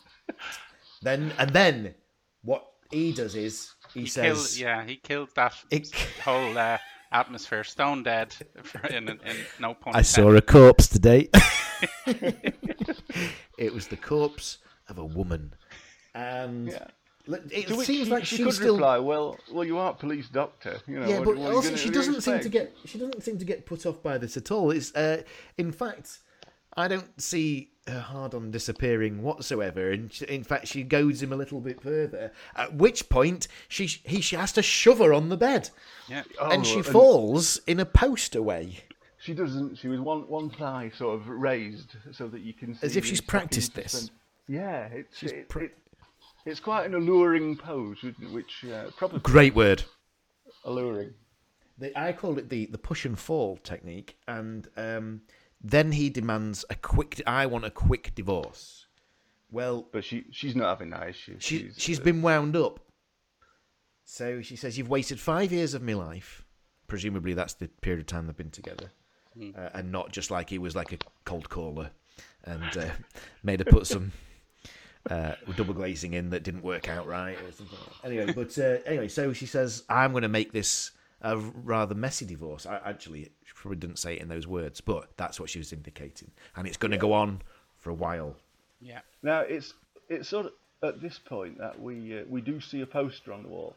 then 1.02 1.32
and 1.38 1.50
then 1.50 1.94
what 2.42 2.66
he 2.90 3.12
does 3.12 3.34
is 3.34 3.72
he, 3.94 4.00
He 4.00 4.06
says, 4.06 4.54
killed, 4.56 4.56
yeah, 4.60 4.84
he 4.84 4.96
killed 4.96 5.30
that 5.36 5.54
It- 5.70 5.92
whole 6.24 6.56
uh, 6.56 6.78
atmosphere, 7.12 7.64
stone 7.64 8.02
dead. 8.02 8.34
For, 8.62 8.86
in, 8.88 9.08
in 9.08 9.36
no 9.60 9.74
pun 9.74 9.94
"I 9.94 10.02
saw 10.02 10.30
a 10.34 10.40
corpse 10.42 10.88
today." 10.88 11.28
it 12.06 13.72
was 13.72 13.88
the 13.88 13.96
corpse 13.96 14.58
of 14.88 14.98
a 14.98 15.04
woman, 15.04 15.54
and 16.14 16.68
Yeah. 16.68 16.86
Look, 17.26 17.42
it 17.52 17.68
To 17.68 17.74
seems 17.84 18.06
she, 18.06 18.10
like 18.12 18.24
she 18.24 18.36
she's 18.36 18.44
could 18.46 18.54
still. 18.54 18.74
reply, 18.74 18.98
"Well, 18.98 19.38
well, 19.50 19.64
you 19.64 19.78
aren't 19.78 19.98
police 19.98 20.28
doctor, 20.28 20.78
you 20.86 21.00
know." 21.00 21.06
yeah, 21.08 21.18
what- 21.18 21.24
but 21.24 21.36
what 21.38 21.52
also 21.54 21.68
gonna- 21.68 21.76
she 21.78 21.88
what 21.88 21.94
do 21.94 22.00
you 22.00 22.06
doesn't 22.06 22.20
seem 22.22 22.40
to 22.40 22.48
get 22.48 22.76
she 22.84 22.98
doesn't 22.98 23.22
seem 23.22 23.38
to 23.38 23.44
get 23.44 23.66
put 23.66 23.86
off 23.86 24.02
by 24.02 24.18
this 24.18 24.36
at 24.36 24.50
all. 24.50 24.70
It's 24.70 24.94
uh, 24.94 25.22
in 25.58 25.72
fact, 25.72 26.18
I 26.76 26.88
don't 26.88 27.20
see 27.20 27.70
her 27.86 28.00
hard 28.00 28.34
on 28.34 28.50
disappearing 28.50 29.22
whatsoever, 29.22 29.90
and 29.92 30.12
she, 30.12 30.24
in 30.24 30.42
fact, 30.42 30.66
she 30.66 30.82
goads 30.82 31.22
him 31.22 31.32
a 31.32 31.36
little 31.36 31.60
bit 31.60 31.80
further. 31.80 32.32
At 32.56 32.74
which 32.74 33.08
point, 33.08 33.46
she 33.68 33.86
he 33.86 34.20
she 34.20 34.36
has 34.36 34.52
to 34.54 34.62
shove 34.62 34.98
her 34.98 35.12
on 35.14 35.28
the 35.28 35.36
bed, 35.36 35.70
Yeah. 36.08 36.24
Oh, 36.40 36.50
and 36.50 36.66
she 36.66 36.76
and 36.76 36.86
falls 36.86 37.58
in 37.66 37.78
a 37.80 37.84
poster 37.86 38.42
way. 38.42 38.80
She 39.18 39.34
doesn't. 39.34 39.76
She 39.78 39.88
was 39.88 39.98
one 40.00 40.28
one 40.28 40.50
thigh 40.50 40.90
sort 40.96 41.18
of 41.20 41.28
raised 41.28 41.96
so 42.12 42.28
that 42.28 42.42
you 42.42 42.52
can 42.52 42.74
see. 42.74 42.86
As 42.86 42.96
if 42.96 43.04
she's 43.04 43.20
practiced 43.20 43.74
this. 43.74 44.10
Yeah, 44.48 44.86
it's 44.86 45.18
She's 45.18 45.32
it, 45.32 45.48
pra- 45.48 45.64
it, 45.64 45.76
it's 46.46 46.60
quite 46.60 46.86
an 46.86 46.94
alluring 46.94 47.56
pose, 47.56 47.98
isn't 47.98 48.22
it? 48.22 48.32
which 48.32 48.64
uh, 48.64 48.90
probably 48.96 49.20
Great 49.20 49.54
word. 49.54 49.82
alluring. 50.64 51.12
The, 51.78 51.98
I 51.98 52.12
call 52.12 52.38
it 52.38 52.48
the, 52.48 52.66
the 52.66 52.78
push 52.78 53.04
and 53.04 53.18
fall 53.18 53.58
technique, 53.58 54.16
and 54.26 54.66
um, 54.78 55.20
then 55.60 55.92
he 55.92 56.08
demands 56.08 56.64
a 56.70 56.74
quick. 56.74 57.20
I 57.26 57.44
want 57.46 57.64
a 57.66 57.70
quick 57.70 58.14
divorce. 58.14 58.86
Well, 59.50 59.86
But 59.92 60.04
she 60.04 60.24
she's 60.30 60.56
not 60.56 60.68
having 60.70 60.90
that, 60.90 61.08
is 61.10 61.16
she? 61.16 61.36
she 61.38 61.58
She's, 61.58 61.74
she's 61.76 62.00
uh, 62.00 62.04
been 62.04 62.22
wound 62.22 62.56
up. 62.56 62.80
So 64.04 64.40
she 64.40 64.56
says, 64.56 64.78
"You've 64.78 64.88
wasted 64.88 65.20
five 65.20 65.52
years 65.52 65.74
of 65.74 65.82
my 65.82 65.92
life. 65.94 66.44
Presumably, 66.86 67.34
that's 67.34 67.54
the 67.54 67.68
period 67.68 68.00
of 68.00 68.06
time 68.06 68.26
they've 68.26 68.36
been 68.36 68.50
together, 68.50 68.90
uh, 69.56 69.70
and 69.74 69.90
not 69.92 70.12
just 70.12 70.30
like 70.30 70.48
he 70.50 70.58
was 70.58 70.74
like 70.76 70.92
a 70.92 70.98
cold 71.24 71.48
caller 71.50 71.90
and 72.44 72.76
uh, 72.76 72.90
made 73.42 73.60
her 73.60 73.64
put 73.64 73.86
some." 73.86 74.12
Uh, 75.08 75.34
double 75.56 75.74
glazing 75.74 76.14
in 76.14 76.30
that 76.30 76.42
didn't 76.42 76.62
work 76.62 76.88
out 76.88 77.06
right 77.06 77.36
or 77.36 77.52
something. 77.52 77.78
Anyway, 78.02 78.32
but 78.32 78.58
uh, 78.58 78.78
anyway, 78.86 79.08
so 79.08 79.32
she 79.32 79.46
says, 79.46 79.84
"I'm 79.88 80.10
going 80.10 80.22
to 80.22 80.28
make 80.28 80.52
this 80.52 80.90
a 81.22 81.36
rather 81.36 81.94
messy 81.94 82.26
divorce." 82.26 82.66
I 82.66 82.80
actually 82.84 83.30
she 83.44 83.52
probably 83.54 83.78
didn't 83.78 83.98
say 83.98 84.14
it 84.14 84.22
in 84.22 84.28
those 84.28 84.46
words, 84.46 84.80
but 84.80 85.10
that's 85.16 85.38
what 85.38 85.48
she 85.48 85.58
was 85.58 85.72
indicating, 85.72 86.32
and 86.56 86.66
it's 86.66 86.76
going 86.76 86.90
to 86.90 86.98
go 86.98 87.12
on 87.12 87.42
for 87.76 87.90
a 87.90 87.94
while. 87.94 88.34
Yeah. 88.80 89.00
Now 89.22 89.40
it's 89.40 89.74
it's 90.08 90.28
sort 90.28 90.46
of 90.46 90.52
at 90.82 91.00
this 91.00 91.18
point 91.18 91.58
that 91.58 91.80
we 91.80 92.18
uh, 92.18 92.22
we 92.28 92.40
do 92.40 92.60
see 92.60 92.80
a 92.80 92.86
poster 92.86 93.32
on 93.32 93.42
the 93.42 93.48
wall. 93.48 93.76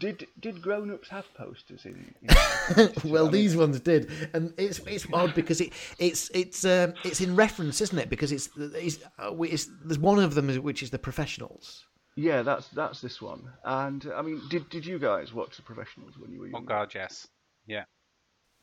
Did 0.00 0.26
did 0.40 0.62
grown 0.62 0.90
ups 0.90 1.08
have 1.10 1.26
posters 1.34 1.84
in? 1.84 2.14
in 2.22 2.92
well, 3.10 3.28
these 3.28 3.54
ones 3.56 3.78
did, 3.80 4.10
and 4.34 4.52
it's 4.56 4.78
it's 4.86 5.06
odd 5.12 5.34
because 5.34 5.60
it 5.60 5.72
it's 5.98 6.30
it's 6.34 6.64
um, 6.64 6.94
it's 7.04 7.20
in 7.20 7.36
reference, 7.36 7.80
isn't 7.82 7.98
it? 7.98 8.08
Because 8.08 8.32
it's 8.32 8.48
it's, 8.56 8.98
uh, 9.18 9.34
it's 9.42 9.68
there's 9.84 9.98
one 9.98 10.18
of 10.18 10.34
them 10.34 10.48
which 10.62 10.82
is 10.82 10.90
the 10.90 10.98
professionals. 10.98 11.84
yeah, 12.16 12.42
that's 12.42 12.68
that's 12.68 13.00
this 13.00 13.20
one. 13.20 13.42
And 13.64 14.06
uh, 14.06 14.14
I 14.16 14.22
mean, 14.22 14.40
did 14.48 14.68
did 14.70 14.86
you 14.86 14.98
guys 14.98 15.34
watch 15.34 15.56
the 15.56 15.62
professionals 15.62 16.14
when 16.18 16.32
you 16.32 16.40
were? 16.40 16.46
Oh 16.46 16.50
Young? 16.58 16.64
God, 16.66 16.94
yes. 16.94 17.28
Yeah. 17.66 17.84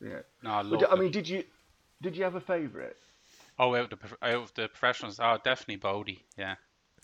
Yeah. 0.01 0.21
No, 0.43 0.51
I 0.51 0.63
But, 0.63 0.81
love 0.81 0.83
I 0.91 0.95
mean, 0.95 1.11
did 1.11 1.27
you 1.29 1.43
did 2.01 2.15
you 2.17 2.23
have 2.23 2.35
a 2.35 2.41
favourite? 2.41 2.95
Oh, 3.59 3.75
out 3.75 3.93
of 3.93 3.99
the 3.99 4.27
out 4.27 4.43
of 4.43 4.53
the 4.55 4.67
professionals, 4.69 5.19
oh, 5.19 5.38
definitely 5.43 5.77
Bodie. 5.77 6.25
Yeah. 6.38 6.55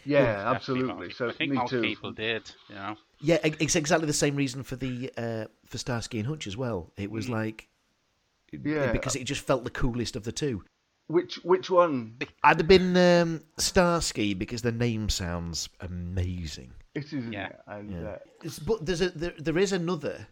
Yeah, 0.05 0.51
definitely 0.51 0.55
absolutely. 0.55 1.09
So 1.13 1.29
I 1.29 1.33
think 1.33 1.51
me 1.51 1.57
most 1.57 1.69
too. 1.69 1.81
people 1.81 2.11
did. 2.11 2.49
You 2.69 2.75
know. 2.75 2.95
Yeah, 3.19 3.37
it's 3.43 3.75
exactly 3.75 4.05
the 4.07 4.13
same 4.13 4.35
reason 4.35 4.63
for 4.63 4.75
the 4.75 5.11
uh, 5.17 5.45
for 5.65 5.77
Starsky 5.77 6.19
and 6.19 6.27
Hutch 6.27 6.45
as 6.47 6.57
well. 6.57 6.91
It 6.97 7.09
was 7.09 7.29
like 7.29 7.69
Yeah. 8.51 8.91
because 8.91 9.15
it 9.15 9.23
just 9.23 9.41
felt 9.41 9.63
the 9.63 9.69
coolest 9.69 10.15
of 10.15 10.23
the 10.23 10.31
two. 10.31 10.63
Which 11.07 11.35
which 11.43 11.69
one? 11.69 12.17
I'd 12.43 12.59
have 12.59 12.67
been 12.67 12.95
um, 12.97 13.41
Starsky 13.57 14.33
because 14.33 14.61
the 14.61 14.71
name 14.71 15.09
sounds 15.09 15.69
amazing. 15.79 16.73
It 16.95 17.11
Yeah. 17.11 17.47
it? 17.47 17.59
And 17.67 17.91
Yeah. 17.91 18.09
uh, 18.09 18.17
It's, 18.43 18.59
but 18.59 18.85
there's 18.85 19.01
a 19.01 19.09
there, 19.09 19.33
there 19.37 19.57
is 19.57 19.71
another 19.71 20.27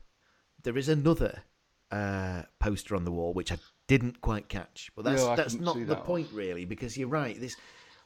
there 0.64 0.78
is 0.78 0.90
another 0.90 1.44
uh, 1.92 2.44
poster 2.60 2.96
on 2.96 3.04
the 3.04 3.12
wall 3.12 3.34
which 3.34 3.52
I 3.52 3.58
didn't 3.88 4.22
quite 4.22 4.48
catch. 4.48 4.92
But 4.96 5.06
that's 5.06 5.22
No, 5.22 5.36
that's 5.36 5.56
couldn't 5.56 5.80
the 5.80 5.86
that 5.88 5.98
one. 6.00 6.06
point 6.06 6.30
really 6.34 6.66
because 6.66 6.98
you're 6.98 7.10
right. 7.10 7.40
This 7.40 7.56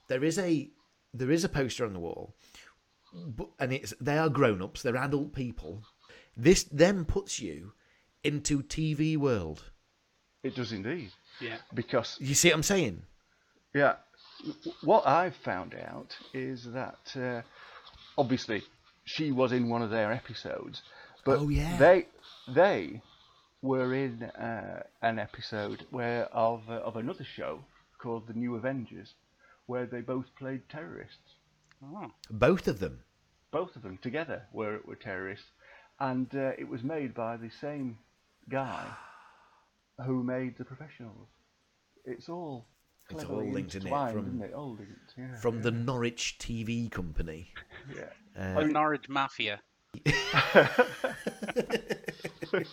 there 0.08 0.24
is 0.24 0.40
a 0.40 0.70
there 1.18 1.32
is 1.32 1.44
a 1.44 1.50
poster 1.50 1.86
on 1.86 1.94
the 1.94 2.00
wall, 2.00 2.36
but, 3.14 3.50
and 3.60 3.72
it's 3.74 3.94
they 4.02 4.18
are 4.18 4.30
grown 4.30 4.62
ups. 4.62 4.82
They're 4.82 4.98
adult 4.98 5.34
people. 5.34 5.84
This 6.38 6.64
then 6.64 7.06
puts 7.06 7.40
you 7.40 7.74
into 8.24 8.62
TV 8.64 9.16
world. 9.18 9.72
it 10.44 10.56
does 10.56 10.72
indeed. 10.72 11.12
Yeah. 11.40 11.58
Because 11.74 12.18
You 12.20 12.34
see 12.36 12.50
what 12.50 12.56
I'm 12.56 12.64
saying? 12.64 13.04
yeah, 13.74 13.96
what 14.84 15.06
I've 15.08 15.36
found 15.36 15.76
out 15.76 16.16
is 16.34 16.66
that 16.72 17.00
uh, 17.16 17.42
obviously 18.18 18.64
she 19.06 19.32
was 19.32 19.52
in 19.52 19.70
one 19.70 19.82
of 19.82 19.90
their 19.92 20.12
episodes, 20.12 20.82
but 21.26 21.40
Oh, 21.40 21.50
yeah. 21.50 21.78
they 21.78 22.08
they 22.48 23.02
were 23.62 23.94
in 23.94 24.24
uh, 24.24 24.84
an 25.02 25.20
episode 25.20 25.86
where 25.92 26.26
of 26.34 26.62
uh, 26.70 26.74
of 26.88 26.96
another 26.98 27.24
show 27.24 27.60
called 27.98 28.28
The 28.28 28.34
New 28.34 28.56
Avengers, 28.56 29.14
where 29.68 29.86
they 29.86 30.02
both 30.02 30.26
played 30.38 30.68
terrorists. 30.70 31.36
Oh. 31.84 32.12
Both 32.30 32.68
of 32.68 32.80
them. 32.80 33.00
Both 33.52 33.76
of 33.76 33.82
them 33.84 33.98
together 34.02 34.44
were 34.52 34.80
were 34.86 34.96
terrorists, 34.96 35.52
and 36.00 36.28
uh, 36.36 36.52
it 36.58 36.68
was 36.68 36.84
made 36.84 37.14
by 37.14 37.38
the 37.38 37.50
same 37.62 37.98
guy 38.50 38.86
who 40.06 40.24
made 40.24 40.58
the 40.58 40.66
professionals. 40.66 41.28
It's 42.04 42.28
all 42.30 42.66
It's 43.10 43.24
all 43.24 43.38
linked, 43.50 43.76
isn't 43.76 43.88
it, 43.88 44.12
from- 44.12 44.42
it? 44.44 44.54
All 44.54 44.76
linked, 44.76 45.14
yeah. 45.18 45.36
From 45.38 45.62
the 45.62 45.72
Norwich 45.72 46.38
TV 46.40 46.90
company. 46.92 47.54
yeah. 47.96 48.12
Uh, 48.38 48.60
The 48.62 48.68
Norwich 48.68 49.08
Mafia. 49.10 49.62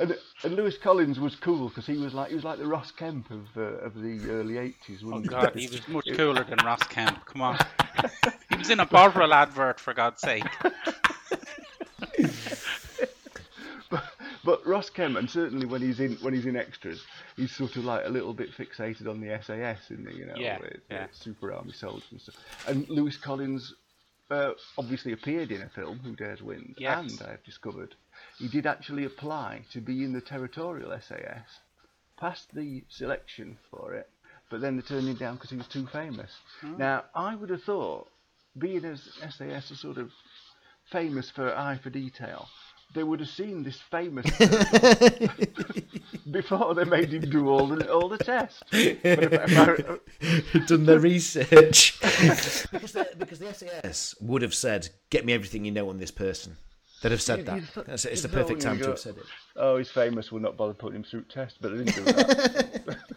And, 0.00 0.16
and 0.44 0.54
Lewis 0.56 0.78
Collins 0.78 1.20
was 1.20 1.36
cool 1.36 1.68
because 1.68 1.86
he 1.86 1.98
was 1.98 2.14
like 2.14 2.30
he 2.30 2.34
was 2.34 2.42
like 2.44 2.58
the 2.58 2.66
Ross 2.66 2.90
Kemp 2.90 3.30
of 3.30 3.46
uh, 3.56 3.60
of 3.60 3.94
the 4.00 4.18
early 4.30 4.56
eighties. 4.58 5.02
Oh 5.04 5.20
God, 5.20 5.52
he 5.54 5.68
was 5.68 5.86
much 5.88 6.06
cooler 6.14 6.42
than 6.42 6.58
Ross 6.64 6.82
Kemp. 6.84 7.24
Come 7.26 7.42
on. 7.42 7.58
he 8.48 8.56
was 8.56 8.70
in 8.70 8.80
a 8.80 8.86
Bovril 8.86 9.34
advert, 9.34 9.78
for 9.78 9.92
God's 9.94 10.20
sake. 10.22 10.44
But 14.42 14.66
Ross 14.66 14.88
Kemp, 14.88 15.18
and 15.18 15.28
certainly 15.28 15.66
when 15.66 15.82
he's 15.82 16.00
in 16.00 16.14
when 16.22 16.32
he's 16.32 16.46
in 16.46 16.56
extras, 16.56 17.02
he's 17.36 17.54
sort 17.54 17.76
of 17.76 17.84
like 17.84 18.06
a 18.06 18.08
little 18.08 18.32
bit 18.32 18.50
fixated 18.50 19.06
on 19.06 19.20
the 19.20 19.38
SAS, 19.42 19.90
isn't 19.90 20.08
he? 20.10 20.16
You 20.16 20.26
know, 20.26 20.34
Yeah, 20.36 20.58
with, 20.58 20.78
yeah. 20.90 21.02
uh, 21.04 21.06
Super 21.12 21.52
Army 21.52 21.72
soldiers 21.72 22.06
and 22.10 22.20
stuff. 22.20 22.36
And 22.66 22.88
Lewis 22.88 23.18
Collins 23.18 23.74
uh, 24.30 24.52
obviously 24.78 25.12
appeared 25.12 25.50
in 25.52 25.60
a 25.60 25.68
film, 25.68 25.98
Who 26.02 26.16
Dares 26.16 26.40
Wins, 26.40 26.74
Yes. 26.78 27.10
and 27.20 27.28
I 27.28 27.32
have 27.32 27.44
discovered 27.44 27.94
he 28.40 28.48
did 28.48 28.66
actually 28.66 29.04
apply 29.04 29.62
to 29.72 29.80
be 29.80 30.02
in 30.02 30.12
the 30.12 30.20
territorial 30.20 30.90
SAS, 31.00 31.60
passed 32.18 32.52
the 32.54 32.82
selection 32.88 33.56
for 33.70 33.94
it, 33.94 34.08
but 34.50 34.60
then 34.60 34.74
they 34.76 34.82
turned 34.82 35.06
him 35.06 35.14
down 35.14 35.34
because 35.36 35.50
he 35.50 35.56
was 35.56 35.68
too 35.68 35.86
famous. 35.86 36.32
Hmm. 36.60 36.76
Now, 36.78 37.04
I 37.14 37.34
would 37.36 37.50
have 37.50 37.62
thought, 37.62 38.08
being 38.58 38.84
as 38.84 39.08
SAS 39.30 39.70
are 39.70 39.76
sort 39.76 39.98
of 39.98 40.10
famous 40.90 41.30
for 41.30 41.54
eye 41.54 41.78
for 41.82 41.90
detail, 41.90 42.48
they 42.94 43.04
would 43.04 43.20
have 43.20 43.28
seen 43.28 43.62
this 43.62 43.78
famous 43.90 44.26
before 46.30 46.74
they 46.74 46.84
made 46.84 47.12
him 47.12 47.30
do 47.30 47.48
all 47.48 47.66
the 47.68 47.92
all 47.92 48.08
the 48.08 48.18
tests. 48.18 48.62
But 48.70 48.78
if- 48.80 50.52
if 50.52 50.66
done 50.66 50.86
their 50.86 50.98
research 50.98 51.98
because, 52.00 52.92
the, 52.92 53.08
because 53.18 53.38
the 53.38 53.54
SAS 53.54 54.14
would 54.20 54.42
have 54.42 54.54
said, 54.54 54.88
"Get 55.10 55.24
me 55.24 55.32
everything 55.32 55.64
you 55.64 55.70
know 55.70 55.88
on 55.88 55.98
this 55.98 56.10
person." 56.10 56.56
They'd 57.02 57.12
have 57.12 57.22
said 57.22 57.38
Yeah, 57.40 57.44
that. 57.44 57.54
you'd 57.56 57.72
th- 57.74 57.86
That's 57.86 58.04
it. 58.04 58.12
It's 58.12 58.22
the 58.22 58.28
perfect 58.28 58.62
you 58.62 58.68
time 58.68 58.78
to 58.80 58.88
have 58.88 58.98
said 58.98 59.16
it. 59.16 59.24
Oh, 59.56 59.78
he's 59.78 59.90
famous. 59.90 60.30
We'll 60.30 60.42
not 60.42 60.56
bother 60.56 60.74
putting 60.74 60.96
him 60.96 61.02
through 61.04 61.22
tests, 61.22 61.56
but 61.60 61.70
they 61.76 61.84
didn't 61.84 61.94
do 61.96 62.12
that. 62.12 62.96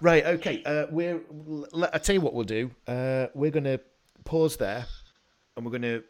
Right. 0.00 0.24
Okay. 0.26 0.62
Uh, 0.64 0.86
we're. 0.90 1.20
l- 1.72 1.90
I 1.92 1.98
tell 1.98 2.14
you 2.14 2.20
what 2.20 2.34
we'll 2.34 2.44
do. 2.44 2.70
Uh, 2.88 3.26
we're 3.34 3.50
going 3.52 3.64
to 3.64 3.80
pause 4.24 4.56
there, 4.56 4.84
and 5.56 5.64
we're 5.64 5.70
going 5.70 5.82
to 5.82 6.02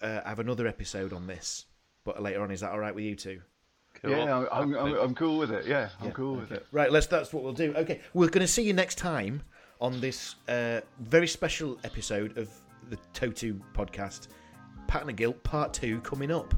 uh, 0.00 0.22
have 0.24 0.38
another 0.38 0.66
episode 0.66 1.12
on 1.12 1.26
this. 1.26 1.66
But 2.04 2.22
later 2.22 2.42
on, 2.42 2.50
is 2.50 2.60
that 2.60 2.70
all 2.72 2.78
right 2.78 2.94
with 2.94 3.04
you 3.04 3.14
two? 3.14 3.40
Cool. 4.00 4.10
yeah, 4.12 4.34
I'm, 4.34 4.46
I'm, 4.50 4.74
I'm, 4.74 4.94
I'm 4.94 5.14
cool 5.14 5.36
with 5.38 5.50
it. 5.50 5.66
Yeah, 5.66 5.90
I'm 6.00 6.06
Yeah, 6.06 6.12
cool 6.12 6.36
with 6.36 6.52
it. 6.52 6.66
Right. 6.72 6.90
Let's. 6.90 7.06
That's 7.06 7.32
what 7.34 7.42
we'll 7.42 7.52
do. 7.52 7.74
Okay. 7.74 8.00
We're 8.14 8.28
going 8.28 8.46
to 8.46 8.50
see 8.52 8.62
you 8.62 8.72
next 8.72 8.96
time 8.96 9.42
on 9.80 10.00
this 10.00 10.36
uh, 10.48 10.80
very 11.00 11.28
special 11.28 11.78
episode 11.84 12.38
of 12.38 12.48
the 12.88 12.96
Totu 13.12 13.60
podcast. 13.74 14.28
Pattern 14.92 15.08
of 15.08 15.16
Guilt 15.16 15.42
Part 15.42 15.72
2 15.72 16.02
coming 16.02 16.30
up. 16.30 16.52